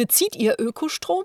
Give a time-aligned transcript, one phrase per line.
[0.00, 1.24] Bezieht ihr Ökostrom?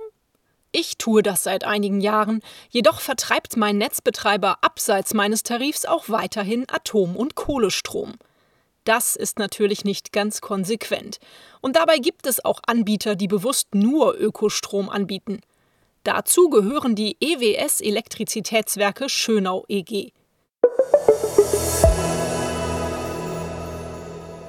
[0.74, 6.66] Ich tue das seit einigen Jahren, jedoch vertreibt mein Netzbetreiber abseits meines Tarifs auch weiterhin
[6.68, 8.16] Atom- und Kohlestrom.
[8.84, 11.20] Das ist natürlich nicht ganz konsequent.
[11.62, 15.40] Und dabei gibt es auch Anbieter, die bewusst nur Ökostrom anbieten.
[16.04, 20.12] Dazu gehören die EWS Elektrizitätswerke Schönau EG.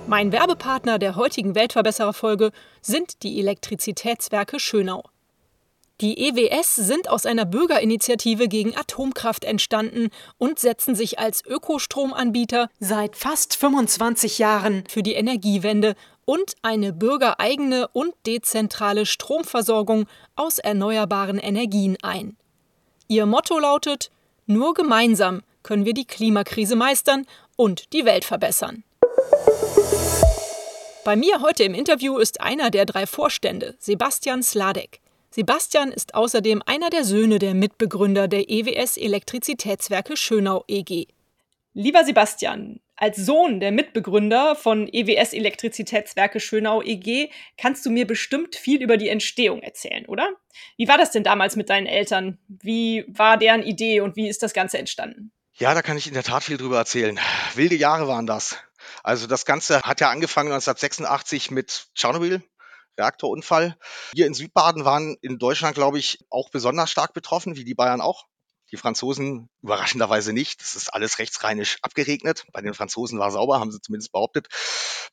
[0.08, 5.02] Mein Werbepartner der heutigen Weltverbesserer-Folge sind die Elektrizitätswerke Schönau.
[6.00, 13.16] Die EWS sind aus einer Bürgerinitiative gegen Atomkraft entstanden und setzen sich als Ökostromanbieter seit
[13.16, 21.96] fast 25 Jahren für die Energiewende und eine bürgereigene und dezentrale Stromversorgung aus erneuerbaren Energien
[22.02, 22.36] ein.
[23.08, 24.12] Ihr Motto lautet
[24.46, 28.84] Nur gemeinsam können wir die Klimakrise meistern und die Welt verbessern.
[31.06, 34.98] Bei mir heute im Interview ist einer der drei Vorstände, Sebastian Sladek.
[35.30, 41.06] Sebastian ist außerdem einer der Söhne der Mitbegründer der EWS Elektrizitätswerke Schönau EG.
[41.74, 48.56] Lieber Sebastian, als Sohn der Mitbegründer von EWS Elektrizitätswerke Schönau EG kannst du mir bestimmt
[48.56, 50.30] viel über die Entstehung erzählen, oder?
[50.76, 52.38] Wie war das denn damals mit deinen Eltern?
[52.48, 55.30] Wie war deren Idee und wie ist das Ganze entstanden?
[55.54, 57.20] Ja, da kann ich in der Tat viel drüber erzählen.
[57.54, 58.58] Wilde Jahre waren das.
[59.02, 62.42] Also das Ganze hat ja angefangen 1986 mit Tschernobyl.
[62.98, 63.76] Reaktorunfall.
[64.12, 68.00] Wir in Südbaden waren in Deutschland, glaube ich, auch besonders stark betroffen, wie die Bayern
[68.00, 68.24] auch.
[68.72, 70.60] Die Franzosen überraschenderweise nicht.
[70.60, 72.46] Das ist alles rechtsrheinisch abgeregnet.
[72.52, 74.48] Bei den Franzosen war sauber, haben sie zumindest behauptet.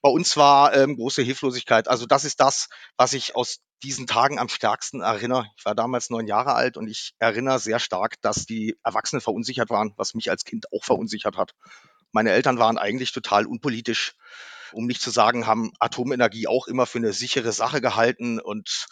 [0.01, 1.87] Bei uns war ähm, große Hilflosigkeit.
[1.87, 5.45] Also das ist das, was ich aus diesen Tagen am stärksten erinnere.
[5.57, 9.69] Ich war damals neun Jahre alt und ich erinnere sehr stark, dass die Erwachsenen verunsichert
[9.69, 11.53] waren, was mich als Kind auch verunsichert hat.
[12.13, 14.15] Meine Eltern waren eigentlich total unpolitisch
[14.73, 18.87] um nicht zu sagen, haben Atomenergie auch immer für eine sichere Sache gehalten und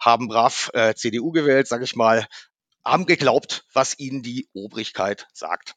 [0.00, 2.26] haben brav äh, CDU gewählt, sage ich mal,
[2.84, 5.74] haben geglaubt, was ihnen die Obrigkeit sagt.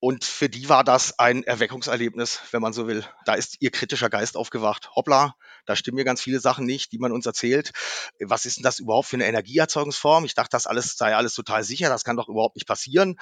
[0.00, 3.04] Und für die war das ein Erweckungserlebnis, wenn man so will.
[3.24, 4.94] Da ist ihr kritischer Geist aufgewacht.
[4.94, 5.34] Hoppla,
[5.66, 7.72] da stimmen mir ganz viele Sachen nicht, die man uns erzählt.
[8.20, 10.24] Was ist denn das überhaupt für eine Energieerzeugungsform?
[10.24, 11.88] Ich dachte, das alles sei alles total sicher.
[11.88, 13.18] Das kann doch überhaupt nicht passieren.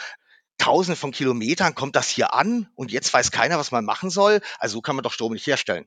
[0.59, 4.41] Tausende von Kilometern kommt das hier an und jetzt weiß keiner, was man machen soll.
[4.59, 5.87] Also so kann man doch Strom nicht herstellen.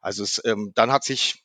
[0.00, 1.44] Also es, ähm, dann hat sich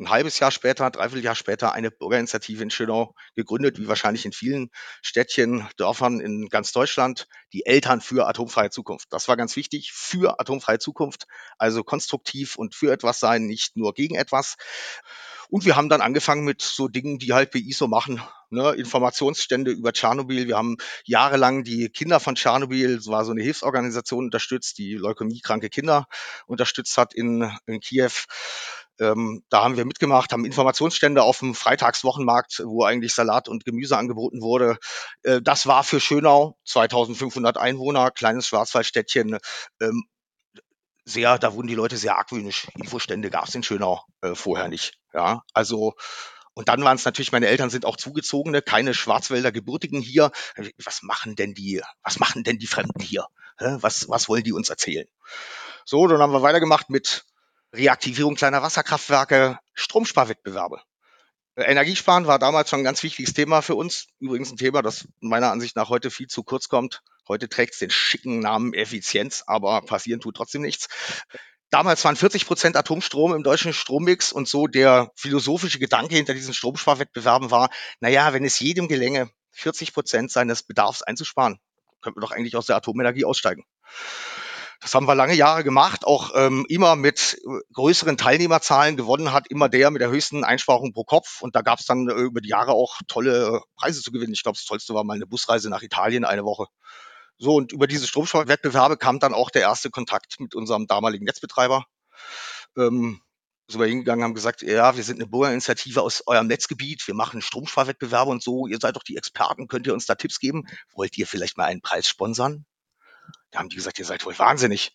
[0.00, 4.32] ein halbes Jahr später, dreiviertel Jahr später eine Bürgerinitiative in Schönau gegründet, wie wahrscheinlich in
[4.32, 4.70] vielen
[5.02, 9.08] Städtchen, Dörfern in ganz Deutschland, die Eltern für atomfreie Zukunft.
[9.10, 11.26] Das war ganz wichtig, für atomfreie Zukunft,
[11.58, 14.56] also konstruktiv und für etwas sein, nicht nur gegen etwas.
[15.50, 18.22] Und wir haben dann angefangen mit so Dingen, die halt BI so machen.
[18.50, 18.72] Ne?
[18.72, 20.48] Informationsstände über Tschernobyl.
[20.48, 25.68] Wir haben jahrelang die Kinder von Tschernobyl, es war so eine Hilfsorganisation unterstützt, die leukämiekranke
[25.68, 26.06] Kinder
[26.46, 28.10] unterstützt hat in, in Kiew.
[28.98, 33.96] Ähm, da haben wir mitgemacht, haben Informationsstände auf dem Freitagswochenmarkt, wo eigentlich Salat und Gemüse
[33.96, 34.76] angeboten wurde.
[35.22, 39.38] Äh, das war für Schönau, 2500 Einwohner, kleines Schwarzwaldstädtchen,
[39.80, 40.04] ähm,
[41.04, 42.68] sehr, da wurden die Leute sehr argwöhnisch.
[42.76, 44.98] Infostände gab es in Schönau äh, vorher nicht.
[45.12, 45.94] Ja, also
[46.54, 50.30] und dann waren es natürlich, meine Eltern sind auch Zugezogene, keine Schwarzwälder Gebürtigen hier.
[50.84, 53.26] Was machen denn die, was machen denn die Fremden hier?
[53.58, 55.06] Was, was wollen die uns erzählen?
[55.84, 57.24] So, dann haben wir weitergemacht mit
[57.72, 60.80] Reaktivierung kleiner Wasserkraftwerke, Stromsparwettbewerbe.
[61.56, 64.06] Energiesparen war damals schon ein ganz wichtiges Thema für uns.
[64.18, 67.02] Übrigens ein Thema, das meiner Ansicht nach heute viel zu kurz kommt.
[67.28, 70.88] Heute trägt es den schicken Namen Effizienz, aber passieren tut trotzdem nichts.
[71.70, 76.52] Damals waren 40 Prozent Atomstrom im deutschen Strommix und so der philosophische Gedanke hinter diesen
[76.52, 77.70] Stromsparwettbewerben war,
[78.00, 81.60] naja, wenn es jedem gelänge, 40 Prozent seines Bedarfs einzusparen,
[82.00, 83.64] könnte man doch eigentlich aus der Atomenergie aussteigen.
[84.80, 89.46] Das haben wir lange Jahre gemacht, auch ähm, immer mit äh, größeren Teilnehmerzahlen gewonnen hat,
[89.48, 91.42] immer der mit der höchsten Einsparung pro Kopf.
[91.42, 94.32] Und da gab es dann äh, über die Jahre auch tolle Preise zu gewinnen.
[94.32, 96.64] Ich glaube, das tollste war mal eine Busreise nach Italien eine Woche.
[97.42, 101.86] So, und über diese Stromsparwettbewerbe kam dann auch der erste Kontakt mit unserem damaligen Netzbetreiber.
[102.76, 103.22] Ähm,
[103.66, 107.40] sind wir hingegangen, haben gesagt, ja, wir sind eine Bürgerinitiative aus eurem Netzgebiet, wir machen
[107.40, 110.66] Stromsparwettbewerbe und so, ihr seid doch die Experten, könnt ihr uns da Tipps geben?
[110.92, 112.66] Wollt ihr vielleicht mal einen Preis sponsern?
[113.52, 114.92] Da haben die gesagt, ihr seid wohl wahnsinnig.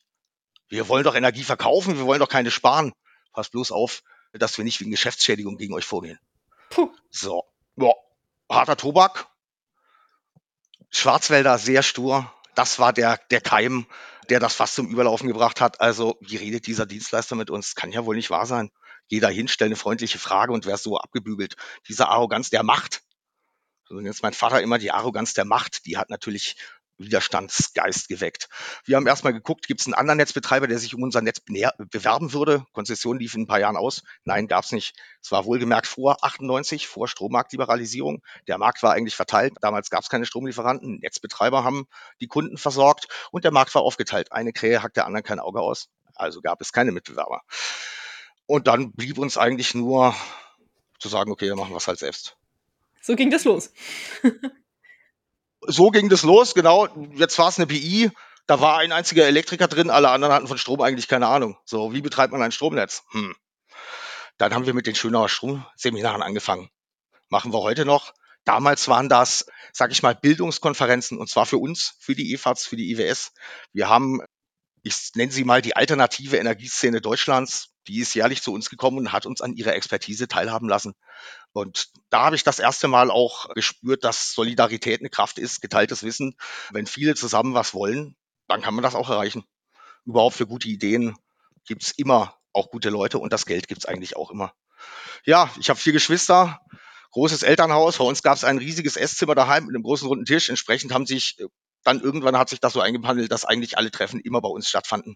[0.67, 2.93] Wir wollen doch Energie verkaufen, wir wollen doch keine sparen.
[3.33, 4.03] Passt bloß auf,
[4.33, 6.19] dass wir nicht wegen Geschäftsschädigung gegen euch vorgehen.
[6.69, 6.93] Puh.
[7.09, 7.43] So,
[7.75, 7.91] ja,
[8.51, 9.29] harter Tobak.
[10.91, 12.31] Schwarzwälder sehr stur.
[12.55, 13.85] Das war der, der Keim,
[14.29, 15.81] der das fast zum Überlaufen gebracht hat.
[15.81, 17.75] Also, wie redet dieser Dienstleister mit uns?
[17.75, 18.71] Kann ja wohl nicht wahr sein.
[19.07, 21.55] Geh da hin, stell eine freundliche Frage und wärst so abgebügelt.
[21.87, 23.03] Diese Arroganz der Macht.
[23.87, 26.55] So, und jetzt mein Vater immer die Arroganz der Macht, die hat natürlich
[26.97, 28.47] Widerstandsgeist geweckt.
[28.85, 32.33] Wir haben erstmal geguckt, gibt es einen anderen Netzbetreiber, der sich um unser Netz bewerben
[32.33, 32.65] würde?
[32.73, 34.03] Konzession lief in ein paar Jahren aus.
[34.23, 34.95] Nein, gab es nicht.
[35.21, 38.21] Es war wohlgemerkt vor 98, vor Strommarktliberalisierung.
[38.47, 39.53] Der Markt war eigentlich verteilt.
[39.61, 40.99] Damals gab es keine Stromlieferanten.
[41.01, 41.87] Netzbetreiber haben
[42.21, 44.31] die Kunden versorgt und der Markt war aufgeteilt.
[44.31, 45.89] Eine Krähe hackt der anderen kein Auge aus.
[46.15, 47.41] Also gab es keine Mitbewerber.
[48.45, 50.15] Und dann blieb uns eigentlich nur
[50.99, 52.37] zu sagen, okay, dann machen wir es halt selbst.
[53.01, 53.71] So ging das los.
[55.67, 56.87] so ging das los, genau.
[57.13, 58.11] Jetzt war es eine BI,
[58.47, 61.57] da war ein einziger Elektriker drin, alle anderen hatten von Strom eigentlich keine Ahnung.
[61.65, 63.03] So, wie betreibt man ein Stromnetz?
[63.11, 63.35] Hm.
[64.37, 66.69] Dann haben wir mit den Schönauer Stromseminaren angefangen.
[67.29, 68.13] Machen wir heute noch.
[68.43, 72.75] Damals waren das, sag ich mal, Bildungskonferenzen und zwar für uns, für die EFAZ, für
[72.75, 73.31] die IWS.
[73.73, 74.21] Wir haben,
[74.85, 79.11] ich nenne sie mal die alternative Energieszene Deutschlands, die ist jährlich zu uns gekommen und
[79.11, 80.93] hat uns an ihrer Expertise teilhaben lassen.
[81.53, 86.03] Und da habe ich das erste Mal auch gespürt, dass Solidarität eine Kraft ist, geteiltes
[86.03, 86.35] Wissen.
[86.69, 88.15] Wenn viele zusammen was wollen,
[88.47, 89.43] dann kann man das auch erreichen.
[90.05, 91.15] Überhaupt für gute Ideen
[91.65, 94.53] gibt's immer auch gute Leute und das Geld gibt's eigentlich auch immer.
[95.25, 96.61] Ja, ich habe vier Geschwister,
[97.09, 97.97] großes Elternhaus.
[97.97, 100.49] Bei uns gab's ein riesiges Esszimmer daheim mit einem großen runden Tisch.
[100.49, 101.37] Entsprechend haben sich
[101.85, 105.15] dann irgendwann hat sich das so eingepandelt, dass eigentlich alle Treffen immer bei uns stattfanden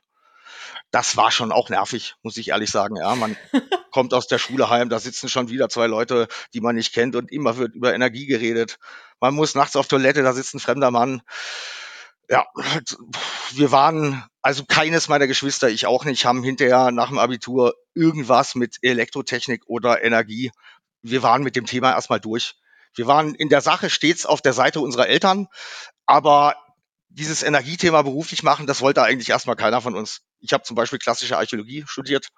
[0.91, 2.95] das war schon auch nervig, muss ich ehrlich sagen.
[2.95, 3.37] Ja, man
[3.91, 7.15] kommt aus der Schule heim, da sitzen schon wieder zwei Leute, die man nicht kennt
[7.15, 8.77] und immer wird über Energie geredet.
[9.19, 11.21] Man muss nachts auf Toilette, da sitzt ein fremder Mann.
[12.29, 12.45] Ja,
[13.53, 18.53] wir waren, also keines meiner Geschwister, ich auch nicht, haben hinterher nach dem Abitur irgendwas
[18.53, 20.51] mit Elektrotechnik oder Energie.
[21.01, 22.55] Wir waren mit dem Thema erstmal durch.
[22.93, 25.47] Wir waren in der Sache stets auf der Seite unserer Eltern,
[26.05, 26.55] aber
[27.09, 30.21] dieses Energiethema beruflich machen, das wollte eigentlich erstmal keiner von uns.
[30.39, 32.29] Ich habe zum Beispiel klassische Archäologie studiert.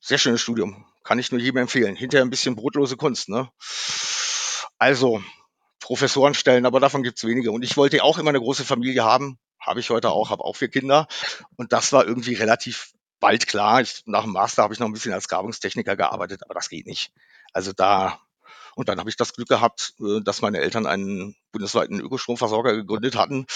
[0.00, 0.86] Sehr schönes Studium.
[1.04, 1.96] Kann ich nur jedem empfehlen.
[1.96, 3.28] Hinterher ein bisschen brotlose Kunst.
[3.28, 3.50] Ne?
[4.78, 5.22] Also,
[5.80, 7.50] Professoren stellen, aber davon gibt's wenige.
[7.50, 9.38] Und ich wollte auch immer eine große Familie haben.
[9.60, 11.06] Habe ich heute auch, habe auch vier Kinder.
[11.56, 13.80] Und das war irgendwie relativ bald klar.
[13.80, 16.86] Ich, nach dem Master habe ich noch ein bisschen als Grabungstechniker gearbeitet, aber das geht
[16.86, 17.12] nicht.
[17.52, 18.20] Also da
[18.74, 23.16] und dann habe ich das Glück gehabt, äh, dass meine Eltern einen bundesweiten Ökostromversorger gegründet
[23.16, 23.46] hatten,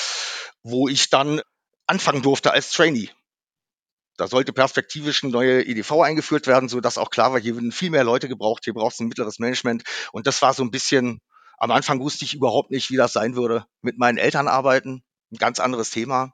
[0.63, 1.41] wo ich dann
[1.87, 3.11] anfangen durfte als Trainee.
[4.17, 7.73] Da sollte perspektivisch eine neue EDV eingeführt werden, so dass auch klar war, hier werden
[7.73, 9.85] viel mehr Leute gebraucht, hier braucht es ein mittleres Management.
[10.13, 11.21] Und das war so ein bisschen,
[11.59, 13.67] am Anfang wusste ich überhaupt nicht, wie das sein würde.
[13.83, 16.33] Mit meinen Eltern arbeiten, ein ganz anderes Thema.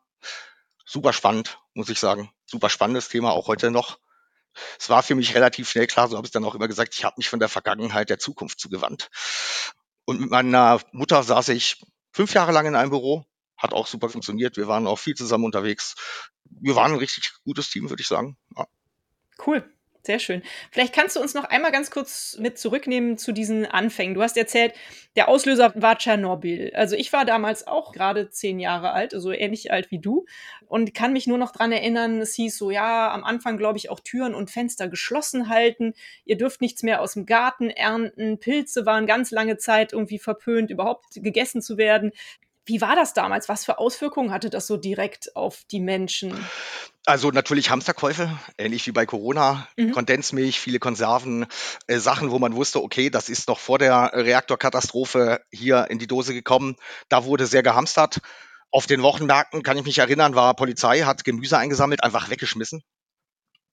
[0.86, 2.30] Super spannend, muss ich sagen.
[2.46, 3.98] Super spannendes Thema, auch heute noch.
[4.78, 7.04] Es war für mich relativ schnell klar, so habe ich dann auch immer gesagt, ich
[7.04, 9.10] habe mich von der Vergangenheit der Zukunft zugewandt.
[10.04, 11.82] Und mit meiner Mutter saß ich
[12.12, 13.24] fünf Jahre lang in einem Büro,
[13.56, 14.56] hat auch super funktioniert.
[14.56, 15.94] Wir waren auch viel zusammen unterwegs.
[16.44, 18.36] Wir waren ein richtig gutes Team, würde ich sagen.
[18.56, 18.66] Ja.
[19.46, 19.64] Cool.
[20.04, 20.42] Sehr schön.
[20.72, 24.14] Vielleicht kannst du uns noch einmal ganz kurz mit zurücknehmen zu diesen Anfängen.
[24.14, 24.74] Du hast erzählt,
[25.14, 26.72] der Auslöser war Tschernobyl.
[26.74, 30.24] Also ich war damals auch gerade zehn Jahre alt, also ähnlich alt wie du,
[30.66, 33.90] und kann mich nur noch dran erinnern, es hieß so, ja, am Anfang glaube ich
[33.90, 35.94] auch Türen und Fenster geschlossen halten.
[36.24, 38.38] Ihr dürft nichts mehr aus dem Garten ernten.
[38.40, 42.10] Pilze waren ganz lange Zeit irgendwie verpönt, überhaupt gegessen zu werden.
[42.64, 43.48] Wie war das damals?
[43.48, 46.32] Was für Auswirkungen hatte das so direkt auf die Menschen?
[47.04, 49.90] Also natürlich Hamsterkäufe, ähnlich wie bei Corona, mhm.
[49.90, 51.46] Kondensmilch, viele Konserven,
[51.88, 56.06] äh, Sachen, wo man wusste, okay, das ist noch vor der Reaktorkatastrophe hier in die
[56.06, 56.76] Dose gekommen.
[57.08, 58.20] Da wurde sehr gehamstert.
[58.70, 62.82] Auf den Wochenmärkten kann ich mich erinnern, war Polizei, hat Gemüse eingesammelt, einfach weggeschmissen.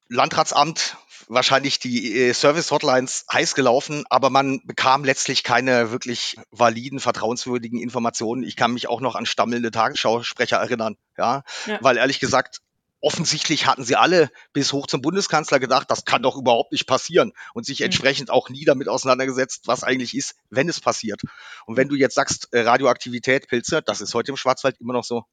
[0.09, 0.97] Landratsamt
[1.27, 8.43] wahrscheinlich die äh, Service-Hotlines heiß gelaufen, aber man bekam letztlich keine wirklich validen, vertrauenswürdigen Informationen.
[8.43, 11.43] Ich kann mich auch noch an stammelnde Tagesschausprecher erinnern, ja?
[11.67, 12.61] ja, weil ehrlich gesagt,
[13.01, 17.31] offensichtlich hatten sie alle bis hoch zum Bundeskanzler gedacht, das kann doch überhaupt nicht passieren
[17.53, 17.85] und sich mhm.
[17.85, 21.21] entsprechend auch nie damit auseinandergesetzt, was eigentlich ist, wenn es passiert.
[21.65, 25.03] Und wenn du jetzt sagst, äh, Radioaktivität, Pilze, das ist heute im Schwarzwald immer noch
[25.03, 25.23] so.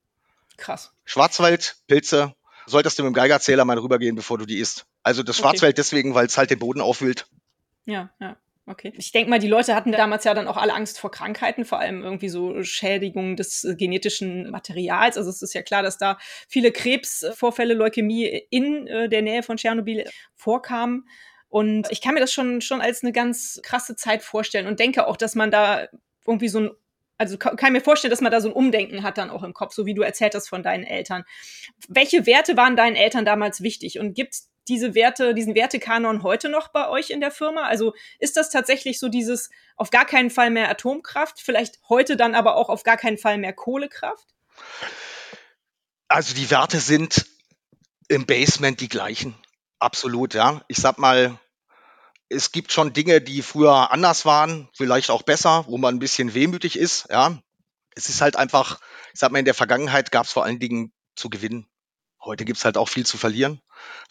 [0.58, 0.92] Krass.
[1.04, 2.34] Schwarzwald, Pilze,
[2.66, 4.86] solltest du mit dem Geigerzähler mal rübergehen, bevor du die isst.
[5.02, 5.48] Also das okay.
[5.48, 7.26] Schwarzwald deswegen, weil es halt den Boden aufwühlt.
[7.84, 8.36] Ja, ja.
[8.68, 8.92] Okay.
[8.96, 11.78] Ich denke mal, die Leute hatten damals ja dann auch alle Angst vor Krankheiten, vor
[11.78, 15.16] allem irgendwie so Schädigungen des äh, genetischen Materials.
[15.16, 16.18] Also es ist ja klar, dass da
[16.48, 20.04] viele Krebsvorfälle, Leukämie in äh, der Nähe von Tschernobyl
[20.34, 21.08] vorkamen.
[21.48, 25.06] Und ich kann mir das schon, schon als eine ganz krasse Zeit vorstellen und denke
[25.06, 25.86] auch, dass man da
[26.26, 26.70] irgendwie so ein
[27.18, 29.74] also kann mir vorstellen, dass man da so ein Umdenken hat dann auch im Kopf,
[29.74, 31.24] so wie du erzählt hast von deinen Eltern.
[31.88, 33.98] Welche Werte waren deinen Eltern damals wichtig?
[33.98, 37.62] Und gibt es diese Werte, diesen Wertekanon heute noch bei euch in der Firma?
[37.62, 42.34] Also ist das tatsächlich so dieses auf gar keinen Fall mehr Atomkraft, vielleicht heute dann
[42.34, 44.26] aber auch auf gar keinen Fall mehr Kohlekraft?
[46.08, 47.26] Also die Werte sind
[48.08, 49.34] im Basement die gleichen.
[49.78, 50.62] Absolut, ja.
[50.68, 51.38] Ich sag mal,
[52.28, 56.34] es gibt schon Dinge, die früher anders waren, vielleicht auch besser, wo man ein bisschen
[56.34, 57.38] wehmütig ist, ja.
[57.94, 58.80] Es ist halt einfach,
[59.14, 61.66] ich sag mal, in der Vergangenheit gab es vor allen Dingen zu gewinnen.
[62.22, 63.62] Heute gibt's halt auch viel zu verlieren.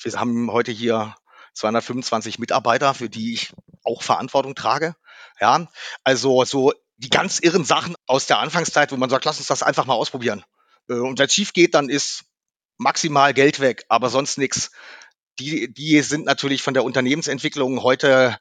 [0.01, 1.15] Wir haben heute hier
[1.53, 3.53] 225 Mitarbeiter, für die ich
[3.84, 4.95] auch Verantwortung trage.
[5.39, 5.67] Ja,
[6.03, 9.63] also so die ganz irren Sachen aus der Anfangszeit, wo man sagt, lass uns das
[9.63, 10.43] einfach mal ausprobieren.
[10.89, 12.24] Äh, und wenn es schief geht, dann ist
[12.77, 14.72] maximal Geld weg, aber sonst nichts.
[15.39, 18.37] Die, die sind natürlich von der Unternehmensentwicklung heute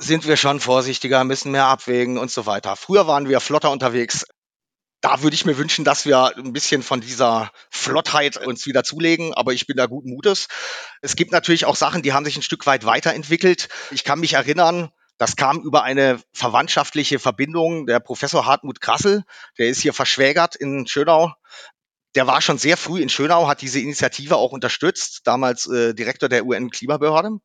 [0.00, 2.74] sind wir schon vorsichtiger, müssen mehr abwägen und so weiter.
[2.74, 4.24] Früher waren wir flotter unterwegs.
[5.02, 9.32] Da würde ich mir wünschen, dass wir ein bisschen von dieser Flottheit uns wieder zulegen,
[9.34, 10.48] aber ich bin da guten Mutes.
[11.00, 13.68] Es gibt natürlich auch Sachen, die haben sich ein Stück weit weiterentwickelt.
[13.90, 17.86] Ich kann mich erinnern, das kam über eine verwandtschaftliche Verbindung.
[17.86, 19.24] Der Professor Hartmut Krassel,
[19.58, 21.34] der ist hier verschwägert in Schönau.
[22.16, 26.28] Der war schon sehr früh in Schönau, hat diese Initiative auch unterstützt, damals äh, Direktor
[26.28, 27.38] der UN-Klimabehörde.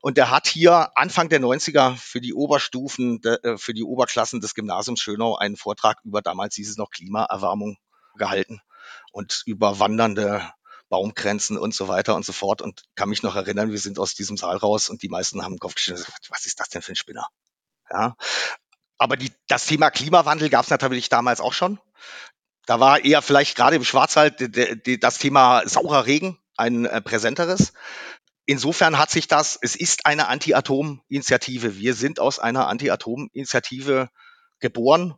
[0.00, 4.40] Und der hat hier Anfang der 90er für die Oberstufen, de, äh, für die Oberklassen
[4.40, 7.76] des Gymnasiums Schönau einen Vortrag über damals hieß es noch Klimaerwärmung
[8.16, 8.60] gehalten
[9.12, 10.48] und über wandernde
[10.88, 14.14] Baumgrenzen und so weiter und so fort und kann mich noch erinnern, wir sind aus
[14.14, 16.92] diesem Saal raus und die meisten haben den Kopf gestellt, was ist das denn für
[16.92, 17.26] ein Spinner?
[17.90, 18.16] Ja.
[18.98, 21.80] Aber die, das Thema Klimawandel gab es natürlich damals auch schon.
[22.66, 24.50] Da war eher vielleicht gerade im Schwarzwald
[25.02, 27.72] das Thema saurer Regen ein äh, präsenteres.
[28.46, 31.78] Insofern hat sich das, es ist eine Anti-Atom-Initiative.
[31.78, 34.08] Wir sind aus einer Anti-Atom-Initiative
[34.60, 35.14] geboren,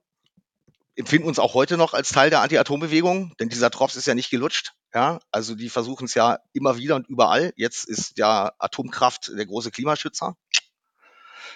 [0.96, 4.30] empfinden uns auch heute noch als Teil der Anti-Atom-Bewegung, denn dieser Drops ist ja nicht
[4.30, 4.72] gelutscht.
[4.94, 7.52] Ja, also die versuchen es ja immer wieder und überall.
[7.56, 10.36] Jetzt ist ja Atomkraft der große Klimaschützer.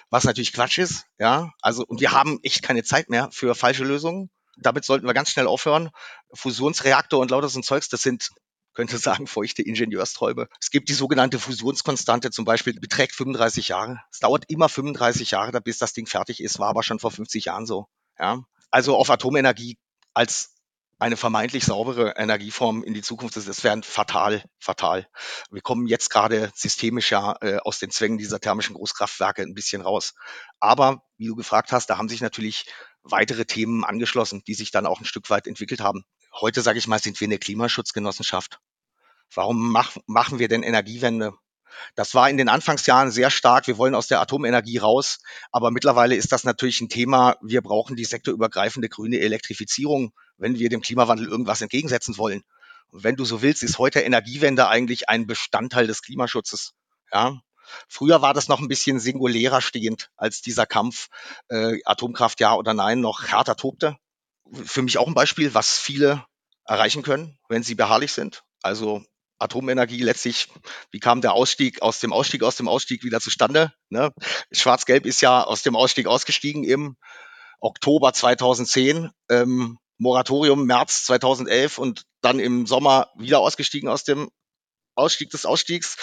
[0.09, 1.51] Was natürlich Quatsch ist, ja.
[1.61, 4.29] Also, und wir haben echt keine Zeit mehr für falsche Lösungen.
[4.61, 5.89] Damit sollten wir ganz schnell aufhören.
[6.33, 8.29] Fusionsreaktor und lauter so ein Zeugs, das sind
[8.73, 10.47] könnte sagen, feuchte Ingenieursträume.
[10.59, 14.01] Es gibt die sogenannte Fusionskonstante zum Beispiel, beträgt 35 Jahre.
[14.11, 17.45] Es dauert immer 35 Jahre, bis das Ding fertig ist, war aber schon vor 50
[17.45, 17.87] Jahren so.
[18.17, 18.43] Ja.
[18.69, 19.77] Also auf Atomenergie
[20.13, 20.55] als
[20.99, 25.07] eine vermeintlich saubere Energieform in die Zukunft das wäre fatal, fatal.
[25.49, 29.81] Wir kommen jetzt gerade systemisch ja äh, aus den Zwängen dieser thermischen Großkraftwerke ein bisschen
[29.81, 30.13] raus.
[30.59, 32.67] Aber wie du gefragt hast, da haben sich natürlich
[33.03, 36.03] weitere Themen angeschlossen, die sich dann auch ein Stück weit entwickelt haben.
[36.39, 38.59] Heute, sage ich mal, sind wir eine Klimaschutzgenossenschaft.
[39.33, 41.33] Warum mach, machen wir denn Energiewende?
[41.95, 43.67] Das war in den Anfangsjahren sehr stark.
[43.67, 45.19] Wir wollen aus der Atomenergie raus.
[45.51, 47.37] Aber mittlerweile ist das natürlich ein Thema.
[47.41, 52.43] Wir brauchen die sektorübergreifende grüne Elektrifizierung, wenn wir dem Klimawandel irgendwas entgegensetzen wollen.
[52.89, 56.73] Und wenn du so willst, ist heute Energiewende eigentlich ein Bestandteil des Klimaschutzes.
[57.11, 57.41] Ja.
[57.87, 61.07] Früher war das noch ein bisschen singulärer stehend, als dieser Kampf
[61.49, 63.97] äh, Atomkraft ja oder nein noch härter tobte.
[64.51, 66.25] Für mich auch ein Beispiel, was viele
[66.65, 68.43] erreichen können, wenn sie beharrlich sind.
[68.61, 69.03] Also
[69.39, 70.49] Atomenergie letztlich,
[70.91, 73.73] wie kam der Ausstieg aus dem Ausstieg aus dem Ausstieg wieder zustande?
[73.89, 74.11] Ne?
[74.51, 76.95] Schwarz-Gelb ist ja aus dem Ausstieg ausgestiegen im
[77.59, 84.31] Oktober 2010, ähm, Moratorium März 2011 und dann im Sommer wieder ausgestiegen aus dem
[84.95, 85.97] Ausstieg des Ausstiegs.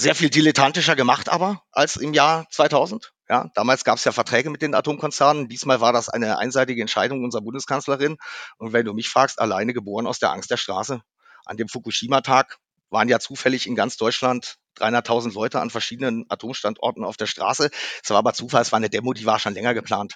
[0.00, 3.12] Sehr viel dilettantischer gemacht aber als im Jahr 2000.
[3.28, 5.48] Ja, damals gab es ja Verträge mit den Atomkonzernen.
[5.48, 8.16] Diesmal war das eine einseitige Entscheidung unserer Bundeskanzlerin.
[8.58, 11.00] Und wenn du mich fragst, alleine geboren aus der Angst der Straße
[11.46, 12.58] an dem Fukushima-Tag
[12.90, 17.68] waren ja zufällig in ganz Deutschland 300.000 Leute an verschiedenen Atomstandorten auf der Straße.
[18.00, 20.14] Es war aber Zufall, es war eine Demo, die war schon länger geplant.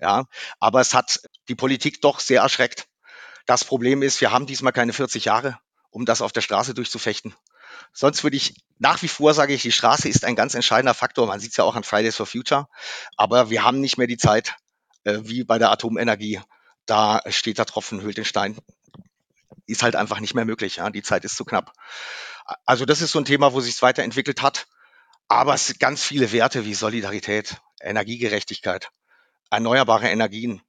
[0.00, 0.24] Ja,
[0.58, 2.86] aber es hat die Politik doch sehr erschreckt.
[3.44, 5.58] Das Problem ist, wir haben diesmal keine 40 Jahre,
[5.90, 7.34] um das auf der Straße durchzufechten.
[7.92, 11.26] Sonst würde ich nach wie vor sage ich, die Straße ist ein ganz entscheidender Faktor.
[11.26, 12.68] Man sieht es ja auch an Fridays for Future.
[13.16, 14.54] Aber wir haben nicht mehr die Zeit,
[15.04, 16.40] äh, wie bei der Atomenergie.
[16.86, 18.56] Da steht der Tropfen, hüllt den Stein
[19.68, 20.76] ist halt einfach nicht mehr möglich.
[20.76, 20.90] Ja?
[20.90, 21.72] Die Zeit ist zu knapp.
[22.64, 24.66] Also das ist so ein Thema, wo sich weiterentwickelt hat.
[25.28, 28.90] Aber es sind ganz viele Werte wie Solidarität, Energiegerechtigkeit,
[29.50, 30.62] erneuerbare Energien,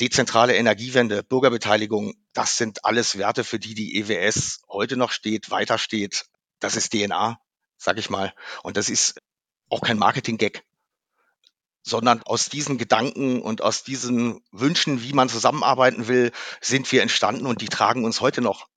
[0.00, 5.78] dezentrale Energiewende, Bürgerbeteiligung, das sind alles Werte, für die die EWS heute noch steht, weiter
[5.78, 6.26] steht.
[6.60, 7.40] Das ist DNA,
[7.76, 8.32] sag ich mal.
[8.62, 9.20] Und das ist
[9.68, 10.64] auch kein Marketing-Gag
[11.88, 17.46] sondern aus diesen Gedanken und aus diesen Wünschen, wie man zusammenarbeiten will, sind wir entstanden
[17.46, 18.68] und die tragen uns heute noch.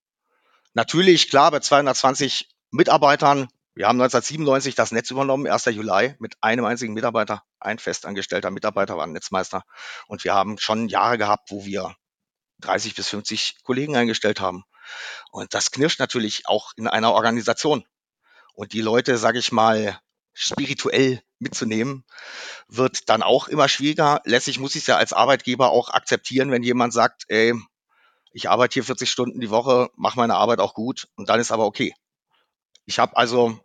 [0.74, 5.66] Natürlich, klar, bei 220 Mitarbeitern, wir haben 1997 das Netz übernommen, 1.
[5.66, 7.44] Juli, mit einem einzigen Mitarbeiter.
[7.60, 9.63] Ein festangestellter Mitarbeiter war ein Netzmeister.
[10.08, 11.96] Und wir haben schon Jahre gehabt, wo wir
[12.60, 14.66] 30 bis 50 Kollegen eingestellt haben.
[15.32, 17.86] Und das knirscht natürlich auch in einer Organisation.
[18.54, 20.00] und die Leute, sage ich mal,
[20.34, 22.06] spirituell mitzunehmen,
[22.68, 24.22] wird dann auch immer schwieriger.
[24.25, 27.54] Letztlich muss ich es ja als Arbeitgeber auch akzeptieren, wenn jemand sagt, ey,
[28.34, 31.51] ich arbeite hier 40 Stunden die Woche, mache meine Arbeit auch gut und dann ist
[31.51, 31.94] aber okay.
[32.86, 33.60] Ich habe also,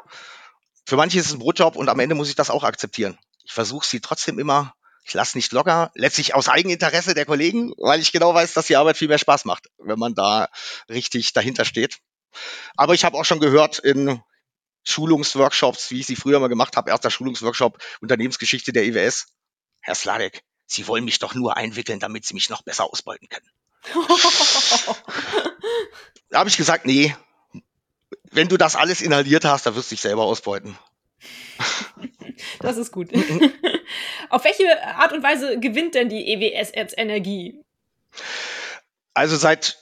[0.86, 3.18] für manche ist es ein Brotjob und am Ende muss ich das auch akzeptieren.
[3.44, 8.00] Ich versuche sie trotzdem immer, ich lasse nicht locker, letztlich aus Eigeninteresse der Kollegen, weil
[8.00, 10.48] ich genau weiß, dass die Arbeit viel mehr Spaß macht, wenn man da
[10.88, 11.98] richtig dahinter steht.
[12.76, 14.20] Aber ich habe auch schon gehört in
[14.84, 19.26] Schulungsworkshops, wie ich sie früher mal gemacht habe, erster Schulungsworkshop Unternehmensgeschichte der EWS.
[19.80, 23.48] Herr Sladek, Sie wollen mich doch nur einwickeln, damit Sie mich noch besser ausbeuten können.
[26.30, 27.14] da habe ich gesagt, nee,
[28.30, 30.78] wenn du das alles inhaliert hast, dann wirst du dich selber ausbeuten.
[32.58, 33.10] Das ist gut.
[34.30, 37.62] Auf welche Art und Weise gewinnt denn die EWS jetzt Energie?
[39.14, 39.78] Also seit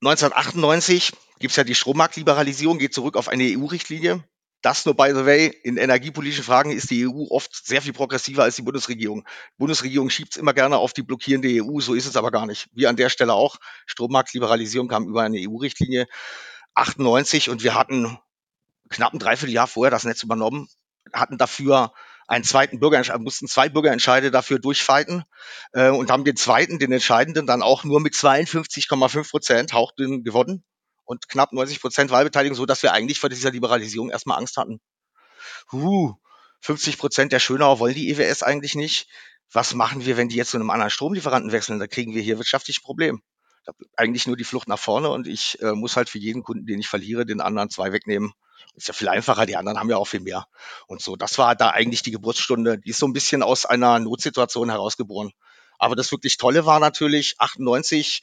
[0.00, 4.24] 1998 gibt es ja die Strommarktliberalisierung, geht zurück auf eine EU-Richtlinie.
[4.62, 8.44] Das nur by the way, in energiepolitischen Fragen ist die EU oft sehr viel progressiver
[8.44, 9.24] als die Bundesregierung.
[9.54, 12.46] Die Bundesregierung schiebt es immer gerne auf die blockierende EU, so ist es aber gar
[12.46, 12.68] nicht.
[12.72, 13.56] Wir an der Stelle auch.
[13.86, 16.06] Strommarktliberalisierung kam über eine EU-Richtlinie
[16.74, 18.18] 98 und wir hatten
[18.88, 20.68] knapp ein Dreivierteljahr vorher das Netz übernommen,
[21.12, 21.92] hatten dafür
[22.28, 25.24] einen zweiten Bürgerentscheid, mussten zwei Bürgerentscheide dafür durchfighten
[25.72, 30.64] äh, und haben den zweiten, den entscheidenden, dann auch nur mit 52,5 Prozent hauchdünn gewonnen
[31.04, 34.80] und knapp 90 Prozent Wahlbeteiligung, so dass wir eigentlich vor dieser Liberalisierung erstmal Angst hatten.
[35.70, 36.14] Huh,
[36.60, 39.08] 50 Prozent der Schönauer wollen die EWS eigentlich nicht.
[39.52, 41.78] Was machen wir, wenn die jetzt zu einem anderen Stromlieferanten wechseln?
[41.78, 43.22] Da kriegen wir hier wirtschaftlich ein Problem.
[43.96, 46.80] Eigentlich nur die Flucht nach vorne und ich äh, muss halt für jeden Kunden, den
[46.80, 48.32] ich verliere, den anderen zwei wegnehmen.
[48.74, 50.46] Ist ja viel einfacher, die anderen haben ja auch viel mehr.
[50.86, 52.78] Und so, das war da eigentlich die Geburtsstunde.
[52.78, 55.32] Die ist so ein bisschen aus einer Notsituation herausgeboren.
[55.78, 58.22] Aber das wirklich Tolle war natürlich, 98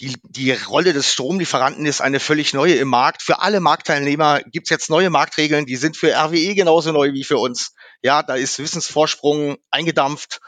[0.00, 3.22] die, die Rolle des Stromlieferanten ist eine völlig neue im Markt.
[3.22, 7.38] Für alle Marktteilnehmer gibt's jetzt neue Marktregeln, die sind für RWE genauso neu wie für
[7.38, 7.74] uns.
[8.00, 10.40] Ja, da ist Wissensvorsprung eingedampft.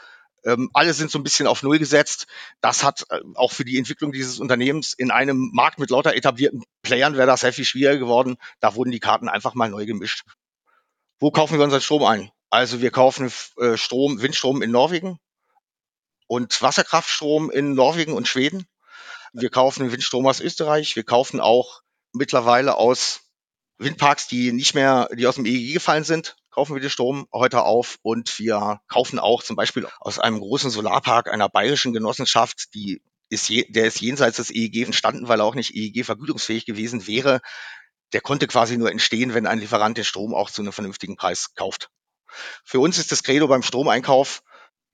[0.43, 2.27] Ähm, alle sind so ein bisschen auf Null gesetzt.
[2.61, 6.63] Das hat äh, auch für die Entwicklung dieses Unternehmens in einem Markt mit lauter etablierten
[6.81, 8.37] Playern wäre das sehr viel schwieriger geworden.
[8.59, 10.23] Da wurden die Karten einfach mal neu gemischt.
[11.19, 12.31] Wo kaufen wir unseren Strom ein?
[12.49, 15.19] Also wir kaufen äh, Strom, Windstrom in Norwegen
[16.27, 18.65] und Wasserkraftstrom in Norwegen und Schweden.
[19.33, 20.95] Wir kaufen Windstrom aus Österreich.
[20.95, 21.81] Wir kaufen auch
[22.13, 23.21] mittlerweile aus
[23.77, 27.63] Windparks, die nicht mehr, die aus dem EEG gefallen sind, kaufen wir den Strom heute
[27.63, 33.01] auf und wir kaufen auch zum Beispiel aus einem großen Solarpark einer bayerischen Genossenschaft, die
[33.29, 37.07] ist je, der ist jenseits des EEG entstanden, weil er auch nicht EEG vergütungsfähig gewesen
[37.07, 37.41] wäre.
[38.11, 41.55] Der konnte quasi nur entstehen, wenn ein Lieferant den Strom auch zu einem vernünftigen Preis
[41.55, 41.89] kauft.
[42.65, 44.43] Für uns ist das Credo beim Stromeinkauf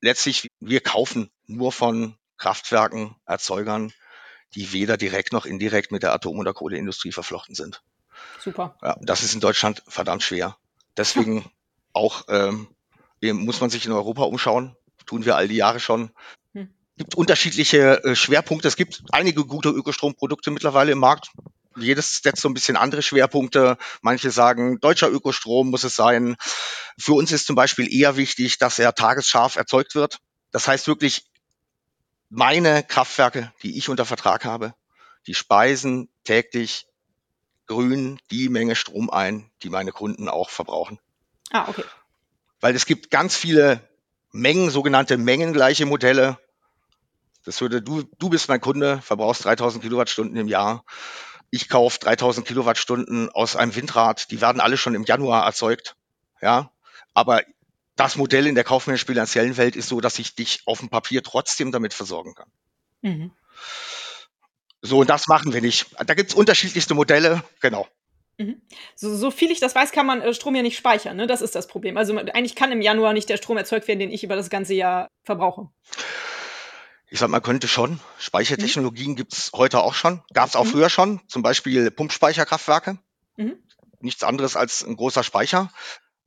[0.01, 3.91] letztlich, wir kaufen nur von Kraftwerken, Erzeugern,
[4.53, 7.81] die weder direkt noch indirekt mit der Atom- oder Kohleindustrie verflochten sind.
[8.39, 8.77] Super.
[8.83, 10.57] Ja, das ist in Deutschland verdammt schwer.
[10.97, 11.49] Deswegen
[11.93, 12.67] auch ähm,
[13.21, 14.75] muss man sich in Europa umschauen.
[15.05, 16.11] Tun wir all die Jahre schon.
[16.53, 16.69] Hm.
[16.95, 18.67] Es gibt unterschiedliche äh, Schwerpunkte.
[18.67, 21.31] Es gibt einige gute Ökostromprodukte mittlerweile im Markt.
[21.77, 23.77] Jedes setzt so ein bisschen andere Schwerpunkte.
[24.01, 26.35] Manche sagen, deutscher Ökostrom muss es sein.
[26.99, 30.17] Für uns ist zum Beispiel eher wichtig, dass er tagesscharf erzeugt wird.
[30.51, 31.27] Das heißt wirklich
[32.29, 34.73] meine Kraftwerke, die ich unter Vertrag habe,
[35.27, 36.86] die speisen täglich
[37.67, 40.99] grün die Menge Strom ein, die meine Kunden auch verbrauchen.
[41.51, 41.83] Ah, okay.
[42.59, 43.87] Weil es gibt ganz viele
[44.31, 46.37] Mengen, sogenannte mengengleiche Modelle.
[47.45, 50.83] Das würde, du, du bist mein Kunde, verbrauchst 3000 Kilowattstunden im Jahr.
[51.49, 54.31] Ich kaufe 3000 Kilowattstunden aus einem Windrad.
[54.31, 55.95] Die werden alle schon im Januar erzeugt.
[56.41, 56.71] Ja.
[57.13, 57.41] Aber
[57.95, 61.23] das Modell in der kaufmännischen bilanziellen Welt ist so, dass ich dich auf dem Papier
[61.23, 62.51] trotzdem damit versorgen kann.
[63.01, 63.31] Mhm.
[64.81, 65.87] So, und das machen wir nicht.
[66.05, 67.87] Da gibt es unterschiedlichste Modelle, genau.
[68.37, 68.61] Mhm.
[68.95, 71.17] So, so, viel ich das weiß, kann man äh, Strom ja nicht speichern.
[71.17, 71.25] Ne?
[71.27, 71.97] Das ist das Problem.
[71.97, 74.75] Also eigentlich kann im Januar nicht der Strom erzeugt werden, den ich über das ganze
[74.75, 75.69] Jahr verbrauche.
[77.09, 77.99] Ich sag, man könnte schon.
[78.19, 79.15] Speichertechnologien mhm.
[79.15, 80.21] gibt es heute auch schon.
[80.33, 80.69] Gab es auch mhm.
[80.69, 81.21] früher schon.
[81.27, 82.99] Zum Beispiel Pumpspeicherkraftwerke.
[83.37, 83.57] Mhm.
[84.01, 85.71] Nichts anderes als ein großer Speicher.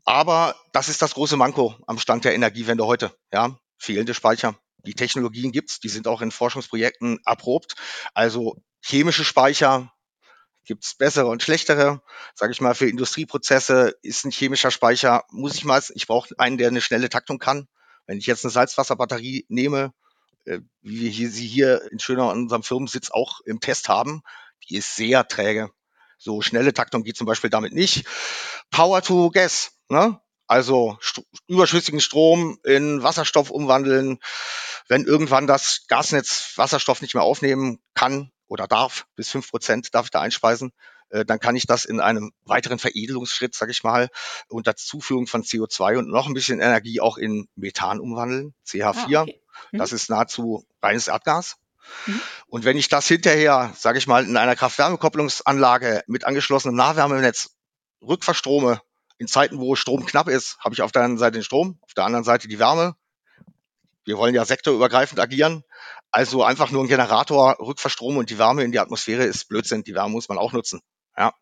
[0.05, 3.15] Aber das ist das große Manko am Stand der Energiewende heute.
[3.33, 4.57] Ja, fehlende Speicher.
[4.87, 7.75] Die Technologien gibt's, die sind auch in Forschungsprojekten erprobt.
[8.15, 9.93] Also chemische Speicher
[10.65, 12.03] gibt's bessere und schlechtere.
[12.35, 16.59] Sage ich mal, für Industrieprozesse ist ein chemischer Speicher, muss ich mal, ich brauche einen,
[16.59, 17.67] der eine schnelle Taktung kann.
[18.07, 19.93] Wenn ich jetzt eine Salzwasserbatterie nehme,
[20.45, 24.23] äh, wie wir hier, sie hier in Schöner an unserem Firmensitz auch im Test haben,
[24.69, 25.71] die ist sehr träge.
[26.19, 28.05] So schnelle Taktung geht zum Beispiel damit nicht.
[28.71, 30.21] Power to Gas, ne?
[30.47, 34.19] Also st überschüssigen Strom in Wasserstoff umwandeln.
[34.91, 40.07] Wenn irgendwann das Gasnetz Wasserstoff nicht mehr aufnehmen kann oder darf, bis fünf Prozent darf
[40.07, 40.73] ich da einspeisen,
[41.11, 44.09] äh, dann kann ich das in einem weiteren Veredelungsschritt, sage ich mal,
[44.49, 49.17] unter Zuführung von CO2 und noch ein bisschen Energie auch in Methan umwandeln, CH4.
[49.17, 49.41] Ah, okay.
[49.71, 49.79] mhm.
[49.79, 51.55] Das ist nahezu reines Erdgas.
[52.07, 52.21] Mhm.
[52.49, 57.51] Und wenn ich das hinterher, sage ich mal, in einer Kraft-Wärme-Kopplungsanlage mit angeschlossenem Nahwärmenetz
[58.03, 58.83] rückverstrome,
[59.19, 61.95] in Zeiten, wo Strom knapp ist, habe ich auf der einen Seite den Strom, auf
[61.95, 62.97] der anderen Seite die Wärme.
[64.11, 65.63] Wir wollen ja sektorübergreifend agieren.
[66.11, 69.85] Also einfach nur ein Generator rückverstromen und die Wärme in die Atmosphäre ist Blödsinn.
[69.85, 70.81] Die Wärme muss man auch nutzen.
[71.17, 71.33] Ja.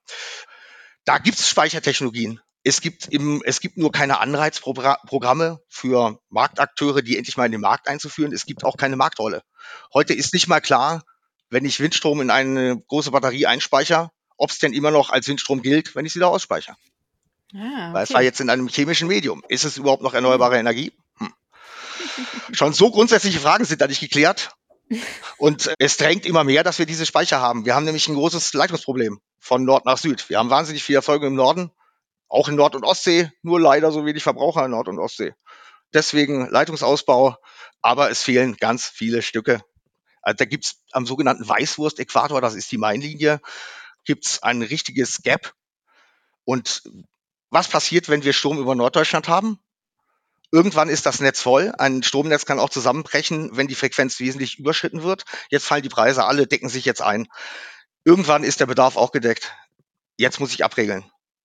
[1.06, 2.42] Da gibt es Speichertechnologien.
[2.64, 7.62] Es gibt, im, es gibt nur keine Anreizprogramme für Marktakteure, die endlich mal in den
[7.62, 8.34] Markt einzuführen.
[8.34, 9.42] Es gibt auch keine Marktrolle.
[9.94, 11.02] Heute ist nicht mal klar,
[11.48, 15.62] wenn ich Windstrom in eine große Batterie einspeichere, ob es denn immer noch als Windstrom
[15.62, 16.76] gilt, wenn ich sie da ausspeichere.
[17.54, 17.94] Ah, okay.
[17.94, 19.42] Weil es war jetzt in einem chemischen Medium.
[19.48, 20.92] Ist es überhaupt noch erneuerbare Energie?
[22.52, 24.50] Schon so grundsätzliche Fragen sind da nicht geklärt.
[25.36, 27.66] Und es drängt immer mehr, dass wir diese Speicher haben.
[27.66, 30.28] Wir haben nämlich ein großes Leitungsproblem von Nord nach Süd.
[30.30, 31.70] Wir haben wahnsinnig viel Erzeugung im Norden,
[32.28, 35.34] auch in Nord- und Ostsee, nur leider so wenig Verbraucher in Nord- und Ostsee.
[35.92, 37.36] Deswegen Leitungsausbau,
[37.82, 39.62] aber es fehlen ganz viele Stücke.
[40.22, 43.40] Also da gibt's am sogenannten Weißwurst-Äquator, das ist die Mainlinie,
[44.04, 45.52] gibt's ein richtiges Gap.
[46.44, 46.82] Und
[47.50, 49.58] was passiert, wenn wir Strom über Norddeutschland haben?
[50.50, 51.72] Irgendwann ist das Netz voll.
[51.78, 55.24] Ein Stromnetz kann auch zusammenbrechen, wenn die Frequenz wesentlich überschritten wird.
[55.50, 57.28] Jetzt fallen die Preise, alle decken sich jetzt ein.
[58.04, 59.54] Irgendwann ist der Bedarf auch gedeckt.
[60.16, 61.04] Jetzt muss ich abregeln.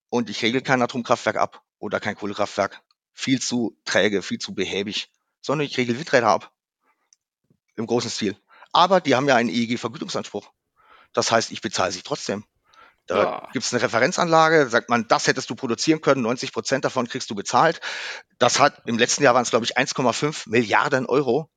[0.10, 2.82] Und ich regel kein Atomkraftwerk ab oder kein Kohlekraftwerk.
[3.14, 5.12] Viel zu träge, viel zu behäbig.
[5.42, 6.54] Sondern ich regel Windräder ab.
[7.76, 8.38] Im großen Stil.
[8.72, 10.50] Aber die haben ja einen EEG-Vergütungsanspruch.
[11.12, 12.46] Das heißt, ich bezahle sie trotzdem.
[13.08, 13.50] Da ja.
[13.52, 17.30] gibt es eine Referenzanlage, sagt man, das hättest du produzieren können, 90 Prozent davon kriegst
[17.30, 17.82] du bezahlt.
[18.40, 21.50] Das hat im letzten Jahr waren es, glaube ich, 1,5 Milliarden Euro,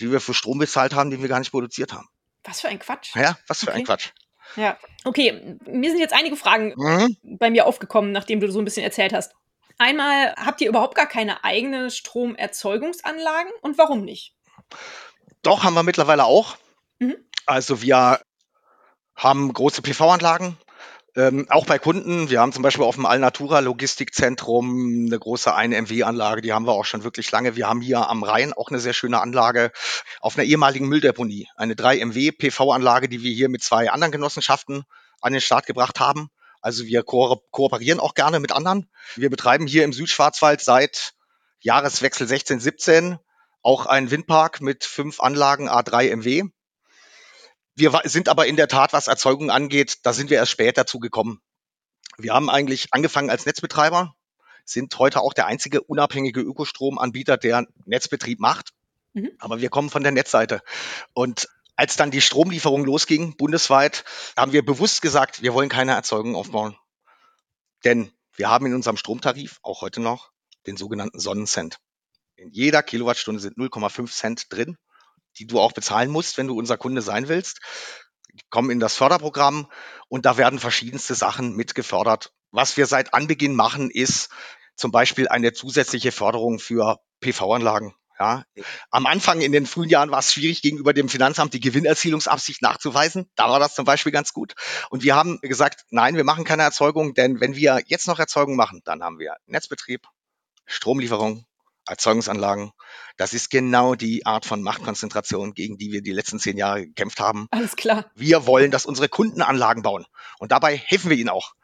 [0.00, 2.08] die wir für Strom bezahlt haben, den wir gar nicht produziert haben.
[2.44, 3.14] Was für ein Quatsch.
[3.14, 3.78] Ja, was für okay.
[3.78, 4.10] ein Quatsch.
[4.56, 5.58] Ja, okay.
[5.66, 7.16] Mir sind jetzt einige Fragen mhm.
[7.22, 9.32] bei mir aufgekommen, nachdem du so ein bisschen erzählt hast.
[9.76, 14.34] Einmal, habt ihr überhaupt gar keine eigene Stromerzeugungsanlagen und warum nicht?
[15.42, 16.56] Doch, haben wir mittlerweile auch.
[16.98, 17.16] Mhm.
[17.46, 18.20] Also wir
[19.14, 20.56] haben große PV-Anlagen,
[21.18, 26.42] ähm, auch bei Kunden, wir haben zum Beispiel auf dem Alnatura Logistikzentrum eine große 1MW-Anlage,
[26.42, 27.56] die haben wir auch schon wirklich lange.
[27.56, 29.72] Wir haben hier am Rhein auch eine sehr schöne Anlage
[30.20, 34.84] auf einer ehemaligen Mülldeponie, eine 3MW PV-Anlage, die wir hier mit zwei anderen Genossenschaften
[35.20, 36.30] an den Start gebracht haben.
[36.60, 38.88] Also wir ko kooperieren auch gerne mit anderen.
[39.16, 41.14] Wir betreiben hier im Südschwarzwald seit
[41.58, 43.18] Jahreswechsel 16, 17
[43.62, 46.44] auch einen Windpark mit fünf Anlagen A3 MW.
[47.78, 50.98] Wir sind aber in der Tat, was Erzeugung angeht, da sind wir erst später dazu
[50.98, 51.40] gekommen.
[52.16, 54.16] Wir haben eigentlich angefangen als Netzbetreiber,
[54.64, 58.70] sind heute auch der einzige unabhängige Ökostromanbieter, der Netzbetrieb macht.
[59.12, 59.30] Mhm.
[59.38, 60.60] Aber wir kommen von der Netzseite.
[61.14, 64.04] Und als dann die Stromlieferung losging, bundesweit,
[64.36, 66.76] haben wir bewusst gesagt, wir wollen keine Erzeugung aufbauen.
[67.84, 70.32] Denn wir haben in unserem Stromtarif, auch heute noch,
[70.66, 71.78] den sogenannten Sonnencent.
[72.34, 74.76] In jeder Kilowattstunde sind 0,5 Cent drin
[75.38, 77.60] die du auch bezahlen musst, wenn du unser Kunde sein willst.
[78.50, 79.70] Kommen in das Förderprogramm
[80.08, 82.32] und da werden verschiedenste Sachen mit gefördert.
[82.50, 84.30] Was wir seit Anbeginn machen, ist
[84.76, 87.94] zum Beispiel eine zusätzliche Förderung für PV-Anlagen.
[88.18, 88.44] Ja,
[88.90, 93.30] am Anfang in den frühen Jahren war es schwierig, gegenüber dem Finanzamt die Gewinnerzielungsabsicht nachzuweisen.
[93.36, 94.54] Da war das zum Beispiel ganz gut.
[94.90, 98.56] Und wir haben gesagt, nein, wir machen keine Erzeugung, denn wenn wir jetzt noch Erzeugung
[98.56, 100.08] machen, dann haben wir Netzbetrieb,
[100.66, 101.46] Stromlieferung,
[101.88, 102.72] Erzeugungsanlagen.
[103.16, 107.20] Das ist genau die Art von Machtkonzentration, gegen die wir die letzten zehn Jahre gekämpft
[107.20, 107.48] haben.
[107.50, 108.10] Alles klar.
[108.14, 110.06] Wir wollen, dass unsere Kunden Anlagen bauen.
[110.38, 111.54] Und dabei helfen wir ihnen auch.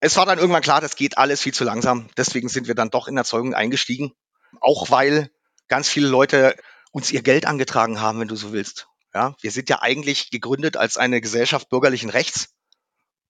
[0.00, 2.08] Es war dann irgendwann klar, das geht alles viel zu langsam.
[2.16, 4.12] Deswegen sind wir dann doch in Erzeugung eingestiegen.
[4.60, 5.30] Auch weil
[5.68, 6.54] ganz viele Leute
[6.92, 8.88] uns ihr Geld angetragen haben, wenn du so willst.
[9.14, 12.50] Ja, wir sind ja eigentlich gegründet als eine Gesellschaft bürgerlichen Rechts.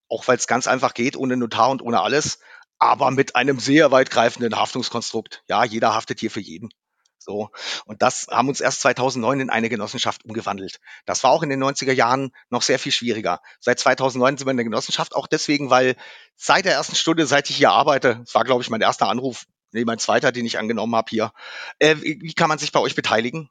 [0.09, 2.39] Auch weil es ganz einfach geht, ohne Notar und ohne alles
[2.79, 5.43] aber mit einem sehr weitgreifenden Haftungskonstrukt.
[5.49, 6.71] Ja, jeder haftet hier für jeden.
[7.19, 7.51] So.
[7.87, 10.79] Und das haben uns erst 2009 in eine Genossenschaft umgewandelt.
[11.07, 13.41] Das war auch in den 90er Jahren noch sehr viel schwieriger.
[13.59, 15.97] Seit 2009 sind wir in der Genossenschaft auch deswegen, weil
[16.37, 19.45] seit der ersten Stunde, seit ich hier arbeite, das war glaube ich mein erster Anruf,
[19.73, 21.33] nee, mein zweiter, den ich angenommen habe hier,
[21.81, 23.51] äh, wie kann man sich bei euch beteiligen?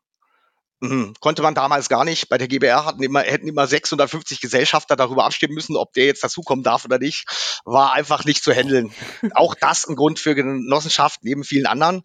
[0.81, 1.13] Mhm.
[1.19, 2.29] Konnte man damals gar nicht.
[2.29, 6.23] Bei der GBR hatten immer, hätten immer 650 Gesellschafter darüber abstimmen müssen, ob der jetzt
[6.23, 7.25] dazukommen darf oder nicht.
[7.63, 8.93] War einfach nicht zu handeln.
[9.33, 12.03] Auch das ein Grund für Genossenschaft neben vielen anderen.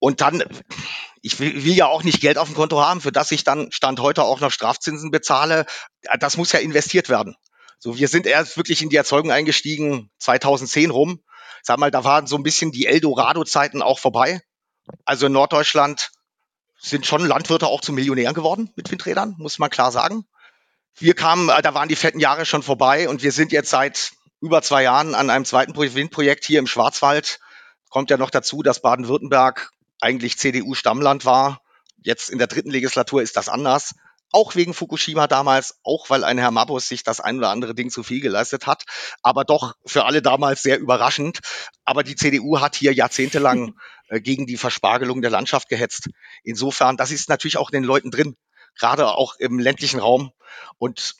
[0.00, 0.44] Und dann,
[1.22, 3.72] ich will, will, ja auch nicht Geld auf dem Konto haben, für das ich dann
[3.72, 5.64] Stand heute auch noch Strafzinsen bezahle.
[6.18, 7.36] Das muss ja investiert werden.
[7.78, 11.20] So, wir sind erst wirklich in die Erzeugung eingestiegen 2010 rum.
[11.62, 14.42] Sag mal, da waren so ein bisschen die Eldorado-Zeiten auch vorbei.
[15.06, 16.10] Also in Norddeutschland
[16.84, 20.26] sind schon Landwirte auch zu Millionären geworden mit Windrädern, muss man klar sagen.
[20.96, 24.12] Wir kamen, äh, da waren die fetten Jahre schon vorbei und wir sind jetzt seit
[24.40, 27.40] über zwei Jahren an einem zweiten Windprojekt hier im Schwarzwald.
[27.88, 29.70] Kommt ja noch dazu, dass Baden-Württemberg
[30.00, 31.62] eigentlich CDU-Stammland war.
[32.02, 33.94] Jetzt in der dritten Legislatur ist das anders.
[34.34, 37.88] Auch wegen Fukushima damals, auch weil ein Herr Mabus sich das ein oder andere Ding
[37.88, 38.82] zu viel geleistet hat.
[39.22, 41.38] Aber doch für alle damals sehr überraschend.
[41.84, 43.76] Aber die CDU hat hier jahrzehntelang
[44.08, 46.08] äh, gegen die Verspargelung der Landschaft gehetzt.
[46.42, 48.36] Insofern, das ist natürlich auch in den Leuten drin,
[48.76, 50.32] gerade auch im ländlichen Raum.
[50.78, 51.14] Und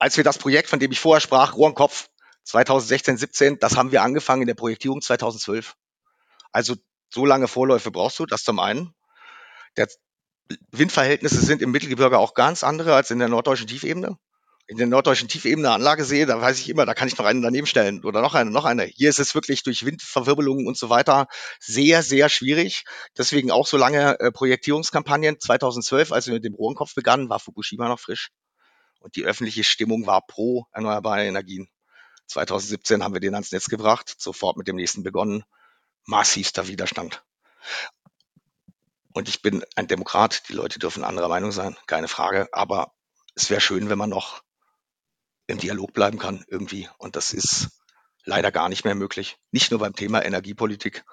[0.00, 2.08] als wir das Projekt, von dem ich vorher sprach, Rohrenkopf
[2.42, 5.76] 2016, 17, das haben wir angefangen in der Projektierung 2012.
[6.50, 6.74] Also
[7.14, 8.94] so lange Vorläufe brauchst du, das zum einen.
[9.76, 9.86] Der
[10.72, 14.18] Windverhältnisse sind im Mittelgebirge auch ganz andere als in der norddeutschen Tiefebene.
[14.66, 17.40] In der norddeutschen Tiefebene Anlage sehe, da weiß ich immer, da kann ich noch einen
[17.40, 18.84] daneben stellen oder noch eine, noch eine.
[18.84, 21.26] Hier ist es wirklich durch Windverwirbelungen und so weiter
[21.58, 22.84] sehr, sehr schwierig.
[23.16, 25.40] Deswegen auch so lange äh, Projektierungskampagnen.
[25.40, 28.30] 2012, als wir mit dem Rohrenkopf begannen, war Fukushima noch frisch.
[29.00, 31.70] Und die öffentliche Stimmung war pro erneuerbare Energien.
[32.26, 35.44] 2017 haben wir den ans Netz gebracht, sofort mit dem nächsten begonnen.
[36.04, 37.22] Massivster Widerstand.
[39.12, 42.48] Und ich bin ein Demokrat, die Leute dürfen anderer Meinung sein, keine Frage.
[42.52, 42.92] Aber
[43.34, 44.42] es wäre schön, wenn man noch
[45.46, 46.88] im Dialog bleiben kann irgendwie.
[46.98, 47.70] Und das ist
[48.24, 49.38] leider gar nicht mehr möglich.
[49.50, 51.04] Nicht nur beim Thema Energiepolitik,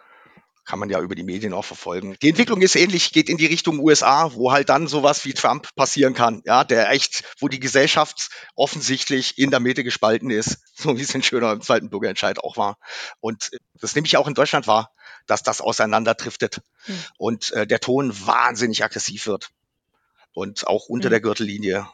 [0.65, 2.17] kann man ja über die Medien auch verfolgen.
[2.21, 5.73] Die Entwicklung ist ähnlich, geht in die Richtung USA, wo halt dann sowas wie Trump
[5.75, 10.97] passieren kann, ja, der echt, wo die Gesellschaft offensichtlich in der Mitte gespalten ist, so
[10.97, 12.77] wie es in Schöner im zweiten Bürgerentscheid auch war.
[13.19, 14.91] Und das nehme ich auch in Deutschland wahr,
[15.27, 17.03] dass das auseinanderdriftet mhm.
[17.17, 19.49] und äh, der Ton wahnsinnig aggressiv wird
[20.33, 21.11] und auch unter mhm.
[21.11, 21.87] der Gürtellinie.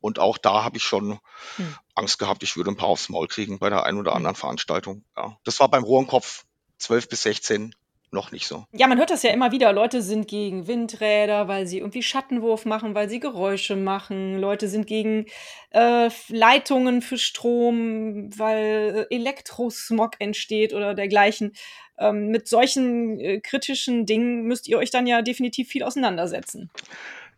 [0.00, 1.18] Und auch da habe ich schon
[1.56, 1.76] mhm.
[1.94, 4.18] Angst gehabt, ich würde ein paar aufs Maul kriegen bei der einen oder hm.
[4.18, 5.04] anderen Veranstaltung.
[5.16, 5.38] Ja.
[5.44, 6.44] Das war beim Rohrenkopf
[6.78, 7.74] 12 bis 16
[8.14, 8.64] noch nicht so.
[8.72, 9.72] Ja, man hört das ja immer wieder.
[9.74, 14.38] Leute sind gegen Windräder, weil sie irgendwie Schattenwurf machen, weil sie Geräusche machen.
[14.38, 15.26] Leute sind gegen
[15.70, 21.52] äh, Leitungen für Strom, weil äh, Elektrosmog entsteht oder dergleichen.
[21.98, 26.70] Ähm, mit solchen äh, kritischen Dingen müsst ihr euch dann ja definitiv viel auseinandersetzen.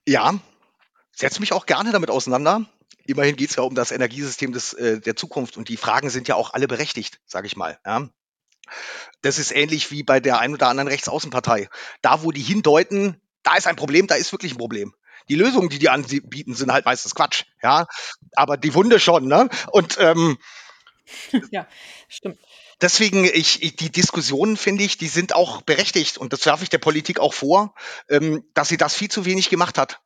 [0.06, 0.38] Ja,
[1.12, 2.64] setze mich auch gerne damit auseinander.
[3.06, 6.28] Immerhin geht es ja um das Energiesystem des, äh, der Zukunft und die Fragen sind
[6.28, 7.78] ja auch alle berechtigt, sage ich mal.
[7.84, 8.08] Ja?
[9.22, 11.68] Das ist ähnlich wie bei der ein oder anderen Rechtsaußenpartei.
[12.02, 14.94] Da, wo die hindeuten, da ist ein Problem, da ist wirklich ein Problem.
[15.28, 17.86] Die Lösungen, die die anbieten, sind halt meistens Quatsch, ja.
[18.34, 19.48] Aber die Wunde schon, ne?
[19.72, 20.38] Und ähm,
[21.50, 21.66] ja,
[22.08, 22.38] stimmt.
[22.80, 26.18] Deswegen, ich, ich, die Diskussionen, finde ich, die sind auch berechtigt.
[26.18, 27.74] Und das werfe ich der Politik auch vor,
[28.08, 30.00] ähm, dass sie das viel zu wenig gemacht hat.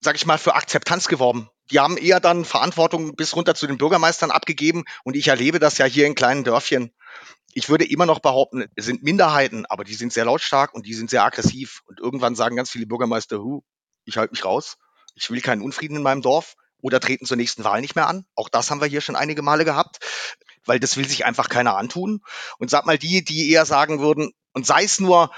[0.00, 1.50] Sag ich mal, für Akzeptanz geworben.
[1.70, 4.84] Die haben eher dann Verantwortung bis runter zu den Bürgermeistern abgegeben.
[5.02, 6.92] Und ich erlebe das ja hier in kleinen Dörfchen
[7.54, 10.94] ich würde immer noch behaupten, es sind Minderheiten, aber die sind sehr lautstark und die
[10.94, 11.82] sind sehr aggressiv.
[11.86, 13.62] Und irgendwann sagen ganz viele Bürgermeister, Hu,
[14.04, 14.76] ich halte mich raus,
[15.14, 18.26] ich will keinen Unfrieden in meinem Dorf oder treten zur nächsten Wahl nicht mehr an.
[18.34, 19.98] Auch das haben wir hier schon einige Male gehabt,
[20.64, 22.20] weil das will sich einfach keiner antun.
[22.58, 25.30] Und sag mal die, die eher sagen würden, und sei es nur,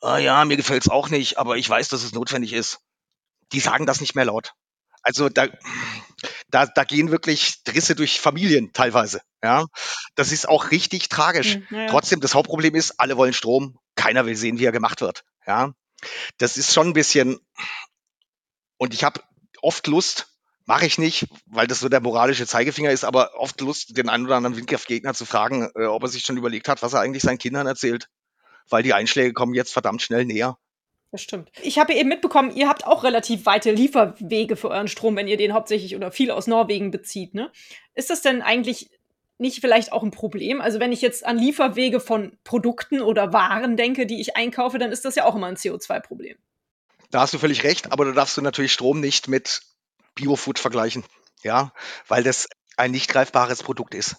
[0.00, 2.80] ah ja, mir gefällt es auch nicht, aber ich weiß, dass es notwendig ist,
[3.52, 4.54] die sagen das nicht mehr laut.
[5.02, 5.48] Also da,
[6.48, 9.20] da, da gehen wirklich Risse durch Familien teilweise.
[9.42, 9.66] Ja,
[10.14, 11.56] das ist auch richtig tragisch.
[11.56, 11.86] Mhm, ja.
[11.88, 15.24] Trotzdem, das Hauptproblem ist, alle wollen Strom, keiner will sehen, wie er gemacht wird.
[15.46, 15.72] Ja,
[16.38, 17.38] das ist schon ein bisschen.
[18.76, 19.20] Und ich habe
[19.60, 20.28] oft Lust,
[20.66, 24.26] mache ich nicht, weil das so der moralische Zeigefinger ist, aber oft Lust, den einen
[24.26, 27.22] oder anderen Windkraftgegner zu fragen, äh, ob er sich schon überlegt hat, was er eigentlich
[27.22, 28.08] seinen Kindern erzählt.
[28.68, 30.56] Weil die Einschläge kommen jetzt verdammt schnell näher.
[31.12, 31.52] Das stimmt.
[31.60, 35.36] Ich habe eben mitbekommen, ihr habt auch relativ weite Lieferwege für euren Strom, wenn ihr
[35.36, 37.34] den hauptsächlich oder viel aus Norwegen bezieht.
[37.34, 37.52] Ne?
[37.94, 38.90] Ist das denn eigentlich
[39.36, 40.62] nicht vielleicht auch ein Problem?
[40.62, 44.90] Also wenn ich jetzt an Lieferwege von Produkten oder Waren denke, die ich einkaufe, dann
[44.90, 46.38] ist das ja auch immer ein CO2-Problem.
[47.10, 49.60] Da hast du völlig recht, aber da darfst du natürlich Strom nicht mit
[50.14, 51.04] Biofood vergleichen,
[51.42, 51.74] ja,
[52.08, 52.48] weil das
[52.78, 54.16] ein nicht greifbares Produkt ist.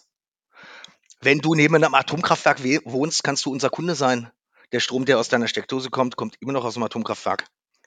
[1.22, 4.30] Wenn du neben einem Atomkraftwerk wohnst, kannst du unser Kunde sein
[4.74, 7.46] der Strom, der aus deiner Steckdose kommt, kommt immer noch aus dem Atomkraftwerk.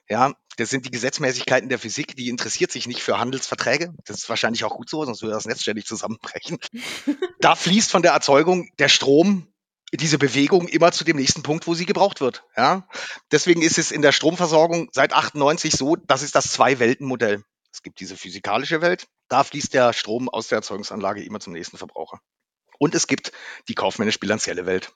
[0.09, 3.93] Ja, das sind die Gesetzmäßigkeiten der Physik, die interessiert sich nicht für Handelsverträge.
[4.05, 6.59] Das ist wahrscheinlich auch gut so, sonst würde das Netz ständig zusammenbrechen.
[7.41, 9.53] da fließt von der Erzeugung der Strom,
[9.93, 12.45] diese Bewegung immer zu dem nächsten Punkt, wo sie gebraucht wird.
[12.55, 12.87] Ja,
[13.31, 17.43] deswegen ist es in der Stromversorgung seit 98 so, das ist das Zwei-Welten-Modell.
[17.71, 21.77] Es gibt diese physikalische Welt, da fließt der Strom aus der Erzeugungsanlage immer zum nächsten
[21.77, 22.21] Verbraucher.
[22.79, 23.31] Und es gibt
[23.67, 24.93] die kaufmännisch-bilanzielle Welt.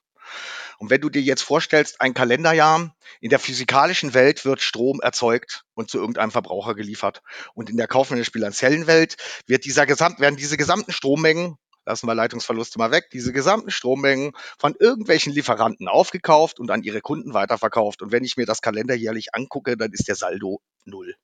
[0.79, 5.63] Und wenn du dir jetzt vorstellst, ein Kalenderjahr, in der physikalischen Welt wird Strom erzeugt
[5.73, 7.21] und zu irgendeinem Verbraucher geliefert.
[7.53, 12.79] Und in der kaufmännisch-bilanziellen Welt wird dieser Gesamt, werden diese gesamten Strommengen, lassen wir Leitungsverluste
[12.79, 18.01] mal weg, diese gesamten Strommengen von irgendwelchen Lieferanten aufgekauft und an ihre Kunden weiterverkauft.
[18.01, 21.15] Und wenn ich mir das Kalenderjährlich angucke, dann ist der Saldo null.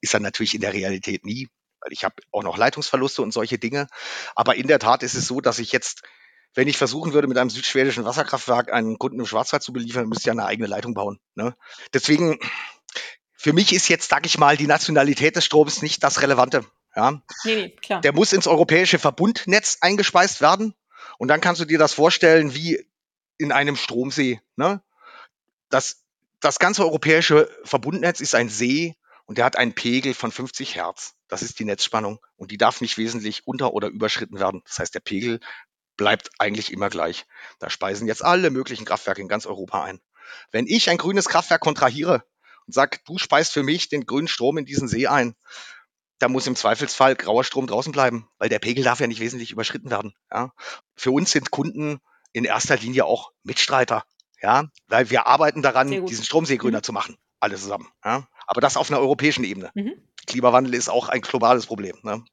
[0.00, 1.48] Ist er natürlich in der Realität nie,
[1.80, 3.86] weil ich habe auch noch Leitungsverluste und solche Dinge.
[4.34, 6.02] Aber in der Tat ist es so, dass ich jetzt,
[6.54, 10.22] wenn ich versuchen würde, mit einem südschwedischen Wasserkraftwerk einen Kunden im Schwarzwald zu beliefern, müsste
[10.22, 11.18] ich ja eine eigene Leitung bauen.
[11.34, 11.56] Ne?
[11.92, 12.38] Deswegen,
[13.34, 16.64] für mich ist jetzt, sage ich mal, die Nationalität des Stroms nicht das Relevante.
[16.94, 17.22] Ja?
[17.44, 18.00] Nee, nee, klar.
[18.00, 20.74] Der muss ins europäische Verbundnetz eingespeist werden.
[21.18, 22.86] Und dann kannst du dir das vorstellen wie
[23.36, 24.40] in einem Stromsee.
[24.56, 24.80] Ne?
[25.70, 26.04] Das,
[26.40, 28.94] das ganze europäische Verbundnetz ist ein See
[29.26, 31.14] und der hat einen Pegel von 50 Hertz.
[31.28, 34.62] Das ist die Netzspannung und die darf nicht wesentlich unter- oder überschritten werden.
[34.66, 35.40] Das heißt, der Pegel
[35.96, 37.26] bleibt eigentlich immer gleich.
[37.58, 40.00] Da speisen jetzt alle möglichen Kraftwerke in ganz Europa ein.
[40.50, 42.24] Wenn ich ein grünes Kraftwerk kontrahiere
[42.66, 45.34] und sage, du speist für mich den grünen Strom in diesen See ein,
[46.18, 49.50] da muss im Zweifelsfall grauer Strom draußen bleiben, weil der Pegel darf ja nicht wesentlich
[49.50, 50.14] überschritten werden.
[50.32, 50.52] Ja.
[50.94, 52.00] Für uns sind Kunden
[52.32, 54.04] in erster Linie auch Mitstreiter,
[54.40, 56.82] ja, weil wir arbeiten daran, diesen Stromsee grüner mhm.
[56.82, 57.88] zu machen, alle zusammen.
[58.04, 58.28] Ja.
[58.46, 59.70] Aber das auf einer europäischen Ebene.
[59.74, 59.94] Mhm.
[60.26, 61.98] Klimawandel ist auch ein globales Problem.
[62.02, 62.24] Ne?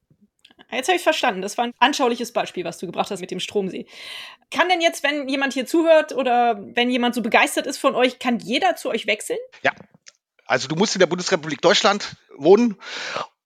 [0.72, 1.42] Jetzt habe ich verstanden.
[1.42, 3.86] Das war ein anschauliches Beispiel, was du gebracht hast mit dem Stromsee.
[4.50, 8.20] Kann denn jetzt, wenn jemand hier zuhört oder wenn jemand so begeistert ist von euch,
[8.20, 9.40] kann jeder zu euch wechseln?
[9.64, 9.72] Ja.
[10.46, 12.78] Also du musst in der Bundesrepublik Deutschland wohnen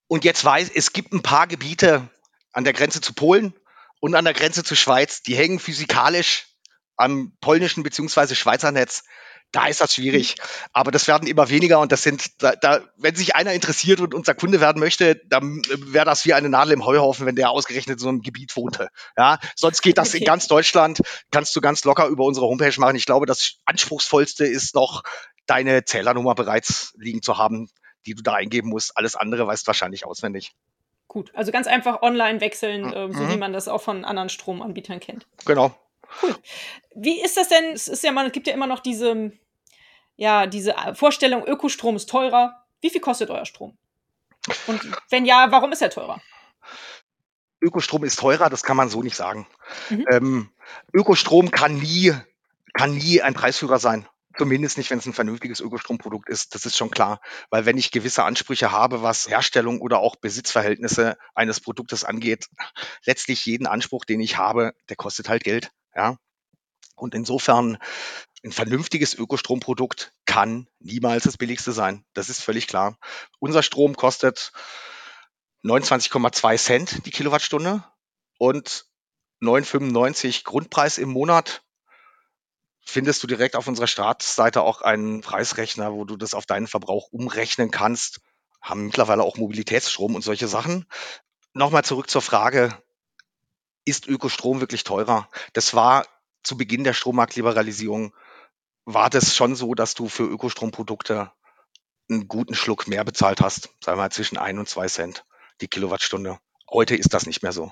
[0.07, 2.09] und jetzt weiß, es gibt ein paar Gebiete
[2.51, 3.53] an der Grenze zu Polen
[3.99, 6.47] und an der Grenze zur Schweiz, die hängen physikalisch
[6.97, 8.35] am polnischen bzw.
[8.35, 9.03] Schweizer Netz.
[9.55, 10.35] Da ist das schwierig.
[10.73, 14.13] Aber das werden immer weniger und das sind, da, da, wenn sich einer interessiert und
[14.13, 17.93] unser Kunde werden möchte, dann wäre das wie eine Nadel im Heuhaufen, wenn der ausgerechnet
[17.93, 18.89] in so einem Gebiet wohnte.
[19.17, 20.17] Ja, sonst geht das okay.
[20.17, 20.99] in ganz Deutschland,
[21.31, 22.97] kannst du ganz locker über unsere Homepage machen.
[22.97, 25.03] Ich glaube, das anspruchsvollste ist noch,
[25.45, 27.69] deine Zählernummer bereits liegen zu haben,
[28.05, 28.97] die du da eingeben musst.
[28.97, 30.51] Alles andere weißt du wahrscheinlich auswendig.
[31.07, 33.13] Gut, also ganz einfach online wechseln, mhm.
[33.13, 35.27] so wie man das auch von anderen Stromanbietern kennt.
[35.45, 35.73] Genau.
[36.21, 36.35] Cool.
[36.93, 37.71] Wie ist das denn?
[37.73, 39.31] Es ist ja man, es gibt ja immer noch diese,
[40.15, 42.65] ja, diese Vorstellung, Ökostrom ist teurer.
[42.81, 43.77] Wie viel kostet euer Strom?
[44.67, 46.21] Und wenn ja, warum ist er teurer?
[47.61, 49.47] Ökostrom ist teurer, das kann man so nicht sagen.
[49.89, 50.05] Mhm.
[50.11, 50.49] Ähm,
[50.93, 52.13] Ökostrom kann nie,
[52.73, 54.07] kann nie ein Preisführer sein.
[54.37, 56.53] Zumindest nicht, wenn es ein vernünftiges Ökostromprodukt ist.
[56.55, 57.21] Das ist schon klar.
[57.49, 62.49] Weil wenn ich gewisse Ansprüche habe, was Herstellung oder auch Besitzverhältnisse eines Produktes angeht,
[63.05, 65.71] letztlich jeden Anspruch, den ich habe, der kostet halt Geld.
[65.95, 66.17] Ja.
[66.95, 67.77] Und insofern
[68.45, 72.05] ein vernünftiges Ökostromprodukt kann niemals das billigste sein.
[72.13, 72.99] Das ist völlig klar.
[73.39, 74.51] Unser Strom kostet
[75.63, 77.83] 29,2 Cent die Kilowattstunde
[78.37, 78.85] und
[79.41, 81.63] 9,95 Grundpreis im Monat
[82.85, 87.07] findest du direkt auf unserer Startseite auch einen Preisrechner, wo du das auf deinen Verbrauch
[87.11, 88.21] umrechnen kannst.
[88.61, 90.85] Haben mittlerweile auch Mobilitätsstrom und solche Sachen.
[91.53, 92.77] Nochmal zurück zur Frage,
[93.85, 95.29] ist Ökostrom wirklich teurer?
[95.53, 96.05] Das war
[96.43, 98.13] zu Beginn der Strommarktliberalisierung,
[98.85, 101.31] war das schon so, dass du für Ökostromprodukte
[102.09, 105.25] einen guten Schluck mehr bezahlt hast, sagen wir mal zwischen ein und zwei Cent
[105.61, 106.37] die Kilowattstunde.
[106.69, 107.71] Heute ist das nicht mehr so.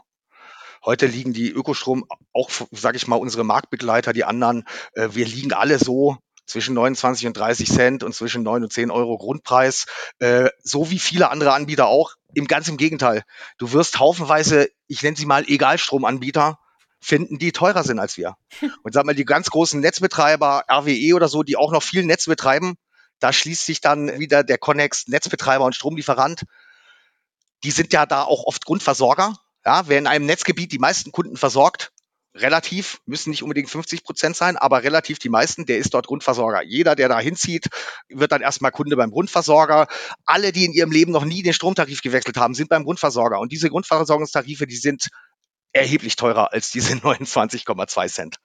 [0.84, 5.54] Heute liegen die Ökostrom, auch, sage ich mal, unsere Marktbegleiter, die anderen, äh, wir liegen
[5.54, 9.86] alle so zwischen 29 und 30 Cent und zwischen 9 und 10 Euro Grundpreis,
[10.20, 12.16] äh, so wie viele andere Anbieter auch.
[12.34, 13.24] Im ganz im Gegenteil.
[13.58, 16.60] Du wirst haufenweise, ich nenne sie mal Egalstromanbieter,
[17.04, 18.36] finden, die teurer sind als wir.
[18.84, 22.26] Und sag mal, die ganz großen Netzbetreiber, RWE oder so, die auch noch viel Netz
[22.26, 22.76] betreiben,
[23.20, 26.44] da schließt sich dann wieder der Connex Netzbetreiber und Stromlieferant.
[27.64, 29.34] Die sind ja da auch oft Grundversorger
[29.66, 31.92] ja, wer in einem Netzgebiet die meisten Kunden versorgt,
[32.36, 36.64] relativ, müssen nicht unbedingt 50 Prozent sein, aber relativ die meisten, der ist dort Grundversorger.
[36.64, 37.68] Jeder, der da hinzieht,
[38.10, 39.88] wird dann erstmal Kunde beim Grundversorger.
[40.26, 43.40] Alle, die in ihrem Leben noch nie den Stromtarif gewechselt haben, sind beim Grundversorger.
[43.40, 45.10] Und diese Grundversorgungstarife, die sind
[45.74, 48.38] erheblich teurer als diese 29,2 Cent.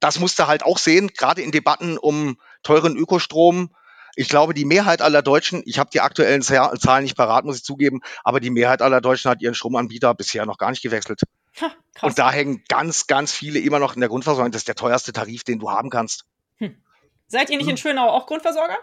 [0.00, 3.74] Das musste halt auch sehen, gerade in Debatten um teuren Ökostrom,
[4.14, 7.64] ich glaube, die Mehrheit aller Deutschen, ich habe die aktuellen Zahlen nicht parat, muss ich
[7.64, 11.22] zugeben, aber die Mehrheit aller Deutschen hat ihren Stromanbieter bisher noch gar nicht gewechselt.
[11.60, 11.70] Ha,
[12.02, 14.50] und da hängen ganz, ganz viele immer noch in der Grundversorgung.
[14.50, 16.24] Das ist der teuerste Tarif, den du haben kannst.
[16.56, 16.82] Hm.
[17.30, 18.78] Seid ihr nicht in Schönau auch Grundversorger?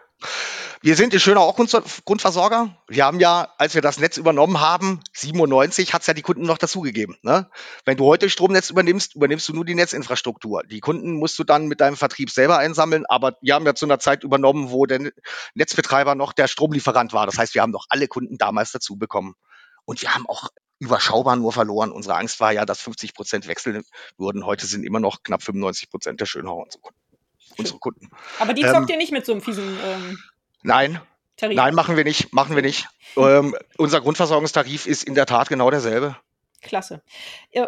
[0.82, 2.78] Wir sind in Schönau auch Grundversorger.
[2.88, 6.44] Wir haben ja, als wir das Netz übernommen haben, 97, hat es ja die Kunden
[6.44, 7.18] noch dazugegeben.
[7.24, 7.50] Ne?
[7.86, 10.62] Wenn du heute Stromnetz übernimmst, übernimmst du nur die Netzinfrastruktur.
[10.62, 13.88] Die Kunden musst du dann mit deinem Vertrieb selber einsammeln, aber wir haben ja zu
[13.88, 15.12] einer Zeit übernommen, wo der
[15.56, 17.26] Netzbetreiber noch der Stromlieferant war.
[17.26, 19.34] Das heißt, wir haben noch alle Kunden damals dazu bekommen.
[19.86, 21.92] Und wir haben auch überschaubar nur verloren.
[21.92, 23.84] Unsere Angst war ja, dass 50 Prozent wechseln
[24.20, 24.46] würden.
[24.46, 27.05] Heute sind immer noch knapp 95 Prozent der Schönauer und so Kunden
[27.58, 28.10] unsere Kunden.
[28.40, 30.18] Aber die zockt ähm, ihr nicht mit so einem fiesen ähm,
[30.64, 31.02] Nein.
[31.38, 31.56] Tarif.
[31.56, 32.34] Nein, machen wir nicht.
[32.34, 32.88] Machen wir nicht.
[33.18, 36.18] ähm, unser Grundversorgungstarif ist in der Tat genau derselbe.
[36.62, 37.02] Klasse.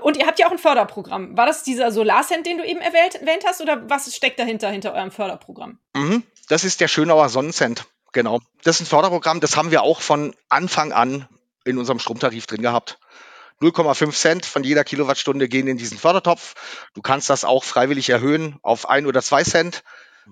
[0.01, 1.37] Und ihr habt ja auch ein Förderprogramm.
[1.37, 5.11] War das dieser Solarcent, den du eben erwähnt hast, oder was steckt dahinter, hinter eurem
[5.11, 5.79] Förderprogramm?
[5.95, 8.39] Mhm, das ist der Schönauer Sonnencent, genau.
[8.63, 11.27] Das ist ein Förderprogramm, das haben wir auch von Anfang an
[11.63, 12.97] in unserem Stromtarif drin gehabt.
[13.61, 16.53] 0,5 Cent von jeder Kilowattstunde gehen in diesen Fördertopf.
[16.93, 19.83] Du kannst das auch freiwillig erhöhen auf ein oder zwei Cent.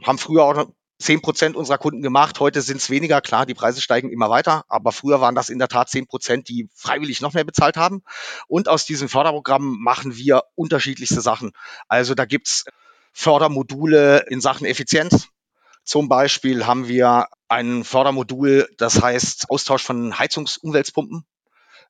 [0.03, 0.67] Haben früher auch
[0.99, 2.39] 10 Prozent unserer Kunden gemacht.
[2.39, 3.21] Heute sind es weniger.
[3.21, 4.63] Klar, die Preise steigen immer weiter.
[4.67, 8.03] Aber früher waren das in der Tat 10 Prozent, die freiwillig noch mehr bezahlt haben.
[8.47, 11.51] Und aus diesem Förderprogramm machen wir unterschiedlichste Sachen.
[11.87, 12.65] Also da gibt's
[13.11, 15.29] Fördermodule in Sachen Effizienz.
[15.83, 21.25] Zum Beispiel haben wir ein Fördermodul, das heißt Austausch von Heizungsumweltpumpen.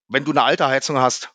[0.07, 1.33] Wenn du eine alte Heizung hast,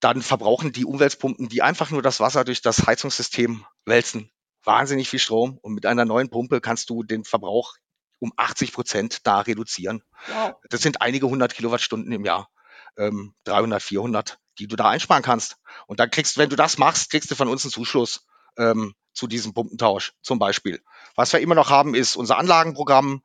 [0.00, 4.30] dann verbrauchen die Umweltpumpen, die einfach nur das Wasser durch das Heizungssystem wälzen,
[4.62, 7.74] wahnsinnig viel Strom und mit einer neuen Pumpe kannst du den Verbrauch
[8.18, 10.02] um 80 Prozent da reduzieren.
[10.28, 10.54] Wow.
[10.68, 12.50] Das sind einige hundert Kilowattstunden im Jahr,
[12.96, 15.56] ähm, 300, 400, die du da einsparen kannst.
[15.86, 19.26] Und dann kriegst, wenn du das machst, kriegst du von uns einen Zuschuss ähm, zu
[19.26, 20.82] diesem Pumpentausch zum Beispiel.
[21.14, 23.22] Was wir immer noch haben, ist unser Anlagenprogramm.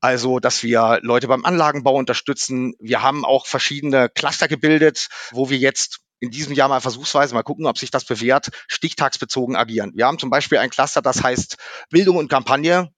[0.00, 2.74] Also, dass wir Leute beim Anlagenbau unterstützen.
[2.78, 7.42] Wir haben auch verschiedene Cluster gebildet, wo wir jetzt in diesem Jahr mal versuchsweise mal
[7.42, 9.92] gucken, ob sich das bewährt, stichtagsbezogen agieren.
[9.94, 11.56] Wir haben zum Beispiel ein Cluster, das heißt
[11.90, 12.90] Bildung und Kampagne.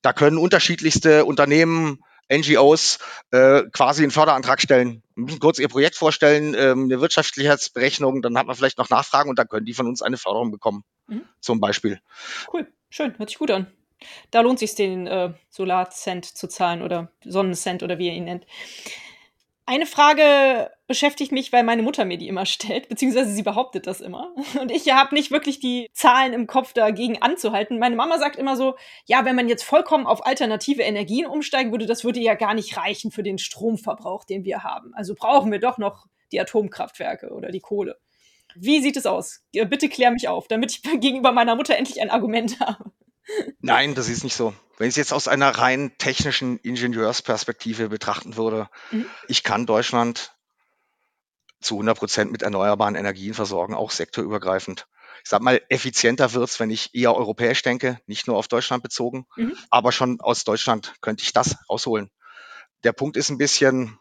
[0.00, 2.00] Da können unterschiedlichste Unternehmen,
[2.30, 2.98] NGOs
[3.30, 8.46] äh, quasi einen Förderantrag stellen, müssen kurz ihr Projekt vorstellen, ähm, eine Wirtschaftlichkeitsberechnung, dann hat
[8.46, 11.22] man vielleicht noch Nachfragen und dann können die von uns eine Förderung bekommen, mhm.
[11.40, 12.00] zum Beispiel.
[12.52, 13.66] Cool, schön, hört sich gut an.
[14.30, 18.46] Da lohnt sich den äh, Solarcent zu zahlen oder Sonnencent oder wie ihr ihn nennt.
[19.64, 24.00] Eine Frage beschäftigt mich, weil meine Mutter mir die immer stellt, beziehungsweise sie behauptet das
[24.00, 24.34] immer.
[24.60, 27.78] Und ich habe nicht wirklich die Zahlen im Kopf dagegen anzuhalten.
[27.78, 28.74] Meine Mama sagt immer so,
[29.06, 32.76] ja, wenn man jetzt vollkommen auf alternative Energien umsteigen würde, das würde ja gar nicht
[32.76, 34.92] reichen für den Stromverbrauch, den wir haben.
[34.94, 37.98] Also brauchen wir doch noch die Atomkraftwerke oder die Kohle.
[38.54, 39.42] Wie sieht es aus?
[39.52, 42.90] Bitte klär mich auf, damit ich gegenüber meiner Mutter endlich ein Argument habe.
[43.60, 44.54] Nein, das ist nicht so.
[44.78, 49.06] Wenn ich es jetzt aus einer rein technischen Ingenieursperspektive betrachten würde, mhm.
[49.28, 50.32] ich kann Deutschland
[51.60, 54.86] zu 100 Prozent mit erneuerbaren Energien versorgen, auch sektorübergreifend.
[55.22, 59.26] Ich sag mal, effizienter wird's, wenn ich eher europäisch denke, nicht nur auf Deutschland bezogen,
[59.36, 59.56] mhm.
[59.70, 62.10] aber schon aus Deutschland könnte ich das rausholen.
[62.82, 63.98] Der Punkt ist ein bisschen,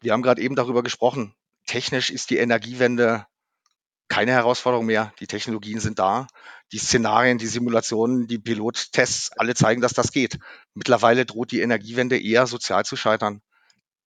[0.00, 3.26] wir haben gerade eben darüber gesprochen, technisch ist die Energiewende
[4.08, 5.12] keine Herausforderung mehr.
[5.20, 6.26] Die Technologien sind da.
[6.72, 10.38] Die Szenarien, die Simulationen, die Pilottests, alle zeigen, dass das geht.
[10.74, 13.40] Mittlerweile droht die Energiewende eher sozial zu scheitern.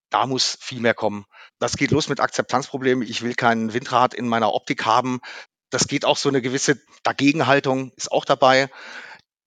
[0.09, 1.25] Da muss viel mehr kommen.
[1.59, 3.07] Das geht los mit Akzeptanzproblemen.
[3.07, 5.19] Ich will kein Windrad in meiner Optik haben.
[5.69, 8.69] Das geht auch so eine gewisse Dagegenhaltung ist auch dabei.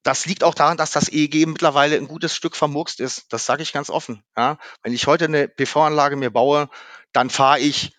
[0.05, 3.33] Das liegt auch daran, dass das EEG mittlerweile ein gutes Stück vermurkst ist.
[3.33, 4.25] Das sage ich ganz offen.
[4.37, 6.69] Ja, wenn ich heute eine PV-Anlage mir baue,
[7.13, 7.93] dann fahre ich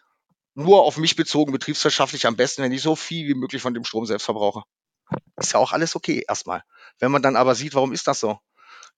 [0.55, 3.83] nur auf mich bezogen, betriebswirtschaftlich am besten, wenn ich so viel wie möglich von dem
[3.83, 4.63] Strom selbst verbrauche.
[5.37, 6.63] Ist ja auch alles okay erstmal.
[6.99, 8.39] Wenn man dann aber sieht, warum ist das so?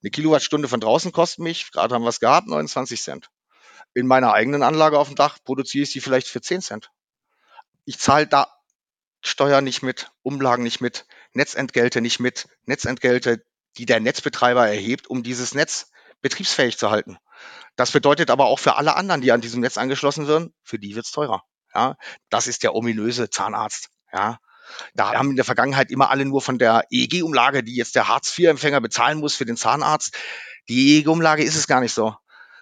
[0.02, 3.30] Eine Kilowattstunde von draußen kostet mich, gerade haben wir es gehabt, 29 Cent.
[3.94, 6.92] In meiner eigenen Anlage auf dem Dach produziere ich sie vielleicht für 10 Cent.
[7.86, 8.48] Ich zahle da
[9.22, 13.44] Steuer nicht mit, Umlagen nicht mit, Netzentgelte nicht mit, Netzentgelte,
[13.78, 15.92] die der Netzbetreiber erhebt, um dieses Netz
[16.22, 17.18] betriebsfähig zu halten.
[17.76, 20.96] Das bedeutet aber auch für alle anderen, die an diesem Netz angeschlossen werden, für die
[20.96, 21.44] wird's teurer.
[21.74, 21.96] Ja,
[22.30, 23.90] das ist der ominöse Zahnarzt.
[24.14, 24.40] Ja,
[24.94, 28.82] da haben in der Vergangenheit immer alle nur von der EEG-Umlage, die jetzt der Hartz-IV-Empfänger
[28.82, 30.16] bezahlen muss für den Zahnarzt.
[30.70, 32.16] Die EEG-Umlage ist es gar nicht so.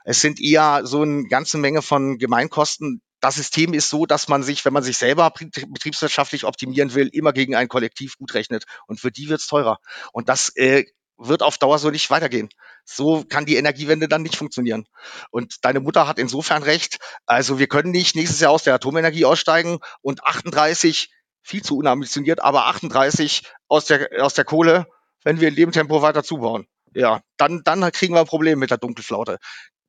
[0.03, 3.01] Es sind eher so eine ganze Menge von Gemeinkosten.
[3.21, 7.32] Das System ist so, dass man sich, wenn man sich selber betriebswirtschaftlich optimieren will, immer
[7.32, 8.65] gegen ein Kollektiv gut rechnet.
[8.86, 9.78] Und für die wird's teurer.
[10.11, 10.84] Und das äh,
[11.18, 12.49] wird auf Dauer so nicht weitergehen.
[12.86, 14.88] So kann die Energiewende dann nicht funktionieren.
[15.32, 16.99] Und deine Mutter hat insofern recht.
[17.26, 21.11] Also wir können nicht nächstes Jahr aus der Atomenergie aussteigen und 38,
[21.41, 24.88] viel zu unambitioniert, aber 38 aus der, aus der Kohle,
[25.24, 26.68] wenn wir in dem Tempo weiter zubauen.
[26.95, 29.39] Ja, dann, dann kriegen wir ein Problem mit der Dunkelflaute.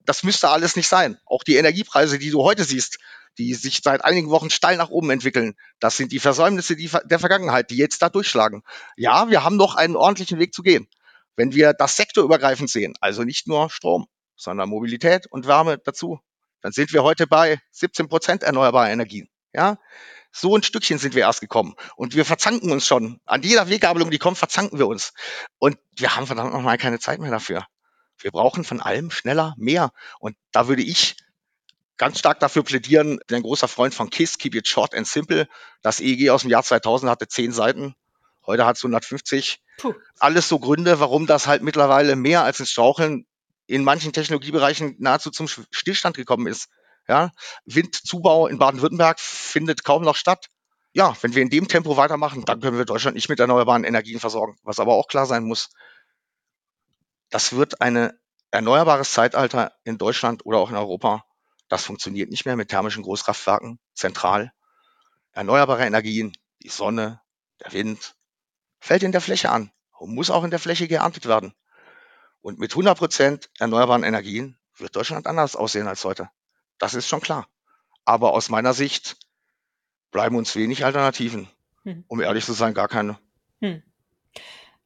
[0.01, 1.19] Das müsste alles nicht sein.
[1.27, 2.99] Auch die Energiepreise, die du heute siehst,
[3.39, 5.55] die sich seit einigen Wochen steil nach oben entwickeln.
[5.81, 8.63] Das sind die Versäumnisse der Vergangenheit, die jetzt da durchschlagen.
[8.97, 10.89] Ja, wir haben noch einen ordentlichen Weg zu gehen.
[11.37, 14.07] Wenn wir das sektorübergreifend sehen, also nicht nur Strom,
[14.37, 16.21] sondern Mobilität und Wärme dazu,
[16.61, 19.29] dann sind wir heute bei 17 Prozent erneuerbarer Energien.
[19.53, 19.79] Ja,
[20.33, 21.75] so ein Stückchen sind wir erst gekommen.
[21.95, 23.21] Und wir verzanken uns schon.
[23.25, 25.13] An jeder Weggabelung, die kommt, verzanken wir uns.
[25.59, 27.67] Und wir haben verdammt nochmal keine Zeit mehr dafür.
[28.19, 29.93] Wir brauchen von allem schneller mehr.
[30.19, 31.17] Und da würde ich
[31.97, 35.49] ganz stark dafür plädieren, bin ein großer Freund von KISS, Keep It Short and Simple.
[35.83, 37.95] Das EEG aus dem Jahr 2000 hatte zehn Seiten.
[38.45, 39.63] Heute hat es 150.
[39.79, 39.95] Puh.
[40.19, 43.27] Alles so Gründe, warum das halt mittlerweile mehr als ins Straucheln
[43.67, 46.69] in manchen Technologiebereichen nahezu zum Stillstand gekommen ist.
[47.09, 47.33] Ja,
[47.67, 50.49] Windzubau in Baden-Württemberg findet kaum noch statt.
[50.93, 54.21] Ja, wenn wir in dem Tempo weitermachen, dann können wir Deutschland nicht mit erneuerbaren Energien
[54.21, 54.57] versorgen.
[54.63, 55.71] Was aber auch klar sein muss,
[57.31, 58.13] das wird ein
[58.53, 61.25] erneuerbares Zeitalter in Deutschland oder auch in Europa.
[61.69, 64.53] Das funktioniert nicht mehr mit thermischen Großkraftwerken, zentral.
[65.33, 67.21] Erneuerbare Energien, die Sonne,
[67.61, 68.15] der Wind,
[68.85, 71.55] fällt in der Fläche an und muss auch in der Fläche geerntet werden.
[72.43, 76.29] Und mit 100 Prozent erneuerbaren Energien wird Deutschland anders aussehen als heute.
[76.77, 77.49] Das ist schon klar.
[78.05, 79.17] Aber aus meiner Sicht
[80.11, 81.49] bleiben uns wenig Alternativen.
[81.85, 82.05] Hm.
[82.09, 83.19] Um ehrlich zu sein, gar keine.
[83.63, 83.83] Hm.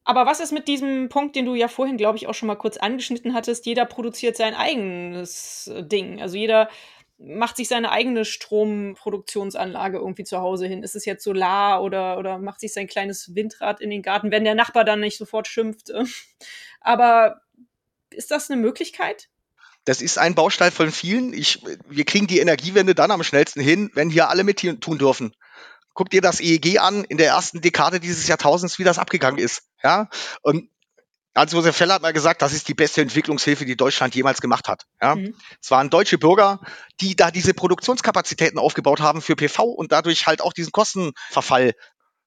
[0.04, 2.54] Aber was ist mit diesem Punkt, den du ja vorhin, glaube ich, auch schon mal
[2.54, 3.66] kurz angeschnitten hattest?
[3.66, 6.22] Jeder produziert sein eigenes äh, Ding.
[6.22, 6.70] Also jeder
[7.18, 10.82] macht sich seine eigene Stromproduktionsanlage irgendwie zu Hause hin.
[10.82, 14.44] Ist es jetzt Solar oder, oder macht sich sein kleines Windrad in den Garten, wenn
[14.44, 15.90] der Nachbar dann nicht sofort schimpft?
[16.80, 17.40] Aber
[18.10, 19.28] ist das eine Möglichkeit?
[19.84, 21.32] Das ist ein Baustein von vielen.
[21.32, 25.34] Ich, wir kriegen die Energiewende dann am schnellsten hin, wenn hier alle mit tun dürfen
[25.98, 29.64] guck dir das EEG an in der ersten Dekade dieses Jahrtausends, wie das abgegangen ist.
[29.82, 30.08] Ja,
[30.42, 30.70] und
[31.34, 34.86] Hans-Josef Feller hat mal gesagt, das ist die beste Entwicklungshilfe, die Deutschland jemals gemacht hat.
[35.00, 35.14] Ja?
[35.14, 35.34] Mhm.
[35.62, 36.60] Es waren deutsche Bürger,
[37.00, 41.74] die da diese Produktionskapazitäten aufgebaut haben für PV und dadurch halt auch diesen Kostenverfall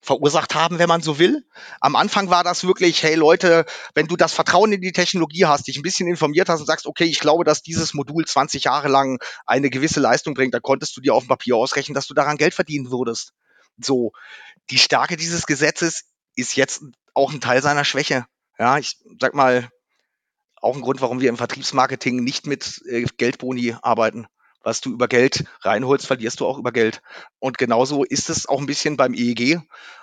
[0.02, 1.46] verursacht haben, wenn man so will.
[1.80, 5.68] Am Anfang war das wirklich, hey Leute, wenn du das Vertrauen in die Technologie hast,
[5.68, 8.88] dich ein bisschen informiert hast und sagst, okay, ich glaube, dass dieses Modul 20 Jahre
[8.88, 12.16] lang eine gewisse Leistung bringt, dann konntest du dir auf dem Papier ausrechnen, dass du
[12.16, 13.34] daran Geld verdienen würdest.
[13.78, 14.12] So,
[14.72, 16.82] die Stärke dieses Gesetzes ist jetzt
[17.14, 18.26] auch ein Teil seiner Schwäche.
[18.58, 19.70] Ja, ich sag mal,
[20.62, 24.28] auch ein Grund, warum wir im Vertriebsmarketing nicht mit äh, Geldboni arbeiten.
[24.64, 27.02] Was du über Geld reinholst, verlierst du auch über Geld.
[27.40, 29.60] Und genauso ist es auch ein bisschen beim EEG.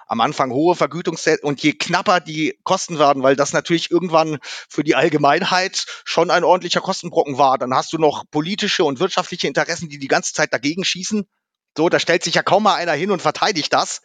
[0.08, 4.82] Am Anfang hohe Vergütungssätze und je knapper die Kosten werden, weil das natürlich irgendwann für
[4.82, 9.88] die Allgemeinheit schon ein ordentlicher Kostenbrocken war, dann hast du noch politische und wirtschaftliche Interessen,
[9.88, 11.28] die die ganze Zeit dagegen schießen.
[11.76, 14.00] So, da stellt sich ja kaum mal einer hin und verteidigt das.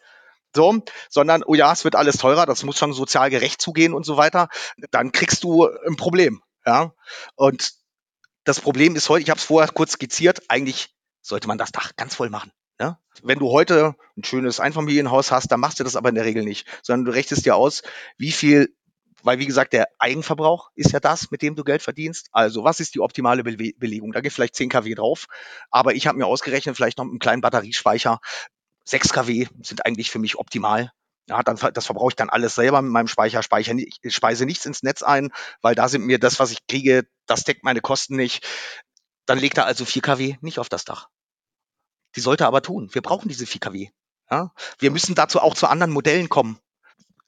[0.55, 4.05] So, sondern, oh ja, es wird alles teurer, das muss schon sozial gerecht zugehen und
[4.05, 4.49] so weiter.
[4.91, 6.41] Dann kriegst du ein Problem.
[6.65, 6.93] Ja.
[7.35, 7.73] Und
[8.43, 11.95] das Problem ist heute, ich habe es vorher kurz skizziert, eigentlich sollte man das Dach
[11.95, 12.51] ganz voll machen.
[12.79, 12.97] Ne?
[13.21, 16.43] Wenn du heute ein schönes Einfamilienhaus hast, dann machst du das aber in der Regel
[16.43, 17.83] nicht, sondern du rechnest dir aus,
[18.17, 18.75] wie viel
[19.23, 22.27] weil wie gesagt, der Eigenverbrauch ist ja das, mit dem du Geld verdienst.
[22.33, 24.11] Also was ist die optimale Be Belegung?
[24.11, 25.27] Da geht vielleicht 10 kW drauf,
[25.71, 28.19] aber ich habe mir ausgerechnet, vielleicht noch mit einem kleinen Batteriespeicher,
[28.85, 30.91] 6 kW sind eigentlich für mich optimal.
[31.29, 33.73] Ja, dann, das verbrauche ich dann alles selber mit meinem Speicher, Speicher,
[34.07, 35.31] speise nichts ins Netz ein,
[35.61, 38.45] weil da sind mir das, was ich kriege, das deckt meine Kosten nicht.
[39.25, 41.07] Dann legt er also 4 kW nicht auf das Dach.
[42.15, 42.89] Die sollte aber tun.
[42.91, 43.89] Wir brauchen diese 4 kW.
[44.29, 44.51] Ja?
[44.79, 46.59] Wir müssen dazu auch zu anderen Modellen kommen.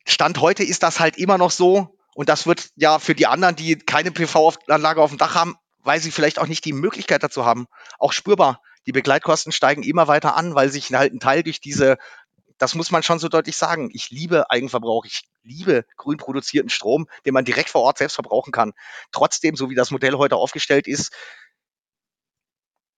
[0.06, 1.98] Stand heute ist das halt immer noch so.
[2.14, 6.00] Und das wird ja für die anderen, die keine PV-Anlage auf dem Dach haben, weil
[6.00, 7.68] sie vielleicht auch nicht die Möglichkeit dazu haben,
[8.00, 8.62] auch spürbar.
[8.86, 11.98] Die Begleitkosten steigen immer weiter an, weil sich halt ein Teil durch diese,
[12.58, 13.90] das muss man schon so deutlich sagen.
[13.94, 15.06] Ich liebe Eigenverbrauch.
[15.06, 18.74] Ich liebe grün produzierten Strom, den man direkt vor Ort selbst verbrauchen kann.
[19.12, 21.12] Trotzdem, so wie das Modell heute aufgestellt ist,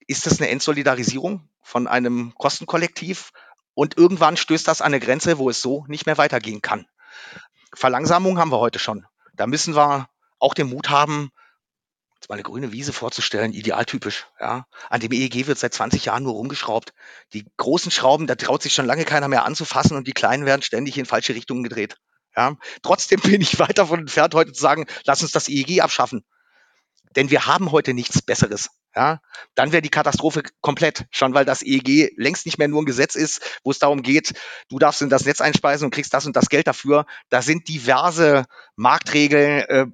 [0.07, 3.31] ist das eine Entsolidarisierung von einem Kostenkollektiv.
[3.73, 6.88] Und irgendwann stößt das an eine Grenze, wo es so nicht mehr weitergehen kann.
[7.73, 9.05] Verlangsamung haben wir heute schon.
[9.33, 10.09] Da müssen wir
[10.39, 11.31] auch den Mut haben,
[12.18, 14.28] jetzt mal eine grüne Wiese vorzustellen, idealtypisch.
[14.39, 14.65] Ja.
[14.89, 16.93] An dem EEG wird seit 20 Jahren nur rumgeschraubt.
[17.34, 20.61] Die großen Schrauben, da traut sich schon lange keiner mehr anzufassen und die kleinen werden
[20.61, 21.97] ständig in falsche Richtungen gedreht.
[22.36, 22.55] Ja.
[22.82, 26.24] Trotzdem bin ich weit davon entfernt, heute zu sagen, lass uns das EEG abschaffen.
[27.15, 29.22] Denn wir haben heute nichts Besseres ja,
[29.53, 33.13] dann wäre die Katastrophe komplett, schon weil das EEG längst nicht mehr nur ein Gesetz
[33.13, 34.34] ist, wo es darum geht,
[34.70, 37.05] du darfst in das Netz einspeisen und kriegst das und das Geld dafür.
[37.30, 38.45] Da sind diverse
[38.76, 39.86] Marktregeln, äh,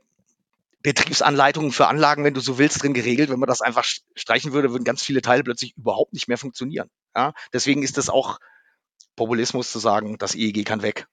[0.84, 3.30] Betriebsanleitungen für Anlagen, wenn du so willst, drin geregelt.
[3.30, 6.90] Wenn man das einfach streichen würde, würden ganz viele Teile plötzlich überhaupt nicht mehr funktionieren.
[7.16, 7.34] Ja?
[7.54, 8.40] Deswegen ist es auch
[9.16, 11.08] Populismus zu sagen, das EEG kann weg.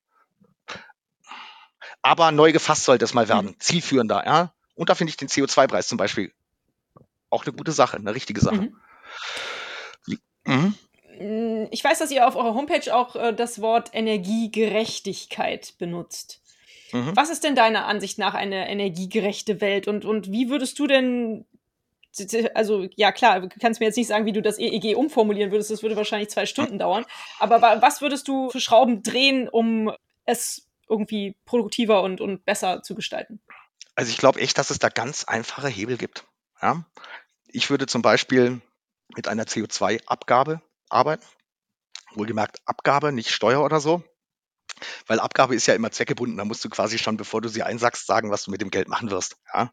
[2.03, 3.61] Aber neu gefasst sollte es mal werden, mhm.
[3.61, 4.25] zielführender.
[4.27, 4.53] Ja?
[4.75, 6.33] Und da finde ich den CO2-Preis zum Beispiel
[7.31, 8.57] auch eine gute Sache, eine richtige Sache.
[8.57, 8.77] Mhm.
[10.45, 10.75] Mhm.
[11.21, 16.40] Mm, ich weiß, dass ihr auf eurer Homepage auch äh, das Wort Energiegerechtigkeit benutzt.
[16.93, 17.13] Mhm.
[17.15, 21.47] Was ist denn deiner Ansicht nach eine energiegerechte Welt und, und wie würdest du denn
[22.55, 25.71] also ja klar, du kannst mir jetzt nicht sagen, wie du das EEG umformulieren würdest,
[25.71, 27.07] das würde wahrscheinlich zwei Stunden dauern.
[27.39, 29.93] Aber was würdest du für Schrauben drehen, um
[30.25, 33.41] es irgendwie produktiver und, und besser zu gestalten?
[33.95, 36.25] Also ich glaube echt, dass es da ganz einfache Hebel gibt.
[36.61, 36.85] Ja?
[37.47, 38.61] Ich würde zum Beispiel
[39.15, 41.25] mit einer CO2-Abgabe arbeiten.
[42.15, 44.03] Wohlgemerkt Abgabe, nicht Steuer oder so.
[45.07, 46.37] Weil Abgabe ist ja immer zweckgebunden.
[46.37, 48.89] Da musst du quasi schon, bevor du sie einsackst, sagen, was du mit dem Geld
[48.89, 49.37] machen wirst.
[49.53, 49.73] Ja?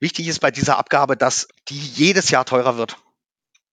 [0.00, 2.96] Wichtig ist bei dieser Abgabe, dass die jedes Jahr teurer wird.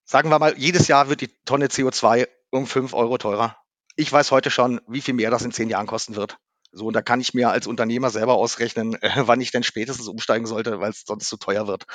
[0.06, 3.58] Sagen wir mal, jedes Jahr wird die Tonne CO2 um fünf Euro teurer.
[3.96, 6.38] Ich weiß heute schon, wie viel mehr das in zehn Jahren kosten wird.
[6.72, 10.48] So, und da kann ich mir als Unternehmer selber ausrechnen, wann ich denn spätestens umsteigen
[10.48, 11.86] sollte, weil es sonst zu teuer wird.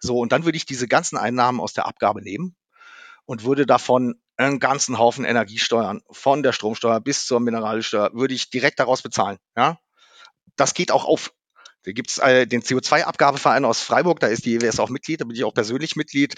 [0.00, 2.56] So, und dann würde ich diese ganzen Einnahmen aus der Abgabe nehmen
[3.26, 8.50] und würde davon einen ganzen Haufen Energiesteuern, von der Stromsteuer bis zur Mineralsteuer, würde ich
[8.50, 9.38] direkt daraus bezahlen.
[9.56, 9.78] Ja?
[10.56, 11.32] Das geht auch auf.
[11.84, 15.24] Da gibt es äh, den CO2-Abgabeverein aus Freiburg, da ist die EWS auch Mitglied, da
[15.24, 16.36] bin ich auch persönlich Mitglied.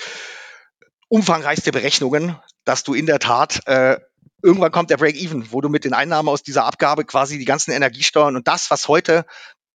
[1.09, 3.98] Umfangreichste Berechnungen, dass du in der Tat äh,
[4.42, 7.72] irgendwann kommt der Break-Even, wo du mit den Einnahmen aus dieser Abgabe quasi die ganzen
[7.72, 9.26] Energiesteuern und das, was heute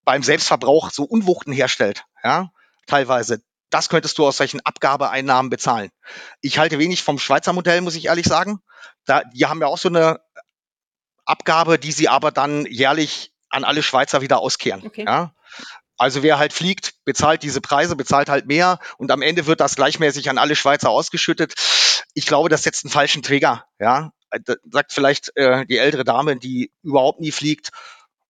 [0.04, 2.52] beim Selbstverbrauch so Unwuchten herstellt, ja,
[2.88, 3.42] teilweise,
[3.76, 5.90] das könntest du aus solchen Abgabeeinnahmen bezahlen.
[6.40, 8.62] Ich halte wenig vom Schweizer Modell, muss ich ehrlich sagen.
[9.06, 10.22] Da, die haben ja auch so eine
[11.26, 14.82] Abgabe, die sie aber dann jährlich an alle Schweizer wieder auskehren.
[14.86, 15.04] Okay.
[15.06, 15.36] Ja?
[15.98, 19.76] Also wer halt fliegt, bezahlt diese Preise, bezahlt halt mehr und am Ende wird das
[19.76, 21.54] gleichmäßig an alle Schweizer ausgeschüttet.
[22.14, 23.66] Ich glaube, das setzt einen falschen Trigger.
[23.78, 24.14] Ja,
[24.72, 27.72] sagt vielleicht äh, die ältere Dame, die überhaupt nie fliegt,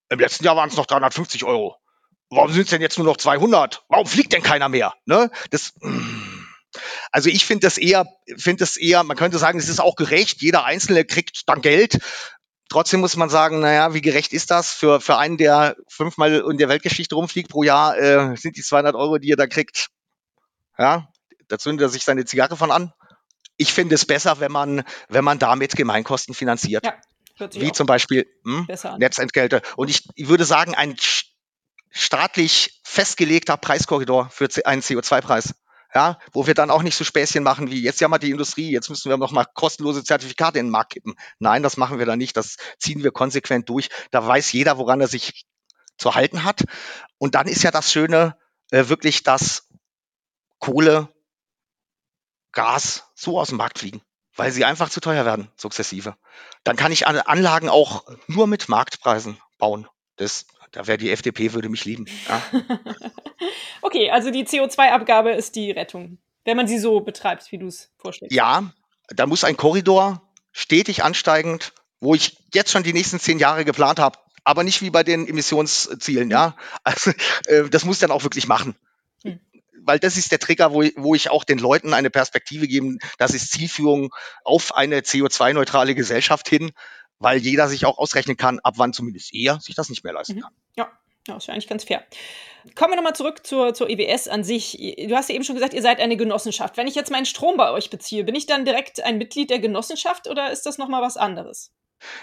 [0.09, 1.77] im letzten Jahr waren es noch 350 Euro.
[2.29, 3.83] Warum sind es denn jetzt nur noch 200?
[3.89, 4.93] Warum fliegt denn keiner mehr?
[5.05, 5.29] Ne?
[5.51, 5.73] Das,
[7.11, 8.05] also ich finde das eher,
[8.37, 10.41] finde das eher, man könnte sagen, es ist auch gerecht.
[10.41, 11.99] Jeder Einzelne kriegt dann Geld.
[12.69, 16.57] Trotzdem muss man sagen, naja, wie gerecht ist das für, für einen, der fünfmal in
[16.57, 19.89] der Weltgeschichte rumfliegt pro Jahr, äh, sind die 200 Euro, die er da kriegt.
[20.77, 21.07] Ja,
[21.47, 22.91] da zündet er sich seine Zigarre von an.
[23.57, 26.85] Ich finde es besser, wenn man, wenn man damit Gemeinkosten finanziert.
[26.85, 26.95] Ja,
[27.53, 28.67] wie zum Beispiel hm,
[28.97, 29.61] Netzentgelte.
[29.75, 30.95] Und ich, ich würde sagen, ein
[31.95, 35.55] staatlich festgelegter Preiskorridor für einen CO2-Preis
[35.95, 38.89] ja, wo wir dann auch nicht so Späßchen machen wie jetzt jammert die Industrie, jetzt
[38.89, 41.15] müssen wir noch mal kostenlose Zertifikate in den Markt kippen.
[41.39, 43.89] Nein, das machen wir da nicht, das ziehen wir konsequent durch.
[44.11, 45.45] Da weiß jeder, woran er sich
[45.97, 46.65] zu halten hat.
[47.17, 48.37] Und dann ist ja das Schöne
[48.71, 49.69] äh, wirklich, dass
[50.59, 51.07] Kohle,
[52.51, 54.01] Gas so aus dem Markt fliegen,
[54.35, 56.17] weil sie einfach zu teuer werden, sukzessive.
[56.65, 59.87] Dann kann ich Anlagen auch nur mit Marktpreisen bauen.
[60.17, 60.45] Das
[60.75, 62.05] da wäre die FDP, würde mich lieben.
[62.27, 62.41] Ja.
[63.81, 67.91] okay, also die CO2-Abgabe ist die Rettung, wenn man sie so betreibt, wie du es
[67.97, 68.35] vorschlägst.
[68.35, 68.73] Ja,
[69.07, 70.21] da muss ein Korridor
[70.51, 71.71] stetig ansteigend,
[72.01, 75.27] wo ich jetzt schon die nächsten zehn Jahre geplant habe, aber nicht wie bei den
[75.27, 76.57] Emissionszielen, ja.
[76.83, 77.11] Also
[77.45, 78.75] äh, das muss dann auch wirklich machen.
[79.23, 79.39] Hm.
[79.81, 83.33] Weil das ist der Trigger, wo, wo ich auch den Leuten eine Perspektive geben, das
[83.33, 84.13] ist Zielführung
[84.43, 86.73] auf eine CO2-neutrale Gesellschaft hin
[87.19, 90.35] weil jeder sich auch ausrechnen kann, ab wann zumindest er sich das nicht mehr leisten
[90.35, 90.41] mhm.
[90.41, 90.53] kann.
[90.75, 90.91] Ja.
[91.27, 92.03] Ja, ist ja eigentlich ganz fair.
[92.75, 94.77] Kommen wir nochmal zurück zur, zur EWS an sich.
[95.07, 96.77] Du hast ja eben schon gesagt, ihr seid eine Genossenschaft.
[96.77, 99.57] Wenn ich jetzt meinen Strom bei euch beziehe, bin ich dann direkt ein Mitglied der
[99.57, 101.71] Genossenschaft oder ist das nochmal was anderes?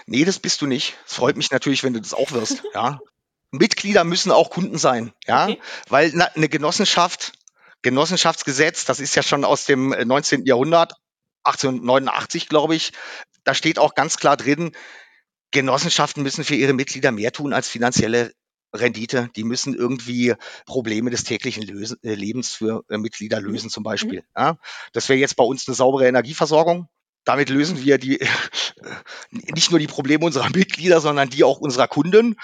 [0.05, 0.97] Nee, das bist du nicht.
[1.05, 2.63] Es freut mich natürlich, wenn du das auch wirst.
[2.73, 2.99] ja.
[3.51, 5.59] Mitglieder müssen auch Kunden sein, ja, okay.
[5.87, 7.33] weil na, eine Genossenschaft,
[7.83, 10.45] Genossenschaftsgesetz, das ist ja schon aus dem 19.
[10.45, 10.93] Jahrhundert,
[11.43, 12.93] 1889, glaube ich,
[13.43, 14.71] da steht auch ganz klar drin,
[15.51, 18.33] Genossenschaften müssen für ihre Mitglieder mehr tun als finanzielle
[18.73, 19.29] Rendite.
[19.35, 20.33] Die müssen irgendwie
[20.65, 23.47] Probleme des täglichen Lösen, äh, Lebens für äh, Mitglieder mhm.
[23.47, 24.21] lösen, zum Beispiel.
[24.21, 24.27] Mhm.
[24.35, 24.57] Ja,
[24.93, 26.87] das wäre jetzt bei uns eine saubere Energieversorgung.
[27.23, 28.19] Damit lösen wir die,
[29.31, 32.35] nicht nur die Probleme unserer Mitglieder, sondern die auch unserer Kunden.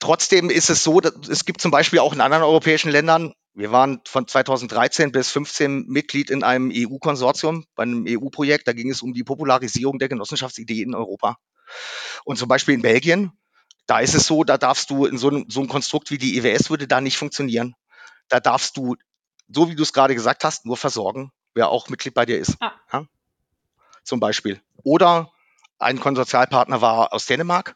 [0.00, 4.00] Trotzdem ist es so, es gibt zum Beispiel auch in anderen europäischen Ländern wir waren
[4.06, 8.68] von 2013 bis 15 Mitglied in einem EU-Konsortium, bei einem EU-Projekt.
[8.68, 11.38] Da ging es um die Popularisierung der Genossenschaftsidee in Europa.
[12.24, 13.32] Und zum Beispiel in Belgien,
[13.88, 16.38] da ist es so, da darfst du in so einem, so einem Konstrukt wie die
[16.38, 17.74] EWS würde da nicht funktionieren.
[18.28, 18.94] Da darfst du,
[19.48, 22.58] so wie du es gerade gesagt hast, nur versorgen, wer auch Mitglied bei dir ist.
[22.60, 22.74] Ah.
[22.92, 23.06] Ja?
[24.04, 24.62] Zum Beispiel.
[24.84, 25.32] Oder
[25.80, 27.74] ein Konsortialpartner war aus Dänemark.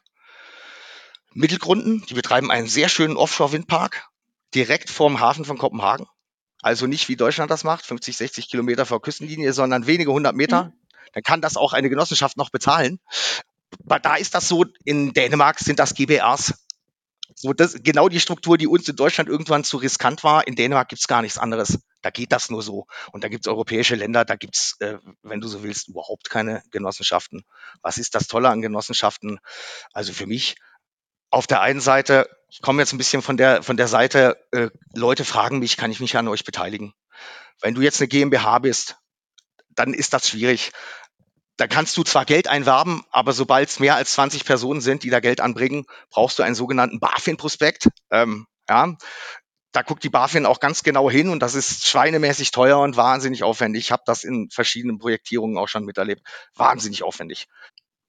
[1.33, 4.12] Mittelgrunden, die betreiben einen sehr schönen Offshore-Windpark
[4.55, 6.05] direkt vorm Hafen von Kopenhagen.
[6.61, 10.65] Also nicht wie Deutschland das macht, 50, 60 Kilometer vor Küstenlinie, sondern wenige hundert Meter.
[10.65, 10.73] Mhm.
[11.13, 12.99] Dann kann das auch eine Genossenschaft noch bezahlen.
[13.85, 16.53] Aber da ist das so, in Dänemark sind das GBRs.
[17.35, 20.47] So das, genau die Struktur, die uns in Deutschland irgendwann zu riskant war.
[20.47, 21.79] In Dänemark gibt's gar nichts anderes.
[22.01, 22.85] Da geht das nur so.
[23.11, 27.43] Und da gibt's europäische Länder, da gibt's, äh, wenn du so willst, überhaupt keine Genossenschaften.
[27.81, 29.39] Was ist das Tolle an Genossenschaften?
[29.93, 30.55] Also für mich
[31.33, 34.69] auf der einen Seite, ich komme jetzt ein bisschen von der, von der Seite, äh,
[34.93, 36.93] Leute fragen mich, kann ich mich an euch beteiligen?
[37.59, 38.97] Wenn du jetzt eine GmbH bist,
[39.69, 40.71] dann ist das schwierig.
[41.57, 45.09] Da kannst du zwar Geld einwerben, aber sobald es mehr als 20 Personen sind, die
[45.09, 47.89] da Geld anbringen, brauchst du einen sogenannten BaFin-Prospekt.
[48.11, 48.95] Ähm, ja,
[49.71, 53.41] da guckt die BaFin auch ganz genau hin und das ist schweinemäßig teuer und wahnsinnig
[53.41, 53.85] aufwendig.
[53.85, 56.21] Ich habe das in verschiedenen Projektierungen auch schon miterlebt.
[56.53, 57.47] Wahnsinnig aufwendig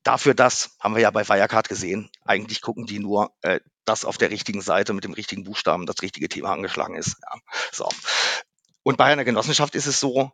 [0.05, 4.19] dafür das, haben wir ja bei Wirecard gesehen, eigentlich gucken die nur, äh, dass auf
[4.19, 7.17] der richtigen Seite mit dem richtigen Buchstaben das richtige Thema angeschlagen ist.
[7.23, 7.41] Ja,
[7.73, 7.89] so.
[8.83, 10.31] Und bei einer Genossenschaft ist es so,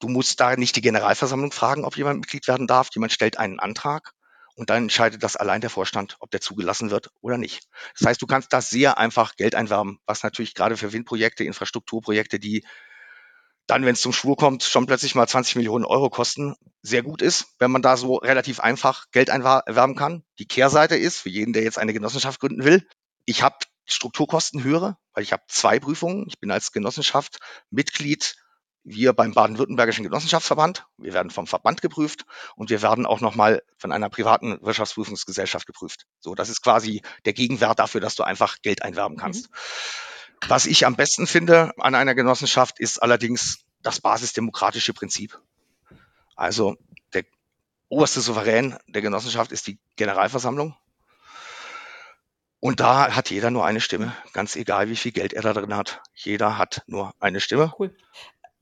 [0.00, 2.88] du musst da nicht die Generalversammlung fragen, ob jemand Mitglied werden darf.
[2.94, 4.12] Jemand stellt einen Antrag
[4.54, 7.68] und dann entscheidet das allein der Vorstand, ob der zugelassen wird oder nicht.
[7.98, 12.38] Das heißt, du kannst da sehr einfach Geld einwerben, was natürlich gerade für Windprojekte, Infrastrukturprojekte,
[12.38, 12.64] die
[13.66, 17.22] dann, wenn es zum Schwur kommt, schon plötzlich mal 20 Millionen Euro kosten, sehr gut
[17.22, 20.22] ist, wenn man da so relativ einfach Geld erwerben kann.
[20.38, 22.86] Die Kehrseite ist, für jeden, der jetzt eine Genossenschaft gründen will,
[23.24, 23.56] ich habe
[23.86, 26.24] Strukturkosten höhere, weil ich habe zwei Prüfungen.
[26.28, 27.38] Ich bin als Genossenschaft
[27.70, 28.36] Mitglied
[28.84, 30.86] wir beim Baden-Württembergischen Genossenschaftsverband.
[30.98, 36.06] Wir werden vom Verband geprüft und wir werden auch nochmal von einer privaten Wirtschaftsprüfungsgesellschaft geprüft.
[36.20, 39.50] So, das ist quasi der Gegenwert dafür, dass du einfach Geld einwerben kannst.
[39.50, 39.56] Mhm.
[40.48, 45.40] Was ich am besten finde an einer Genossenschaft ist allerdings das basisdemokratische Prinzip.
[46.36, 46.76] Also
[47.12, 47.24] der
[47.88, 50.76] oberste Souverän der Genossenschaft ist die Generalversammlung.
[52.60, 55.76] Und da hat jeder nur eine Stimme, ganz egal, wie viel Geld er da drin
[55.76, 56.00] hat.
[56.14, 57.72] Jeder hat nur eine Stimme.
[57.78, 57.94] Cool.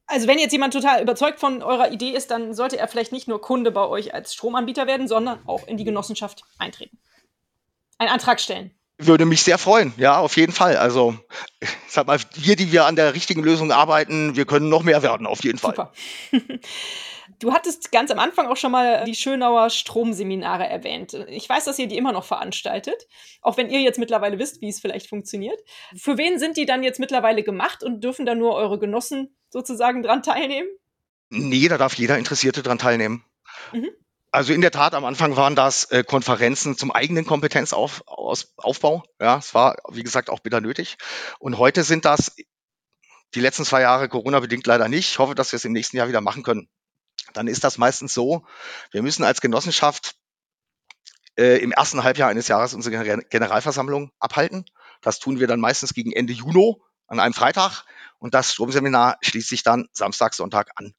[0.07, 3.28] Also wenn jetzt jemand total überzeugt von eurer Idee ist, dann sollte er vielleicht nicht
[3.28, 6.99] nur Kunde bei euch als Stromanbieter werden, sondern auch in die Genossenschaft eintreten.
[7.99, 8.72] Einen Antrag stellen.
[9.07, 10.76] Würde mich sehr freuen, ja, auf jeden Fall.
[10.76, 11.16] Also,
[11.61, 15.03] ich sag mal, wir, die wir an der richtigen Lösung arbeiten, wir können noch mehr
[15.03, 15.74] werden, auf jeden Fall.
[15.74, 15.92] Super.
[17.38, 21.14] Du hattest ganz am Anfang auch schon mal die Schönauer Stromseminare erwähnt.
[21.28, 23.09] Ich weiß, dass ihr die immer noch veranstaltet,
[23.40, 25.59] auch wenn ihr jetzt mittlerweile wisst, wie es vielleicht funktioniert.
[25.96, 30.05] Für wen sind die dann jetzt mittlerweile gemacht und dürfen da nur eure Genossen sozusagen
[30.05, 30.68] dran teilnehmen?
[31.30, 33.24] Nee, da darf jeder Interessierte dran teilnehmen.
[33.72, 33.90] Mhm.
[34.35, 39.03] Also in der Tat, am Anfang waren das äh, Konferenzen zum eigenen Kompetenzaufbau.
[39.20, 40.97] Ja, es war, wie gesagt, auch bitter nötig.
[41.39, 42.35] Und heute sind das
[43.35, 45.11] die letzten zwei Jahre Corona-bedingt leider nicht.
[45.11, 46.70] Ich hoffe, dass wir es im nächsten Jahr wieder machen können.
[47.35, 48.47] Dann ist das meistens so,
[48.91, 50.16] wir müssen als Genossenschaft
[51.37, 54.64] äh, im ersten Halbjahr eines Jahres unsere Generalversammlung abhalten.
[55.03, 56.76] Das tun wir dann meistens gegen Ende Juni
[57.07, 57.85] an einem Freitag
[58.18, 60.95] und das Stromseminar schließt sich dann Samstag, Sonntag an.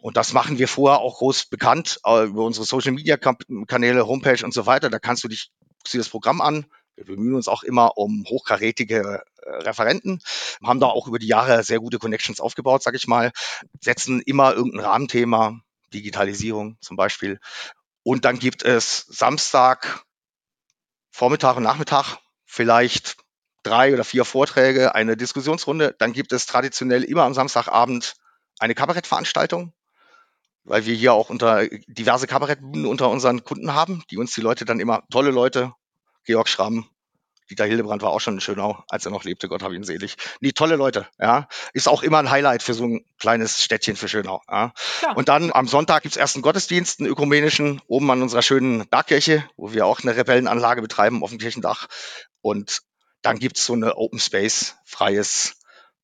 [0.00, 4.44] Und das machen wir vorher auch groß bekannt äh, über unsere Social Media Kanäle, Homepage
[4.44, 4.90] und so weiter.
[4.90, 5.52] Da kannst du dich
[5.86, 6.66] sieh das Programm an.
[6.96, 10.20] Wir bemühen uns auch immer um hochkarätige äh, Referenten,
[10.62, 13.32] haben da auch über die Jahre sehr gute Connections aufgebaut, sag ich mal,
[13.80, 15.60] setzen immer irgendein Rahmenthema,
[15.94, 17.38] Digitalisierung zum Beispiel.
[18.02, 20.04] Und dann gibt es Samstag,
[21.10, 23.16] Vormittag und Nachmittag vielleicht
[23.62, 25.94] drei oder vier Vorträge, eine Diskussionsrunde.
[25.98, 28.14] Dann gibt es traditionell immer am Samstagabend
[28.62, 29.72] eine Kabarettveranstaltung,
[30.64, 34.64] weil wir hier auch unter diverse Kabarettbühnen unter unseren Kunden haben, die uns die Leute
[34.64, 35.72] dann immer, tolle Leute,
[36.24, 36.88] Georg Schramm,
[37.50, 40.14] Dieter Hildebrand war auch schon in Schönau, als er noch lebte, Gott hab ihn selig.
[40.40, 41.48] Nee, tolle Leute, ja.
[41.74, 44.40] Ist auch immer ein Highlight für so ein kleines Städtchen für Schönau.
[44.48, 44.72] Ja.
[45.16, 49.44] Und dann am Sonntag gibt's erst einen Gottesdienst, einen ökumenischen, oben an unserer schönen Bergkirche,
[49.56, 51.88] wo wir auch eine Rebellenanlage betreiben auf dem Kirchendach.
[52.40, 52.82] Und
[53.22, 55.56] dann gibt's so eine Open Space, freies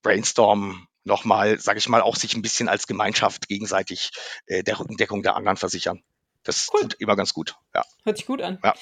[0.03, 4.11] Brainstorm, nochmal, sage ich mal, auch sich ein bisschen als Gemeinschaft gegenseitig
[4.47, 6.03] äh, der Rückendeckung der anderen versichern.
[6.45, 6.83] Das cool.
[6.83, 7.57] tut immer ganz gut.
[7.75, 7.85] Ja.
[8.05, 8.59] Hört sich gut an.
[8.63, 8.75] Ja.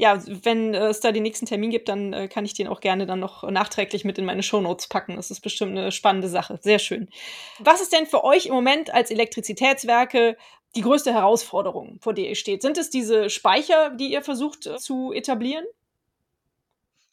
[0.00, 2.80] Ja, wenn äh, es da den nächsten Termin gibt, dann äh, kann ich den auch
[2.80, 5.16] gerne dann noch nachträglich mit in meine Shownotes packen.
[5.16, 6.60] Das ist bestimmt eine spannende Sache.
[6.62, 7.08] Sehr schön.
[7.58, 10.36] Was ist denn für euch im Moment als Elektrizitätswerke
[10.76, 12.62] die größte Herausforderung, vor der ihr steht?
[12.62, 15.64] Sind es diese Speicher, die ihr versucht äh, zu etablieren?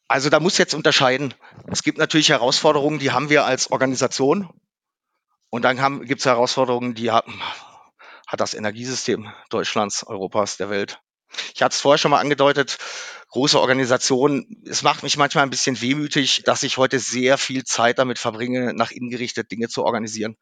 [0.08, 1.34] Also da muss jetzt unterscheiden.
[1.68, 4.49] Es gibt natürlich Herausforderungen, die haben wir als Organisation.
[5.49, 7.26] Und dann gibt es Herausforderungen, die hat,
[8.28, 10.99] hat das Energiesystem Deutschlands, Europas, der Welt.
[11.53, 12.78] Ich hatte es vorher schon mal angedeutet,
[13.30, 14.64] große Organisationen.
[14.70, 18.74] Es macht mich manchmal ein bisschen wehmütig, dass ich heute sehr viel Zeit damit verbringe,
[18.74, 20.38] nach innen gerichtet Dinge zu organisieren.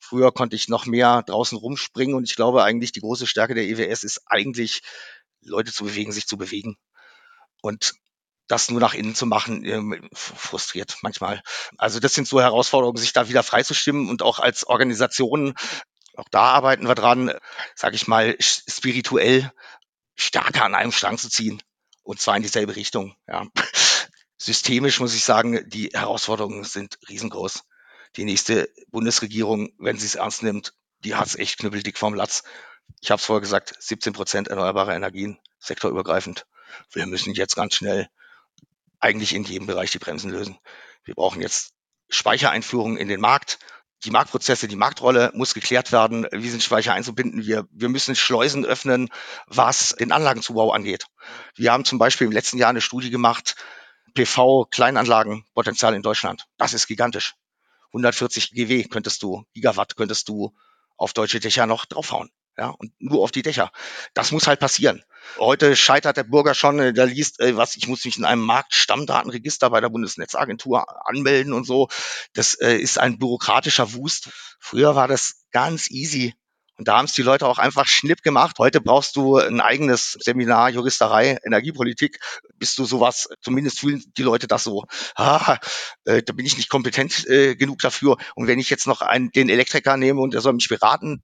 [0.00, 3.64] Früher konnte ich noch mehr draußen rumspringen und ich glaube eigentlich, die große Stärke der
[3.64, 4.82] EWS ist eigentlich,
[5.40, 6.76] Leute zu bewegen, sich zu bewegen.
[7.62, 7.94] Und
[8.46, 11.42] das nur nach innen zu machen, ähm, frustriert manchmal.
[11.78, 15.54] Also das sind so Herausforderungen, sich da wieder freizustimmen und auch als Organisation,
[16.16, 17.32] auch da arbeiten wir dran,
[17.74, 19.50] sage ich mal, spirituell
[20.14, 21.62] stärker an einem Strang zu ziehen.
[22.02, 23.16] Und zwar in dieselbe Richtung.
[23.26, 23.46] Ja.
[24.36, 27.64] Systemisch muss ich sagen, die Herausforderungen sind riesengroß.
[28.16, 32.44] Die nächste Bundesregierung, wenn sie es ernst nimmt, die hat es echt knüppeldick vom Latz.
[33.00, 36.46] Ich habe es vorher gesagt, 17 Prozent erneuerbare Energien, sektorübergreifend.
[36.92, 38.08] Wir müssen jetzt ganz schnell
[39.04, 40.58] eigentlich in jedem Bereich die Bremsen lösen.
[41.04, 41.74] Wir brauchen jetzt
[42.08, 43.58] Speichereinführungen in den Markt.
[44.04, 46.26] Die Marktprozesse, die Marktrolle muss geklärt werden.
[46.32, 47.44] Wie sind Speicher einzubinden?
[47.44, 49.10] Wir, wir müssen Schleusen öffnen,
[49.46, 51.06] was den Anlagenzubau angeht.
[51.54, 53.56] Wir haben zum Beispiel im letzten Jahr eine Studie gemacht,
[54.14, 56.46] PV-Kleinanlagenpotenzial in Deutschland.
[56.56, 57.34] Das ist gigantisch.
[57.88, 60.54] 140 GW könntest du, Gigawatt könntest du
[60.96, 63.70] auf deutsche Dächer noch draufhauen ja, und nur auf die Dächer.
[64.14, 65.02] Das muss halt passieren.
[65.38, 68.42] Heute scheitert der Bürger schon, äh, der liest, ey, was, ich muss mich in einem
[68.42, 71.88] Marktstammdatenregister bei der Bundesnetzagentur anmelden und so.
[72.34, 74.30] Das äh, ist ein bürokratischer Wust.
[74.60, 76.34] Früher war das ganz easy.
[76.76, 78.56] Und da haben es die Leute auch einfach schnipp gemacht.
[78.58, 82.18] Heute brauchst du ein eigenes Seminar Juristerei, Energiepolitik,
[82.56, 84.84] bist du sowas, zumindest fühlen die Leute das so,
[85.14, 85.58] ah,
[86.04, 88.16] äh, da bin ich nicht kompetent äh, genug dafür.
[88.34, 91.22] Und wenn ich jetzt noch einen, den Elektriker nehme und der soll mich beraten,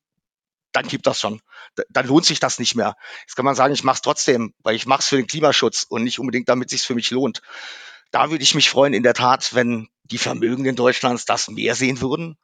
[0.73, 1.41] dann gibt das schon.
[1.75, 2.97] Da, dann lohnt sich das nicht mehr.
[3.23, 5.87] Jetzt kann man sagen, ich mache es trotzdem, weil ich mache es für den Klimaschutz
[5.89, 7.43] und nicht unbedingt, damit es sich für mich lohnt.
[8.11, 12.01] Da würde ich mich freuen, in der Tat, wenn die Vermögenden Deutschlands das mehr sehen
[12.01, 12.37] würden.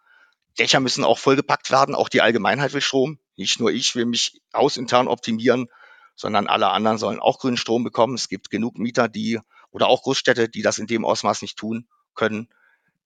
[0.59, 1.95] Dächer müssen auch vollgepackt werden.
[1.95, 3.18] Auch die Allgemeinheit will Strom.
[3.37, 5.66] Nicht nur ich will mich hausintern optimieren,
[6.14, 8.14] sondern alle anderen sollen auch grünen Strom bekommen.
[8.14, 11.87] Es gibt genug Mieter, die oder auch Großstädte, die das in dem Ausmaß nicht tun
[12.14, 12.49] können.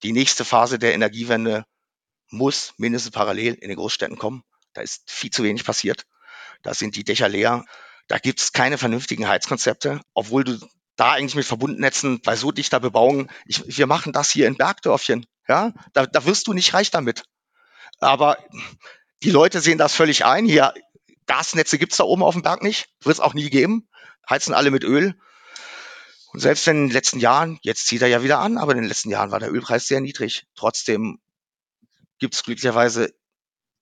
[0.02, 1.64] Die nächste Phase der Energiewende
[2.28, 4.44] muss mindestens parallel in den Großstädten kommen.
[4.72, 6.06] Da ist viel zu wenig passiert.
[6.62, 7.64] Da sind die Dächer leer.
[8.08, 10.58] Da gibt es keine vernünftigen Heizkonzepte, obwohl du
[10.96, 15.26] da eigentlich mit Verbundnetzen bei so dichter Bebauung, ich, wir machen das hier in Bergdörfchen.
[15.48, 17.24] Ja, da, da wirst du nicht reich damit.
[17.98, 18.36] Aber
[19.22, 20.44] die Leute sehen das völlig ein.
[20.46, 20.74] Hier,
[21.26, 23.88] Gasnetze gibt's da oben auf dem Berg nicht, wird es auch nie geben.
[24.28, 25.14] Heizen alle mit Öl.
[26.32, 28.78] Und selbst wenn in den letzten Jahren, jetzt zieht er ja wieder an, aber in
[28.78, 30.46] den letzten Jahren war der Ölpreis sehr niedrig.
[30.54, 31.18] Trotzdem
[32.18, 33.14] gibt's glücklicherweise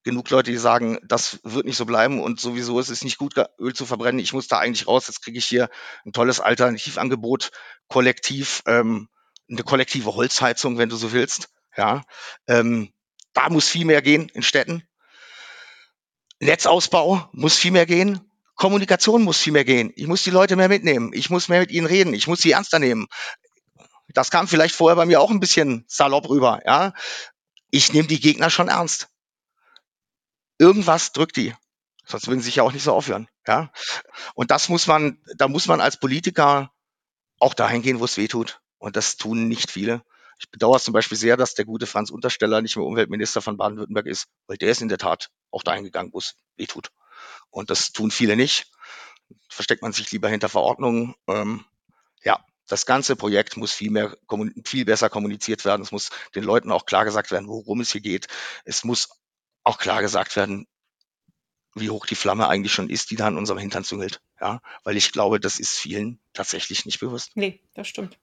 [0.05, 3.35] genug Leute, die sagen, das wird nicht so bleiben und sowieso ist es nicht gut,
[3.59, 4.21] Öl zu verbrennen.
[4.21, 5.07] Ich muss da eigentlich raus.
[5.09, 5.69] Jetzt kriege ich hier
[6.05, 7.51] ein tolles Alternativangebot,
[7.89, 9.09] kollektiv, ähm,
[9.51, 11.49] eine kollektive Holzheizung, wenn du so willst.
[11.77, 12.03] Ja,
[12.47, 12.93] ähm,
[13.33, 14.83] da muss viel mehr gehen in Städten.
[16.41, 18.21] Netzausbau muss viel mehr gehen.
[18.55, 19.93] Kommunikation muss viel mehr gehen.
[19.95, 21.13] Ich muss die Leute mehr mitnehmen.
[21.13, 22.15] Ich muss mehr mit ihnen reden.
[22.15, 23.07] Ich muss sie ernster nehmen.
[24.09, 26.61] Das kam vielleicht vorher bei mir auch ein bisschen salopp rüber.
[26.65, 26.93] Ja,
[27.71, 29.09] ich nehme die Gegner schon ernst.
[30.59, 31.55] Irgendwas drückt die.
[32.05, 33.29] Sonst würden sie sich ja auch nicht so aufhören.
[33.47, 33.71] Ja,
[34.35, 36.73] und das muss man, da muss man als Politiker
[37.39, 38.61] auch dahin gehen, wo es weh tut.
[38.79, 40.03] Und das tun nicht viele.
[40.39, 44.07] Ich bedauere zum Beispiel sehr, dass der gute Franz Untersteller nicht mehr Umweltminister von Baden-Württemberg
[44.07, 46.91] ist, weil der ist in der Tat auch dahin gegangen, wo es weh tut.
[47.51, 48.71] Und das tun viele nicht.
[49.51, 51.15] Versteckt man sich lieber hinter Verordnungen.
[51.27, 51.65] Ähm,
[52.23, 54.17] ja, das ganze Projekt muss viel mehr,
[54.65, 55.83] viel besser kommuniziert werden.
[55.83, 58.29] Es muss den Leuten auch klar gesagt werden, worum es hier geht.
[58.65, 59.09] Es muss
[59.69, 60.67] auch klar gesagt werden,
[61.75, 64.21] wie hoch die Flamme eigentlich schon ist, die da an unserem Hintern züngelt.
[64.41, 67.33] Ja, weil ich glaube, das ist vielen tatsächlich nicht bewusst.
[67.35, 68.19] Nee, das stimmt.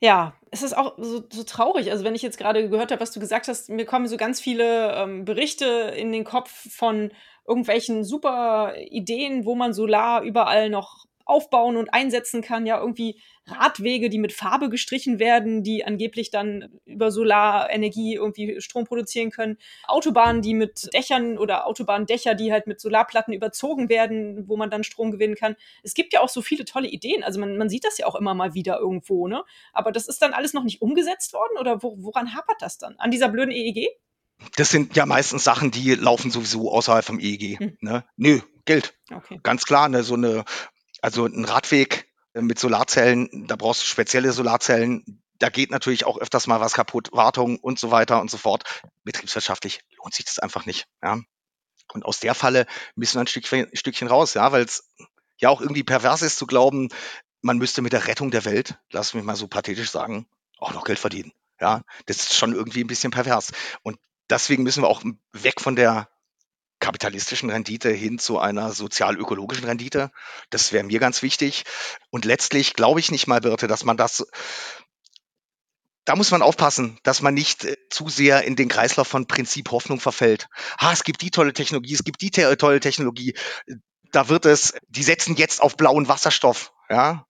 [0.00, 1.90] Ja, es ist auch so, so traurig.
[1.90, 4.40] Also, wenn ich jetzt gerade gehört habe, was du gesagt hast, mir kommen so ganz
[4.40, 5.66] viele ähm, Berichte
[5.96, 7.12] in den Kopf von
[7.46, 12.66] irgendwelchen super Ideen, wo man Solar überall noch aufbauen und einsetzen kann.
[12.66, 18.84] Ja, irgendwie Radwege, die mit Farbe gestrichen werden, die angeblich dann über Solarenergie irgendwie Strom
[18.84, 19.56] produzieren können.
[19.86, 24.84] Autobahnen, die mit Dächern oder Autobahndächer, die halt mit Solarplatten überzogen werden, wo man dann
[24.84, 25.56] Strom gewinnen kann.
[25.82, 27.22] Es gibt ja auch so viele tolle Ideen.
[27.22, 29.44] Also man, man sieht das ja auch immer mal wieder irgendwo, ne?
[29.72, 32.96] Aber das ist dann alles noch nicht umgesetzt worden oder wo, woran hapert das dann?
[32.98, 33.88] An dieser blöden EEG?
[34.56, 37.58] Das sind ja meistens Sachen, die laufen sowieso außerhalb vom EEG.
[37.58, 37.76] Hm.
[37.80, 38.04] Ne?
[38.16, 38.94] Nö, Geld.
[39.12, 39.40] Okay.
[39.42, 40.44] Ganz klar, ne, so eine
[41.02, 45.22] also ein Radweg äh, mit Solarzellen, da brauchst du spezielle Solarzellen.
[45.38, 48.64] Da geht natürlich auch öfters mal was kaputt, Wartung und so weiter und so fort.
[49.04, 50.86] Betriebswirtschaftlich lohnt sich das einfach nicht.
[51.02, 51.18] Ja.
[51.92, 54.88] Und aus der Falle müssen wir ein Stückchen, Stückchen raus, ja, weil es
[55.38, 56.88] ja auch irgendwie pervers ist zu glauben,
[57.42, 60.26] man müsste mit der Rettung der Welt, lass mich mal so pathetisch sagen,
[60.58, 61.32] auch noch Geld verdienen.
[61.58, 63.52] Ja, das ist schon irgendwie ein bisschen pervers.
[63.82, 63.98] Und
[64.28, 66.08] deswegen müssen wir auch weg von der
[66.80, 70.10] kapitalistischen Rendite hin zu einer sozial-ökologischen Rendite.
[70.50, 71.64] Das wäre mir ganz wichtig.
[72.10, 74.26] Und letztlich glaube ich nicht mal, Birte, dass man das
[76.06, 79.70] da muss man aufpassen, dass man nicht äh, zu sehr in den Kreislauf von Prinzip
[79.70, 80.48] Hoffnung verfällt.
[80.78, 83.34] Ah, es gibt die tolle Technologie, es gibt die tolle Technologie.
[84.10, 87.26] Da wird es, die setzen jetzt auf blauen Wasserstoff, ja.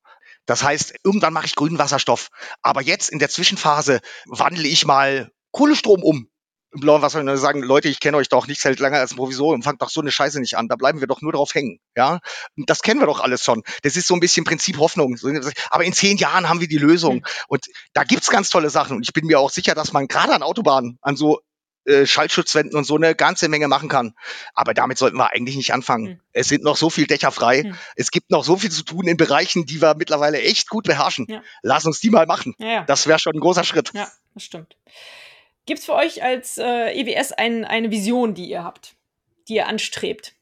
[0.46, 2.30] Das heißt, irgendwann mache ich grünen Wasserstoff.
[2.62, 6.30] Aber jetzt in der Zwischenphase wandle ich mal Kohlestrom um
[6.72, 9.16] im blauen Wasser und sagen, Leute, ich kenne euch doch nicht hält länger als ein
[9.16, 11.80] Provisorium, fangt doch so eine Scheiße nicht an, da bleiben wir doch nur drauf hängen,
[11.96, 12.20] ja.
[12.56, 13.62] Und das kennen wir doch alles schon.
[13.82, 15.16] Das ist so ein bisschen Prinzip Hoffnung.
[15.70, 17.16] Aber in zehn Jahren haben wir die Lösung.
[17.16, 17.24] Mhm.
[17.48, 18.96] Und da gibt's ganz tolle Sachen.
[18.96, 21.40] Und ich bin mir auch sicher, dass man gerade an Autobahnen, an so
[21.86, 24.14] äh, Schaltschutzwänden und so eine ganze Menge machen kann.
[24.54, 26.04] Aber damit sollten wir eigentlich nicht anfangen.
[26.04, 26.20] Mhm.
[26.32, 27.64] Es sind noch so viel Dächer frei.
[27.64, 27.74] Mhm.
[27.96, 31.26] Es gibt noch so viel zu tun in Bereichen, die wir mittlerweile echt gut beherrschen.
[31.28, 31.42] Ja.
[31.62, 32.54] Lass uns die mal machen.
[32.58, 32.84] Ja, ja.
[32.84, 33.90] Das wäre schon ein großer Schritt.
[33.94, 34.76] Ja, das stimmt.
[35.66, 38.96] Gibt es für euch als äh, EWS ein, eine Vision, die ihr habt,
[39.48, 40.34] die ihr anstrebt?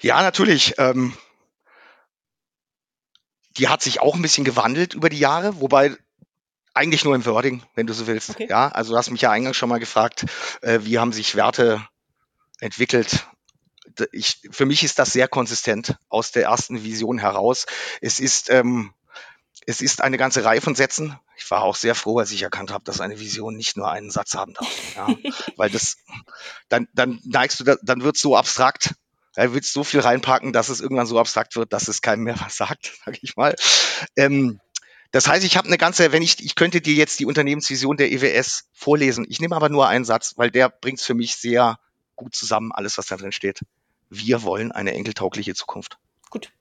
[0.00, 0.74] Ja, natürlich.
[0.78, 1.16] Ähm,
[3.56, 5.96] die hat sich auch ein bisschen gewandelt über die Jahre, wobei
[6.74, 8.30] eigentlich nur im Wording, wenn du so willst.
[8.30, 8.46] Okay.
[8.48, 10.26] Ja, also du hast mich ja eingangs schon mal gefragt,
[10.62, 11.84] äh, wie haben sich Werte
[12.60, 13.26] entwickelt.
[14.12, 17.66] Ich, für mich ist das sehr konsistent aus der ersten Vision heraus.
[18.00, 18.92] Es ist ähm,
[19.68, 21.18] Es ist eine ganze Reihe von Sätzen.
[21.36, 24.10] Ich war auch sehr froh, als ich erkannt habe, dass eine Vision nicht nur einen
[24.10, 24.66] Satz haben darf.
[24.96, 25.08] Ja,
[25.56, 25.98] weil das,
[26.70, 28.94] dann, dann neigst du, dann wird es so abstrakt.
[29.34, 32.40] Da willst so viel reinpacken, dass es irgendwann so abstrakt wird, dass es keinem mehr
[32.40, 33.56] was sagt, sag ich mal.
[34.16, 34.58] Ähm,
[35.10, 38.10] das heißt, ich habe eine ganze, wenn ich, ich könnte dir jetzt die Unternehmensvision der
[38.10, 39.26] EWS vorlesen.
[39.28, 41.78] Ich nehme aber nur einen Satz, weil der bringt es für mich sehr
[42.16, 43.60] gut zusammen, alles, was da drin steht.
[44.08, 45.98] Wir wollen eine enkeltaugliche Zukunft.
[46.30, 46.52] Gut.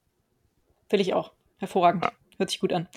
[0.89, 1.31] Will ich auch.
[1.57, 2.03] Hervorragend.
[2.03, 2.11] Ja.
[2.37, 2.87] Hört sich gut an.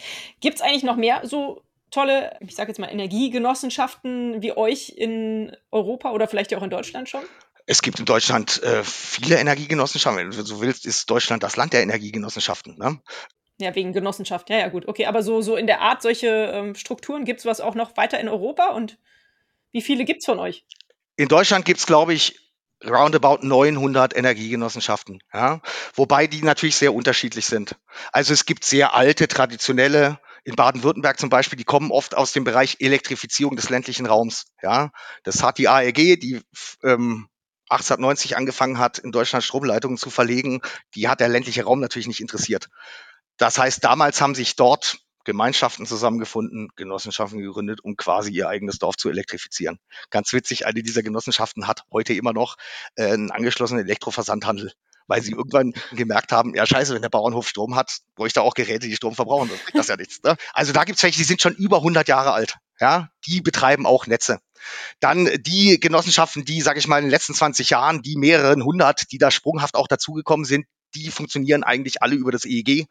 [0.41, 5.57] Gibt es eigentlich noch mehr so tolle, ich sage jetzt mal, Energiegenossenschaften wie euch in
[5.71, 7.23] Europa oder vielleicht auch in Deutschland schon?
[7.67, 10.31] Es gibt in Deutschland äh, viele Energiegenossenschaften.
[10.31, 12.77] Wenn du so willst, ist Deutschland das Land der Energiegenossenschaften.
[12.79, 13.01] Ne?
[13.61, 14.49] Ja, wegen Genossenschaft.
[14.51, 14.89] Ja, ja, gut.
[14.89, 17.97] Okay, aber so, so in der Art solche ähm, Strukturen gibt es was auch noch
[17.97, 18.99] weiter in Europa und
[19.73, 20.65] wie viele gibt es von euch?
[21.17, 22.50] In Deutschland gibt es, glaube ich,
[22.85, 25.61] roundabout 900 Energiegenossenschaften, ja,
[25.95, 27.77] wobei die natürlich sehr unterschiedlich sind.
[28.13, 32.45] Also es gibt sehr alte, traditionelle, in Baden-Württemberg zum Beispiel, die kommen oft aus dem
[32.45, 34.47] Bereich Elektrifizierung des ländlichen Raums.
[34.63, 34.91] Ja,
[35.23, 36.41] das hat die AEG, die
[36.83, 37.29] ähm,
[37.69, 40.61] 1890 angefangen hat, in Deutschland Stromleitungen zu verlegen.
[40.95, 42.69] Die hat der ländliche Raum natürlich nicht interessiert.
[43.37, 48.97] Das heißt, damals haben sich dort Gemeinschaften zusammengefunden, Genossenschaften gegründet, um quasi ihr eigenes Dorf
[48.97, 49.79] zu elektrifizieren.
[50.11, 52.57] Ganz witzig, eine dieser Genossenschaften hat heute immer noch
[52.97, 54.73] äh, einen angeschlossenen Elektroversandhandel,
[55.07, 58.87] weil sie irgendwann gemerkt haben, ja scheiße, wenn der Bauernhof Strom hat, bräuchte auch Geräte,
[58.87, 60.23] die Strom verbrauchen, sonst bringt das ja nichts.
[60.23, 60.37] Ne?
[60.55, 62.57] Also da gibt es welche, die sind schon über 100 Jahre alt.
[62.81, 64.41] Ja, die betreiben auch Netze.
[65.01, 69.13] Dann die Genossenschaften, die, sage ich mal, in den letzten 20 Jahren, die mehreren hundert,
[69.13, 70.65] die da sprunghaft auch dazugekommen sind,
[70.95, 72.87] die funktionieren eigentlich alle über das EEG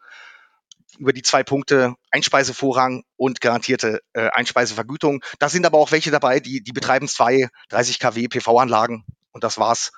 [1.00, 5.24] über die zwei Punkte Einspeisevorrang und garantierte äh, Einspeisevergütung.
[5.38, 9.58] Da sind aber auch welche dabei, die, die betreiben zwei 30 kW PV-Anlagen und das
[9.58, 9.92] war's.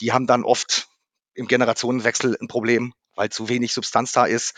[0.00, 0.86] Die haben dann oft
[1.34, 4.54] im Generationenwechsel ein Problem, weil zu wenig Substanz da ist.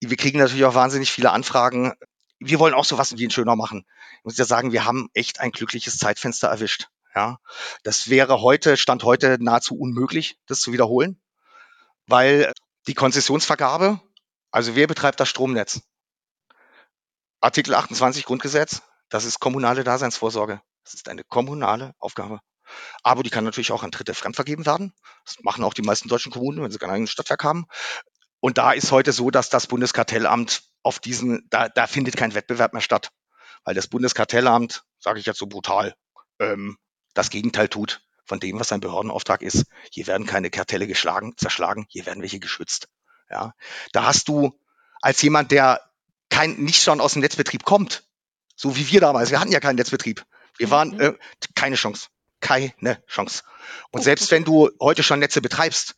[0.00, 1.94] Wir kriegen natürlich auch wahnsinnig viele Anfragen.
[2.38, 3.86] Wir wollen auch sowas wie ein schöner machen.
[4.18, 6.88] Ich muss ja sagen, wir haben echt ein glückliches Zeitfenster erwischt.
[7.14, 7.38] Ja,
[7.84, 11.18] das wäre heute, Stand heute nahezu unmöglich, das zu wiederholen,
[12.06, 12.52] weil
[12.86, 14.02] die Konzessionsvergabe
[14.50, 15.82] also wer betreibt das Stromnetz?
[17.40, 20.60] Artikel 28 Grundgesetz, das ist kommunale Daseinsvorsorge.
[20.84, 22.40] Das ist eine kommunale Aufgabe.
[23.02, 24.92] Aber die kann natürlich auch an Dritte fremdvergeben werden.
[25.24, 27.66] Das machen auch die meisten deutschen Kommunen, wenn sie kein eigenes Stadtwerk haben.
[28.40, 32.72] Und da ist heute so, dass das Bundeskartellamt auf diesen, da, da findet kein Wettbewerb
[32.72, 33.10] mehr statt.
[33.64, 35.94] Weil das Bundeskartellamt, sage ich jetzt so brutal,
[36.38, 36.76] ähm,
[37.14, 39.66] das Gegenteil tut von dem, was sein Behördenauftrag ist.
[39.90, 42.88] Hier werden keine Kartelle geschlagen, zerschlagen, hier werden welche geschützt.
[43.30, 43.54] Ja,
[43.92, 44.58] da hast du
[45.00, 45.80] als jemand, der
[46.30, 48.04] kein, nicht schon aus dem Netzbetrieb kommt,
[48.54, 50.24] so wie wir damals, wir hatten ja keinen Netzbetrieb.
[50.58, 51.00] Wir waren mhm.
[51.00, 51.12] äh,
[51.54, 52.08] keine Chance,
[52.40, 53.42] keine Chance.
[53.90, 55.96] Und selbst wenn du heute schon Netze betreibst,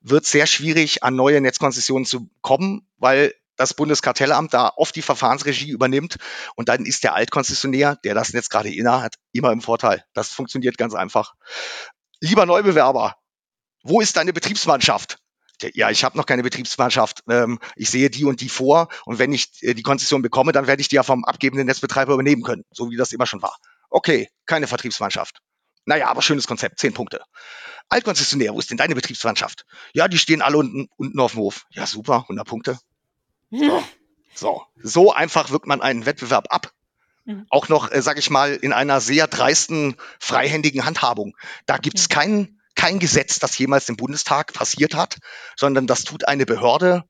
[0.00, 5.70] wird sehr schwierig, an neue Netzkonzessionen zu kommen, weil das Bundeskartellamt da oft die Verfahrensregie
[5.70, 6.16] übernimmt
[6.54, 10.04] und dann ist der Altkonzessionär, der das Netz gerade inne hat, immer im Vorteil.
[10.12, 11.34] Das funktioniert ganz einfach.
[12.20, 13.16] Lieber Neubewerber,
[13.82, 15.18] wo ist deine Betriebsmannschaft?
[15.74, 19.32] Ja, ich habe noch keine Betriebsmannschaft, ähm, ich sehe die und die vor und wenn
[19.32, 22.64] ich äh, die Konzession bekomme, dann werde ich die ja vom abgebenden Netzbetreiber übernehmen können,
[22.70, 23.56] so wie das immer schon war.
[23.90, 25.40] Okay, keine Vertriebsmannschaft.
[25.84, 27.22] Naja, aber schönes Konzept, zehn Punkte.
[27.88, 29.64] Altkonzessionär, wo ist denn deine Betriebsmannschaft?
[29.94, 31.66] Ja, die stehen alle unten, unten auf dem Hof.
[31.70, 32.78] Ja, super, 100 Punkte.
[33.50, 33.84] So,
[34.34, 36.72] so, so einfach wirkt man einen Wettbewerb ab.
[37.24, 37.46] Mhm.
[37.48, 41.36] Auch noch, äh, sage ich mal, in einer sehr dreisten, freihändigen Handhabung.
[41.66, 42.14] Da gibt's mhm.
[42.14, 45.18] keinen kein Gesetz, das jemals im Bundestag passiert hat,
[45.56, 47.02] sondern das tut eine Behörde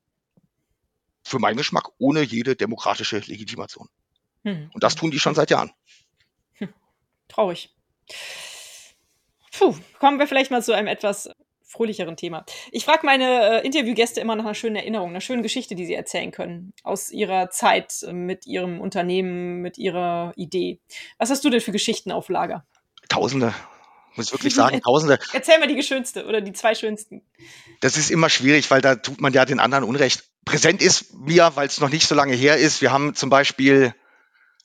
[1.22, 3.86] für meinen Geschmack ohne jede demokratische Legitimation.
[4.44, 4.70] Hm.
[4.72, 5.70] Und das tun die schon seit Jahren.
[6.54, 6.72] Hm.
[7.28, 7.74] Traurig.
[9.52, 11.28] Puh, kommen wir vielleicht mal zu einem etwas
[11.62, 12.46] fröhlicheren Thema.
[12.72, 15.94] Ich frage meine äh, Interviewgäste immer nach einer schönen Erinnerung, einer schönen Geschichte, die sie
[15.94, 20.80] erzählen können aus ihrer Zeit äh, mit ihrem Unternehmen, mit ihrer Idee.
[21.18, 22.64] Was hast du denn für Geschichten auf Lager?
[23.10, 23.54] Tausende
[24.16, 25.18] muss wirklich sagen, Tausende.
[25.32, 27.22] Erzähl mal die schönste oder die zwei schönsten.
[27.80, 30.24] Das ist immer schwierig, weil da tut man ja den anderen Unrecht.
[30.44, 32.80] Präsent ist mir, weil es noch nicht so lange her ist.
[32.80, 33.94] Wir haben zum Beispiel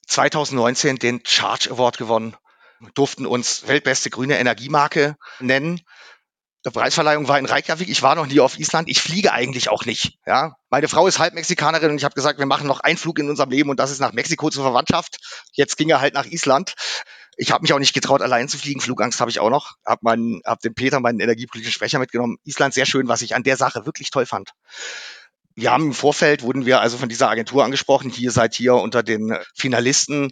[0.07, 2.35] 2019 den Charge Award gewonnen,
[2.93, 5.81] durften uns weltbeste grüne Energiemarke nennen.
[6.63, 7.89] Die Preisverleihung war in Reykjavik.
[7.89, 8.87] Ich war noch nie auf Island.
[8.87, 10.19] Ich fliege eigentlich auch nicht.
[10.27, 13.17] Ja, meine Frau ist halb Mexikanerin und ich habe gesagt, wir machen noch einen Flug
[13.17, 15.17] in unserem Leben und das ist nach Mexiko zur Verwandtschaft.
[15.53, 16.75] Jetzt ging er halt nach Island.
[17.37, 18.81] Ich habe mich auch nicht getraut, allein zu fliegen.
[18.81, 19.75] Flugangst habe ich auch noch.
[19.85, 22.37] Hab, meinen, hab den Peter, meinen energiepolitischen Sprecher, mitgenommen.
[22.43, 24.51] Island sehr schön, was ich an der Sache wirklich toll fand.
[25.55, 29.03] Wir haben im Vorfeld, wurden wir also von dieser Agentur angesprochen, hier seid ihr unter
[29.03, 30.31] den Finalisten.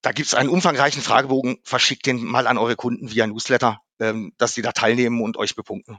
[0.00, 4.32] Da gibt es einen umfangreichen Fragebogen, verschickt den mal an eure Kunden via Newsletter, ähm,
[4.38, 5.98] dass die da teilnehmen und euch bepunkten.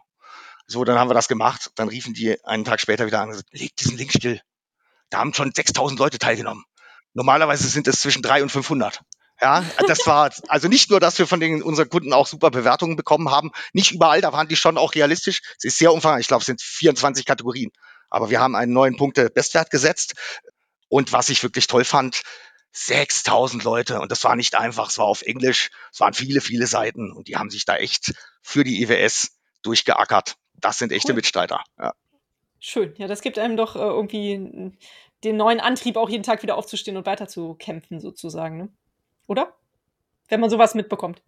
[0.65, 1.71] So, dann haben wir das gemacht.
[1.75, 4.41] Dann riefen die einen Tag später wieder an und gesagt, legt diesen Link still.
[5.09, 6.63] Da haben schon 6000 Leute teilgenommen.
[7.13, 9.01] Normalerweise sind es zwischen 300 und 500.
[9.41, 12.97] Ja, das war also nicht nur, dass wir von den unseren Kunden auch super Bewertungen
[12.97, 13.51] bekommen haben.
[13.71, 15.41] Nicht überall, da waren die schon auch realistisch.
[15.57, 16.21] Es ist sehr umfangreich.
[16.21, 17.71] Ich glaube, es sind 24 Kategorien.
[18.09, 20.15] Aber wir haben einen neuen Punkte Bestwert gesetzt.
[20.89, 22.21] Und was ich wirklich toll fand,
[22.71, 24.01] 6000 Leute.
[24.01, 24.89] Und das war nicht einfach.
[24.89, 25.69] Es war auf Englisch.
[25.91, 27.11] Es waren viele, viele Seiten.
[27.11, 30.35] Und die haben sich da echt für die IWS durchgeackert.
[30.55, 31.15] Das sind echte cool.
[31.15, 31.63] Mitstreiter.
[31.77, 31.93] Ja.
[32.59, 32.93] Schön.
[32.97, 34.73] Ja, das gibt einem doch äh, irgendwie
[35.23, 38.57] den neuen Antrieb, auch jeden Tag wieder aufzustehen und weiter zu kämpfen, sozusagen.
[38.57, 38.69] Ne?
[39.29, 39.55] Oder?
[40.27, 41.21] Wenn man sowas mitbekommt.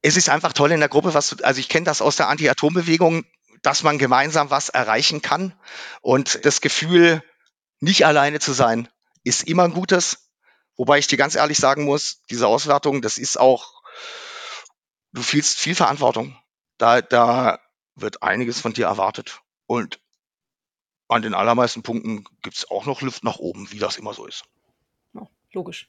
[0.00, 3.24] Es ist einfach toll in der Gruppe, was, also ich kenne das aus der Anti-Atom-Bewegung,
[3.62, 5.58] dass man gemeinsam was erreichen kann.
[6.02, 7.22] Und das Gefühl,
[7.80, 8.88] nicht alleine zu sein,
[9.24, 10.30] ist immer ein gutes.
[10.76, 13.82] Wobei ich dir ganz ehrlich sagen muss, diese Auswertung, das ist auch,
[15.12, 16.38] du fühlst viel Verantwortung.
[16.78, 17.58] Da, da
[17.96, 19.40] wird einiges von dir erwartet.
[19.66, 19.98] Und
[21.08, 24.26] an den allermeisten Punkten gibt es auch noch Luft nach oben, wie das immer so
[24.26, 24.44] ist.
[25.12, 25.88] Ja, logisch.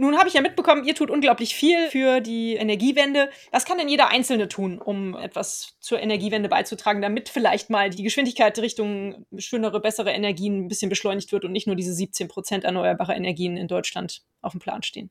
[0.00, 3.30] Nun habe ich ja mitbekommen, ihr tut unglaublich viel für die Energiewende.
[3.50, 8.04] Was kann denn jeder Einzelne tun, um etwas zur Energiewende beizutragen, damit vielleicht mal die
[8.04, 12.62] Geschwindigkeit Richtung schönere, bessere Energien ein bisschen beschleunigt wird und nicht nur diese 17 Prozent
[12.62, 15.10] erneuerbare Energien in Deutschland auf dem Plan stehen?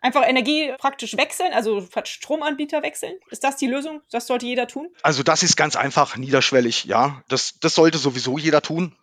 [0.00, 3.16] Einfach Energie praktisch wechseln, also Stromanbieter wechseln?
[3.28, 4.00] Ist das die Lösung?
[4.10, 4.88] Das sollte jeder tun?
[5.02, 7.22] Also das ist ganz einfach niederschwellig, ja.
[7.28, 8.96] Das, das sollte sowieso jeder tun.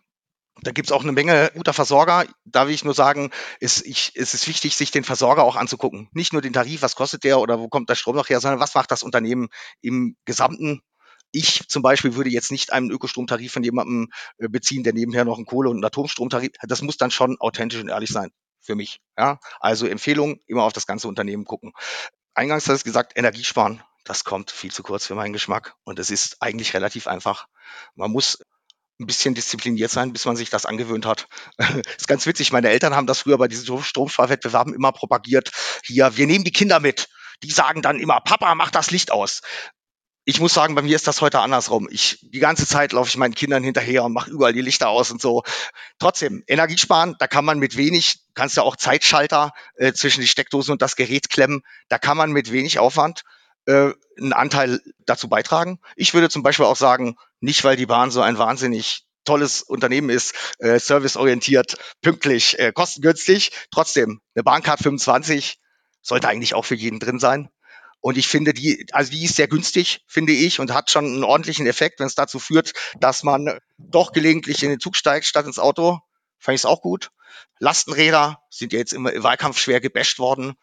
[0.62, 2.24] Da gibt's auch eine Menge guter Versorger.
[2.44, 3.30] Da will ich nur sagen,
[3.60, 6.08] ist, ich, es ist wichtig, sich den Versorger auch anzugucken.
[6.12, 8.60] Nicht nur den Tarif, was kostet der oder wo kommt der Strom noch her, sondern
[8.60, 9.48] was macht das Unternehmen
[9.80, 10.80] im Gesamten.
[11.32, 15.36] Ich zum Beispiel würde jetzt nicht einen Ökostromtarif von jemandem äh, beziehen, der nebenher noch
[15.36, 16.52] einen Kohle- und einen Atomstromtarif.
[16.62, 18.30] Das muss dann schon authentisch und ehrlich sein
[18.60, 19.00] für mich.
[19.18, 19.40] Ja?
[19.60, 21.72] Also Empfehlung, immer auf das ganze Unternehmen gucken.
[22.34, 23.82] Eingangs hat es gesagt, Energiesparen.
[24.04, 25.74] Das kommt viel zu kurz für meinen Geschmack.
[25.84, 27.48] Und es ist eigentlich relativ einfach.
[27.94, 28.38] Man muss
[29.00, 31.26] ein bisschen diszipliniert sein, bis man sich das angewöhnt hat.
[31.98, 32.52] ist ganz witzig.
[32.52, 35.50] Meine Eltern haben das früher bei diesen Stromsparwettbewerben immer propagiert.
[35.84, 37.08] Hier, wir nehmen die Kinder mit.
[37.42, 39.42] Die sagen dann immer, Papa, mach das Licht aus.
[40.26, 41.86] Ich muss sagen, bei mir ist das heute andersrum.
[41.90, 45.10] Ich die ganze Zeit laufe ich meinen Kindern hinterher und mache überall die Lichter aus
[45.10, 45.42] und so.
[45.98, 50.72] Trotzdem, Energiesparen, da kann man mit wenig, kannst du auch Zeitschalter äh, zwischen die Steckdose
[50.72, 51.60] und das Gerät klemmen.
[51.88, 53.22] Da kann man mit wenig Aufwand
[53.66, 55.78] äh, einen Anteil dazu beitragen.
[55.96, 60.10] Ich würde zum Beispiel auch sagen, nicht weil die Bahn so ein wahnsinnig tolles Unternehmen
[60.10, 63.52] ist, äh, serviceorientiert, pünktlich, äh, kostengünstig.
[63.70, 65.58] Trotzdem, eine Bahncard 25
[66.02, 67.48] sollte eigentlich auch für jeden drin sein.
[68.00, 71.24] Und ich finde die, also die ist sehr günstig, finde ich, und hat schon einen
[71.24, 75.46] ordentlichen Effekt, wenn es dazu führt, dass man doch gelegentlich in den Zug steigt statt
[75.46, 76.00] ins Auto.
[76.38, 77.10] Fand ich es auch gut.
[77.60, 80.54] Lastenräder sind ja jetzt immer im Wahlkampf schwer gebasht worden.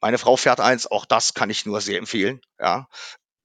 [0.00, 2.40] Meine Frau fährt eins, auch das kann ich nur sehr empfehlen.
[2.60, 2.88] Ja,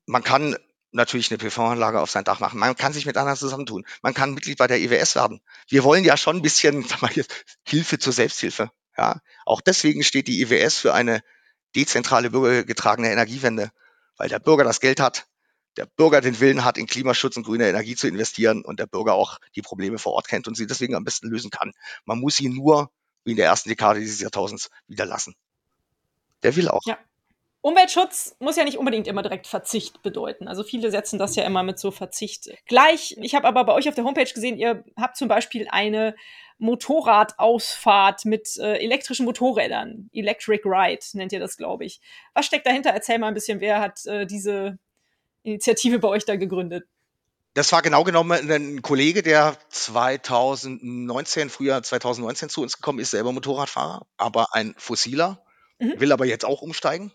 [0.05, 0.55] man kann
[0.91, 2.59] natürlich eine PV-Anlage auf sein Dach machen.
[2.59, 3.85] Man kann sich mit anderen zusammentun.
[4.01, 5.41] Man kann Mitglied bei der IWS werden.
[5.67, 7.11] Wir wollen ja schon ein bisschen mal,
[7.67, 8.71] Hilfe zur Selbsthilfe.
[8.95, 11.21] Ja, auch deswegen steht die IWS für eine
[11.75, 13.71] dezentrale bürgergetragene Energiewende,
[14.17, 15.25] weil der Bürger das Geld hat,
[15.77, 19.15] der Bürger den Willen hat, in Klimaschutz und grüne Energie zu investieren und der Bürger
[19.15, 21.71] auch die Probleme vor Ort kennt und sie deswegen am besten lösen kann.
[22.05, 22.91] Man muss sie nur,
[23.23, 25.33] wie in der ersten Dekade dieses Jahrtausends, wieder lassen
[26.43, 26.81] der will auch.
[26.85, 26.97] Ja.
[27.61, 30.49] Umweltschutz muss ja nicht unbedingt immer direkt Verzicht bedeuten.
[30.49, 33.15] Also viele setzen das ja immer mit so Verzicht gleich.
[33.21, 36.13] Ich habe aber bei euch auf der Homepage gesehen, ihr habt zum Beispiel eine
[36.57, 40.09] Motorradausfahrt mit äh, elektrischen Motorrädern.
[40.11, 42.01] Electric Ride nennt ihr das, glaube ich.
[42.33, 42.89] Was steckt dahinter?
[42.89, 44.77] Erzähl mal ein bisschen, wer hat äh, diese
[45.43, 46.85] Initiative bei euch da gegründet?
[47.53, 53.31] Das war genau genommen ein Kollege, der 2019, Frühjahr 2019 zu uns gekommen ist, selber
[53.31, 55.45] Motorradfahrer, aber ein fossiler
[55.83, 55.99] mhm.
[55.99, 57.11] will aber jetzt auch umsteigen.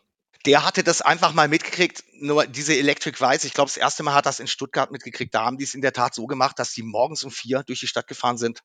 [0.47, 4.15] Der hatte das einfach mal mitgekriegt, nur diese Electric Weiß, ich glaube, das erste Mal
[4.15, 5.35] hat das in Stuttgart mitgekriegt.
[5.35, 7.81] Da haben die es in der Tat so gemacht, dass sie morgens um vier durch
[7.81, 8.61] die Stadt gefahren sind.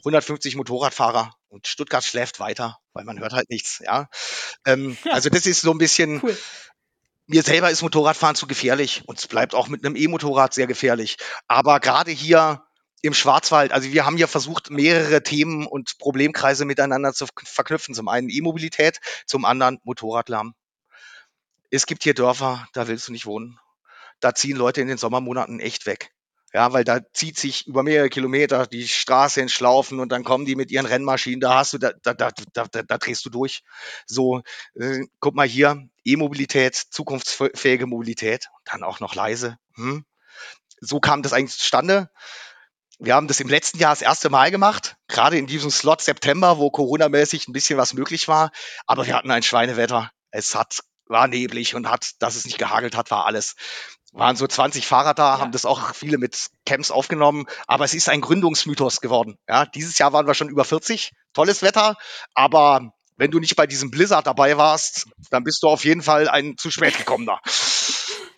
[0.00, 3.80] 150 Motorradfahrer und Stuttgart schläft weiter, weil man hört halt nichts.
[3.84, 4.08] Ja,
[4.64, 5.12] ähm, ja.
[5.12, 6.20] also das ist so ein bisschen.
[6.22, 6.36] Cool.
[7.28, 11.16] Mir selber ist Motorradfahren zu gefährlich und es bleibt auch mit einem E-Motorrad sehr gefährlich.
[11.48, 12.62] Aber gerade hier
[13.02, 13.72] im Schwarzwald.
[13.72, 17.94] Also wir haben ja versucht, mehrere Themen und Problemkreise miteinander zu verknüpfen.
[17.94, 20.54] Zum einen E-Mobilität, zum anderen Motorradlärm.
[21.70, 23.58] Es gibt hier Dörfer, da willst du nicht wohnen.
[24.20, 26.10] Da ziehen Leute in den Sommermonaten echt weg.
[26.52, 30.46] Ja, weil da zieht sich über mehrere Kilometer die Straße in Schlaufen und dann kommen
[30.46, 33.62] die mit ihren Rennmaschinen, da hast du, da, da, da, da, da drehst du durch.
[34.06, 34.42] So,
[34.74, 39.58] äh, guck mal hier, E-Mobilität, zukunftsfähige Mobilität, dann auch noch leise.
[39.74, 40.06] Hm?
[40.80, 42.08] So kam das eigentlich zustande.
[42.98, 46.56] Wir haben das im letzten Jahr das erste Mal gemacht, gerade in diesem Slot September,
[46.56, 48.50] wo Corona-mäßig ein bisschen was möglich war.
[48.86, 50.10] Aber wir hatten ein Schweinewetter.
[50.30, 53.54] Es hat, war neblig und hat, dass es nicht gehagelt hat, war alles.
[54.12, 55.40] waren so 20 Fahrer da, ja.
[55.40, 59.36] haben das auch viele mit Camps aufgenommen, aber es ist ein Gründungsmythos geworden.
[59.46, 61.96] Ja, dieses Jahr waren wir schon über 40, tolles Wetter,
[62.34, 66.28] aber wenn du nicht bei diesem Blizzard dabei warst, dann bist du auf jeden Fall
[66.28, 67.40] ein zu spät gekommener.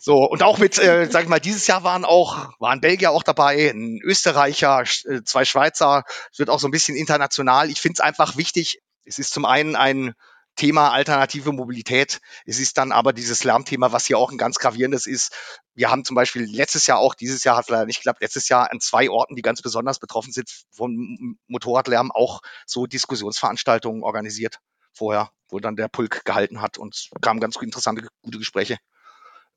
[0.09, 3.23] So, und auch mit, äh, sag ich mal, dieses Jahr waren auch, waren Belgier auch
[3.23, 6.05] dabei, ein Österreicher, äh, zwei Schweizer.
[6.33, 7.69] Es wird auch so ein bisschen international.
[7.69, 8.81] Ich finde es einfach wichtig.
[9.05, 10.15] Es ist zum einen ein
[10.57, 12.23] Thema alternative Mobilität.
[12.47, 15.37] Es ist dann aber dieses Lärmthema, was hier auch ein ganz gravierendes ist.
[15.75, 18.49] Wir haben zum Beispiel letztes Jahr auch, dieses Jahr hat es leider nicht geklappt, letztes
[18.49, 24.59] Jahr an zwei Orten, die ganz besonders betroffen sind vom Motorradlärm, auch so Diskussionsveranstaltungen organisiert
[24.95, 28.79] vorher, wo dann der Pulk gehalten hat und kamen ganz interessante, gute Gespräche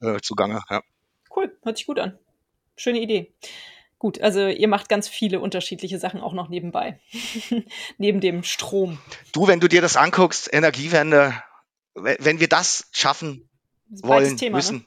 [0.02, 0.62] äh, zugange.
[0.70, 0.82] Ja.
[1.36, 2.18] Cool, hört sich gut an.
[2.76, 3.34] Schöne Idee.
[4.02, 7.00] Gut, also ihr macht ganz viele unterschiedliche Sachen auch noch nebenbei.
[8.00, 9.00] Neben dem Strom.
[9.32, 11.36] Du, wenn du dir das anguckst, Energiewende,
[11.94, 13.48] wenn wir das schaffen
[13.88, 14.56] das wollen, Thema, ne?
[14.56, 14.86] müssen, ne?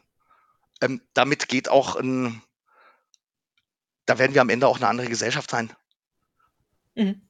[0.81, 2.43] ähm, damit geht auch ein,
[4.07, 5.73] da werden wir am Ende auch eine andere Gesellschaft sein.
[6.97, 7.23] Mhm.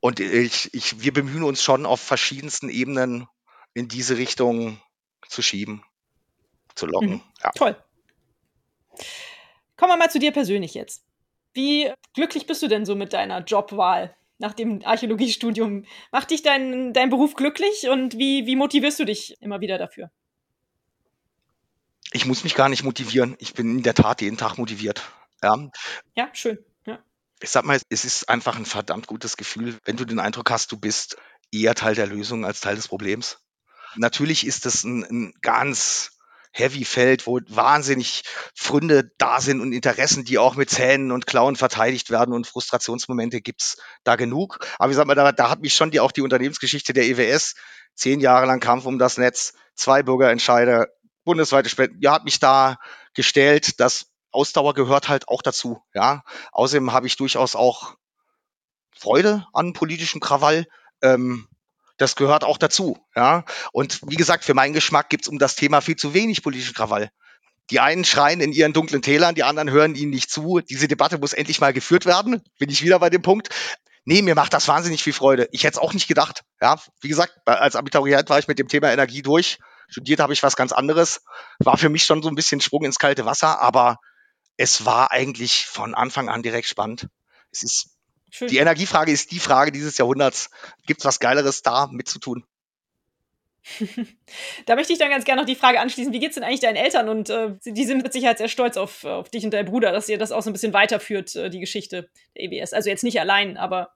[0.00, 3.28] Und ich, ich, wir bemühen uns schon auf verschiedensten Ebenen
[3.74, 4.80] in diese Richtung
[5.28, 5.84] zu schieben,
[6.78, 7.10] zu locken.
[7.10, 7.22] Mhm.
[7.42, 7.50] Ja.
[7.50, 7.76] Toll.
[9.76, 11.04] Kommen wir mal zu dir persönlich jetzt.
[11.52, 15.84] Wie glücklich bist du denn so mit deiner Jobwahl nach dem Archäologiestudium?
[16.12, 20.10] Macht dich dein, dein Beruf glücklich und wie, wie motivierst du dich immer wieder dafür?
[22.12, 23.36] Ich muss mich gar nicht motivieren.
[23.38, 25.02] Ich bin in der Tat jeden Tag motiviert.
[25.42, 25.70] Ja,
[26.16, 26.58] ja schön.
[26.86, 26.98] Ja.
[27.40, 30.72] Ich sag mal, es ist einfach ein verdammt gutes Gefühl, wenn du den Eindruck hast,
[30.72, 31.16] du bist
[31.52, 33.38] eher Teil der Lösung als Teil des Problems.
[33.96, 36.17] Natürlich ist es ein, ein ganz
[36.52, 38.22] Heavy Feld, wo wahnsinnig
[38.54, 43.40] Fründe da sind und Interessen, die auch mit Zähnen und Klauen verteidigt werden und Frustrationsmomente
[43.40, 44.58] gibt's da genug.
[44.78, 47.54] Aber ich sag mal, da, da hat mich schon die, auch die Unternehmensgeschichte der EWS,
[47.94, 50.88] zehn Jahre lang Kampf um das Netz, zwei Bürgerentscheide,
[51.24, 52.76] bundesweite Spenden, ja, hat mich da
[53.14, 56.22] gestellt, dass Ausdauer gehört halt auch dazu, ja.
[56.52, 57.94] Außerdem habe ich durchaus auch
[58.90, 60.66] Freude an politischem Krawall.
[61.02, 61.48] Ähm,
[61.98, 62.98] das gehört auch dazu.
[63.14, 63.44] Ja?
[63.72, 66.74] Und wie gesagt, für meinen Geschmack gibt es um das Thema viel zu wenig politischen
[66.74, 67.10] Krawall.
[67.70, 70.60] Die einen schreien in ihren dunklen Tälern, die anderen hören ihnen nicht zu.
[70.60, 72.42] Diese Debatte muss endlich mal geführt werden.
[72.58, 73.50] Bin ich wieder bei dem Punkt.
[74.06, 75.50] Nee, mir macht das wahnsinnig viel Freude.
[75.52, 76.44] Ich hätte es auch nicht gedacht.
[76.62, 79.58] Ja, wie gesagt, als Abiturient war ich mit dem Thema Energie durch.
[79.88, 81.20] Studiert habe ich was ganz anderes.
[81.58, 83.98] War für mich schon so ein bisschen Sprung ins kalte Wasser, aber
[84.56, 87.08] es war eigentlich von Anfang an direkt spannend.
[87.50, 87.97] Es ist
[88.30, 88.48] Schön.
[88.48, 90.50] Die Energiefrage ist die Frage dieses Jahrhunderts.
[90.86, 92.44] Gibt es was Geileres da mitzutun?
[94.66, 96.60] da möchte ich dann ganz gerne noch die Frage anschließen, wie geht es denn eigentlich
[96.60, 97.08] deinen Eltern?
[97.08, 100.08] Und äh, die sind mit Sicherheit sehr stolz auf, auf dich und deinen Bruder, dass
[100.08, 102.72] ihr das auch so ein bisschen weiterführt, äh, die Geschichte der EBS.
[102.72, 103.92] Also jetzt nicht allein, aber.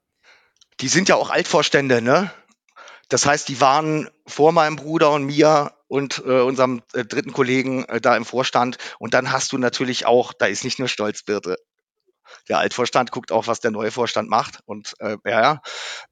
[0.80, 2.32] Die sind ja auch Altvorstände, ne?
[3.09, 7.84] Das heißt, die waren vor meinem Bruder und mir und äh, unserem äh, dritten Kollegen
[7.84, 8.78] äh, da im Vorstand.
[8.98, 11.59] Und dann hast du natürlich auch, da ist nicht nur Stolz, Birte,
[12.48, 14.60] der Altvorstand guckt auch, was der neue Vorstand macht.
[14.66, 15.62] Und äh, ja, ja.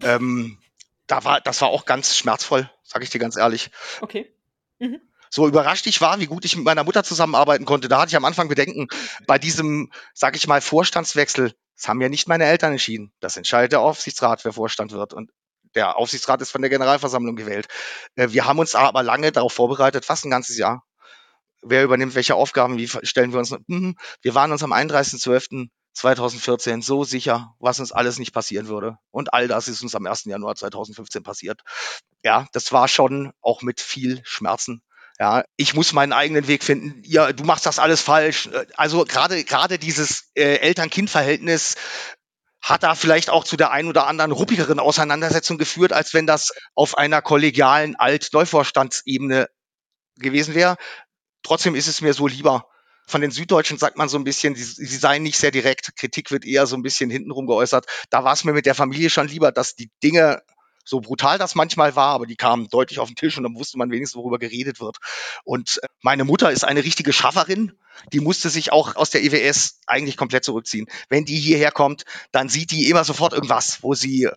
[0.02, 0.59] Ähm,
[1.06, 3.70] da war, das war auch ganz schmerzvoll, sage ich dir ganz ehrlich.
[4.01, 4.32] Okay.
[4.78, 5.01] Mhm.
[5.28, 7.88] So überrascht ich war, wie gut ich mit meiner Mutter zusammenarbeiten konnte.
[7.88, 8.88] Da hatte ich am Anfang Bedenken
[9.26, 11.55] bei diesem, sage ich mal, Vorstandswechsel.
[11.76, 13.12] Das haben ja nicht meine Eltern entschieden.
[13.20, 15.14] Das entscheidet der Aufsichtsrat, wer Vorstand wird.
[15.14, 15.30] Und
[15.76, 17.68] der Aufsichtsrat ist von der Generalversammlung gewählt.
[18.16, 20.84] Äh, wir haben uns aber lange darauf vorbereitet, fast ein ganzes Jahr.
[21.62, 23.55] Wer übernimmt welche Aufgaben, wie stellen wir uns?
[23.66, 23.97] Mhm.
[24.22, 25.68] Wir waren uns am 31.12.
[25.92, 28.98] 2014 so sicher, was uns alles nicht passieren würde.
[29.10, 30.24] Und all das ist uns am 1.
[30.24, 31.62] Januar 2015 passiert.
[32.22, 34.82] Ja, das war schon auch mit viel Schmerzen.
[35.18, 37.02] Ja, ich muss meinen eigenen Weg finden.
[37.04, 38.48] Ja, du machst das alles falsch.
[38.76, 41.76] Also gerade gerade dieses äh, Eltern-Kind-Verhältnis
[42.62, 46.52] hat da vielleicht auch zu der ein oder anderen ruppigeren Auseinandersetzung geführt, als wenn das
[46.74, 49.48] auf einer kollegialen Alt-Neuvorstandsebene
[50.16, 50.76] gewesen wäre.
[51.42, 52.66] Trotzdem ist es mir so lieber,
[53.11, 55.97] von den Süddeutschen sagt man so ein bisschen, sie, sie seien nicht sehr direkt.
[55.97, 57.87] Kritik wird eher so ein bisschen hintenrum geäußert.
[58.11, 60.43] Da war es mir mit der Familie schon lieber, dass die Dinge
[60.85, 63.78] so brutal das manchmal war, aber die kamen deutlich auf den Tisch und dann wusste
[63.78, 64.97] man wenigstens, worüber geredet wird.
[65.45, 67.73] Und äh, meine Mutter ist eine richtige Schafferin,
[68.12, 70.87] die musste sich auch aus der EWS eigentlich komplett zurückziehen.
[71.09, 74.28] Wenn die hierher kommt, dann sieht die immer sofort irgendwas, wo sie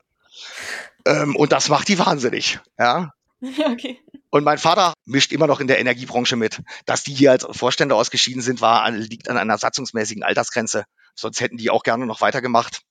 [1.05, 2.59] ähm, und das macht die wahnsinnig.
[2.77, 3.13] Ja.
[3.43, 3.99] Okay.
[4.33, 6.59] Und mein Vater mischt immer noch in der Energiebranche mit.
[6.87, 10.85] Dass die hier als Vorstände ausgeschieden sind, war, liegt an einer satzungsmäßigen Altersgrenze.
[11.13, 12.81] Sonst hätten die auch gerne noch weitergemacht.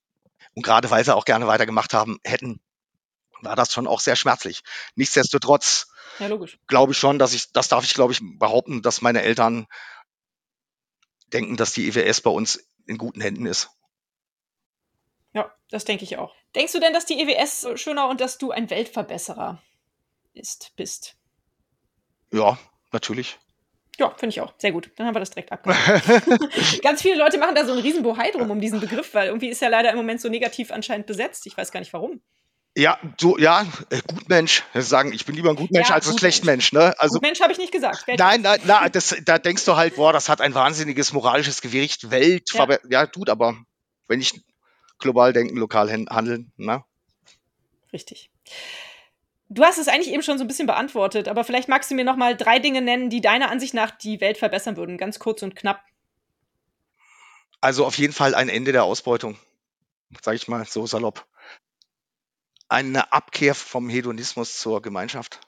[0.55, 2.61] Und gerade weil sie auch gerne weitergemacht haben hätten,
[3.41, 4.63] war das schon auch sehr schmerzlich.
[4.95, 5.89] Nichtsdestotrotz
[6.21, 6.31] ja,
[6.69, 9.67] glaube ich schon, dass ich, das darf ich glaube ich behaupten, dass meine Eltern
[11.33, 13.69] denken, dass die EWS bei uns in guten Händen ist.
[15.33, 16.37] Ja, das denke ich auch.
[16.55, 19.61] Denkst du denn, dass die EWS schöner und dass du ein Weltverbesserer
[20.35, 21.17] ist, bist?
[22.33, 22.59] Ja,
[22.93, 23.39] natürlich.
[23.99, 24.55] Ja, finde ich auch.
[24.59, 24.91] Sehr gut.
[24.97, 26.83] Dann haben wir das direkt abgehakt.
[26.83, 29.49] Ganz viele Leute machen da so einen riesen Bohai drum um diesen Begriff, weil irgendwie
[29.49, 31.47] ist er leider im Moment so negativ anscheinend besetzt.
[31.47, 32.21] Ich weiß gar nicht warum.
[32.75, 34.65] Ja, du, ja, äh, Gutmensch.
[34.73, 36.73] Sagen, ich bin lieber ein Gutmensch ja, als ein Schlechtmensch.
[36.73, 36.95] Ne?
[36.99, 38.07] Also, Gutmensch habe ich nicht gesagt.
[38.07, 41.61] Welt nein, nein, nein das, da denkst du halt, boah, das hat ein wahnsinniges moralisches
[41.61, 42.11] Gewicht.
[42.11, 43.57] Welt, ja, ja tut aber,
[44.09, 44.43] wenn ich
[44.99, 46.51] global denken, lokal handeln.
[46.57, 46.83] Ne?
[47.93, 48.31] Richtig.
[49.55, 52.07] Du hast es eigentlich eben schon so ein bisschen beantwortet, aber vielleicht magst du mir
[52.07, 55.43] noch mal drei Dinge nennen, die deiner Ansicht nach die Welt verbessern würden, ganz kurz
[55.43, 55.85] und knapp.
[57.61, 59.39] Also auf jeden Fall ein Ende der Ausbeutung,
[60.23, 61.27] sage ich mal so salopp.
[62.69, 65.41] Eine Abkehr vom Hedonismus zur Gemeinschaft.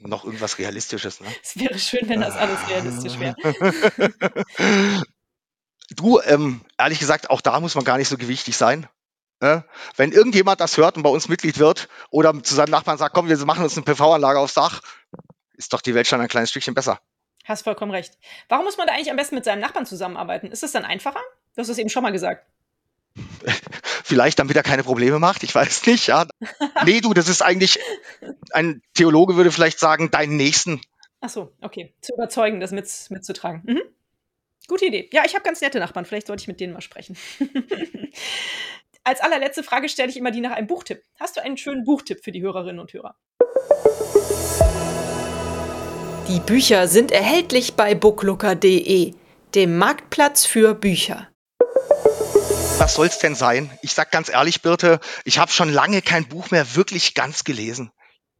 [0.00, 1.34] Noch irgendwas Realistisches, ne?
[1.42, 3.34] Es wäre schön, wenn das alles realistisch wäre.
[5.96, 8.86] du, ähm, ehrlich gesagt, auch da muss man gar nicht so gewichtig sein.
[9.44, 9.62] Ne?
[9.98, 13.28] Wenn irgendjemand das hört und bei uns Mitglied wird oder zu seinem Nachbarn sagt, komm,
[13.28, 14.80] wir machen uns eine PV-Anlage aufs Dach,
[15.58, 16.98] ist doch die Welt schon ein kleines Stückchen besser.
[17.44, 18.16] Hast vollkommen recht.
[18.48, 20.50] Warum muss man da eigentlich am besten mit seinem Nachbarn zusammenarbeiten?
[20.50, 21.20] Ist das dann einfacher?
[21.54, 22.46] Du hast es eben schon mal gesagt.
[24.02, 26.06] Vielleicht, damit er keine Probleme macht, ich weiß nicht.
[26.06, 26.26] Ja.
[26.86, 27.78] nee, du, das ist eigentlich,
[28.52, 30.80] ein Theologe würde vielleicht sagen, deinen Nächsten.
[31.20, 31.92] Ach so, okay.
[32.00, 33.60] Zu überzeugen, das mit, mitzutragen.
[33.66, 33.82] Mhm.
[34.68, 35.10] Gute Idee.
[35.12, 36.06] Ja, ich habe ganz nette Nachbarn.
[36.06, 37.18] Vielleicht sollte ich mit denen mal sprechen.
[39.06, 41.02] Als allerletzte Frage stelle ich immer die nach einem Buchtipp.
[41.20, 43.14] Hast du einen schönen Buchtipp für die Hörerinnen und Hörer?
[46.26, 49.12] Die Bücher sind erhältlich bei booklooker.de,
[49.54, 51.28] dem Marktplatz für Bücher.
[52.78, 53.70] Was soll's denn sein?
[53.82, 57.92] Ich sag ganz ehrlich, Birte, ich habe schon lange kein Buch mehr wirklich ganz gelesen.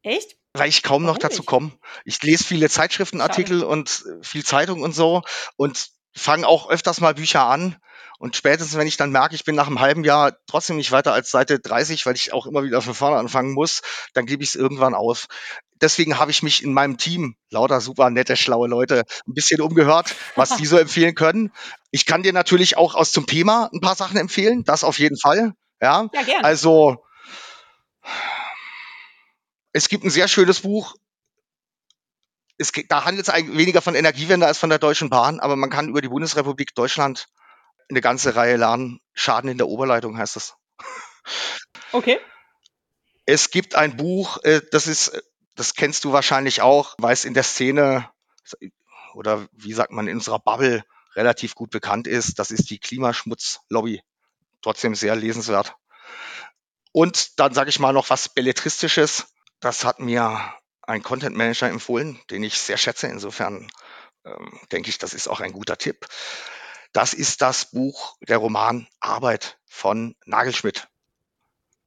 [0.03, 0.39] Echt?
[0.55, 1.73] Weil ich kaum Warum noch dazu komme.
[2.07, 3.71] Ich lese viele Zeitschriftenartikel Schade.
[3.71, 5.23] und viel Zeitung und so
[5.57, 7.77] und fange auch öfters mal Bücher an
[8.19, 11.13] und spätestens, wenn ich dann merke, ich bin nach einem halben Jahr trotzdem nicht weiter
[11.13, 13.83] als Seite 30, weil ich auch immer wieder von vorne anfangen muss,
[14.13, 15.27] dann gebe ich es irgendwann auf.
[15.81, 20.15] Deswegen habe ich mich in meinem Team, lauter super nette, schlaue Leute, ein bisschen umgehört,
[20.37, 21.53] was die so empfehlen können.
[21.91, 25.19] Ich kann dir natürlich auch aus zum Thema ein paar Sachen empfehlen, das auf jeden
[25.19, 25.53] Fall.
[25.81, 26.45] Ja, ja gerne.
[26.45, 27.05] Also,
[29.73, 30.95] es gibt ein sehr schönes Buch,
[32.57, 35.89] es, da handelt es weniger von Energiewende als von der Deutschen Bahn, aber man kann
[35.89, 37.27] über die Bundesrepublik Deutschland
[37.89, 39.01] eine ganze Reihe lernen.
[39.13, 40.55] Schaden in der Oberleitung heißt es.
[41.93, 42.19] Okay.
[43.27, 45.23] Es gibt ein Buch, äh, das ist,
[45.55, 48.11] das kennst du wahrscheinlich auch, weil es in der Szene
[49.15, 50.85] oder wie sagt man in unserer Bubble
[51.15, 52.39] relativ gut bekannt ist.
[52.39, 54.03] Das ist die Klimaschmutzlobby.
[54.63, 55.75] Trotzdem sehr lesenswert.
[56.93, 59.27] Und dann sage ich mal noch was Belletristisches.
[59.61, 63.07] Das hat mir ein Content Manager empfohlen, den ich sehr schätze.
[63.07, 63.71] Insofern
[64.25, 66.07] ähm, denke ich, das ist auch ein guter Tipp.
[66.95, 70.89] Das ist das Buch, der Roman Arbeit von Nagelschmidt.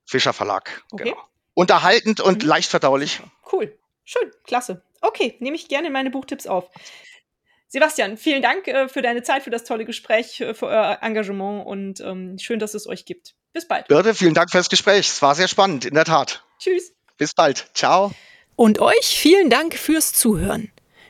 [0.05, 0.83] Fischer Verlag.
[0.91, 1.05] Okay.
[1.05, 1.17] Genau.
[1.53, 2.49] Unterhaltend und mhm.
[2.49, 3.21] leicht verdaulich.
[3.51, 3.75] Cool.
[4.03, 4.31] Schön.
[4.43, 4.83] Klasse.
[5.01, 6.69] Okay, nehme ich gerne in meine Buchtipps auf.
[7.69, 11.65] Sebastian, vielen Dank äh, für deine Zeit, für das tolle Gespräch, äh, für euer Engagement
[11.65, 13.33] und ähm, schön, dass es euch gibt.
[13.53, 13.87] Bis bald.
[13.87, 15.07] Birte, vielen Dank fürs Gespräch.
[15.07, 16.43] Es war sehr spannend, in der Tat.
[16.59, 16.93] Tschüss.
[17.17, 17.69] Bis bald.
[17.73, 18.11] Ciao.
[18.55, 20.71] Und euch vielen Dank fürs Zuhören.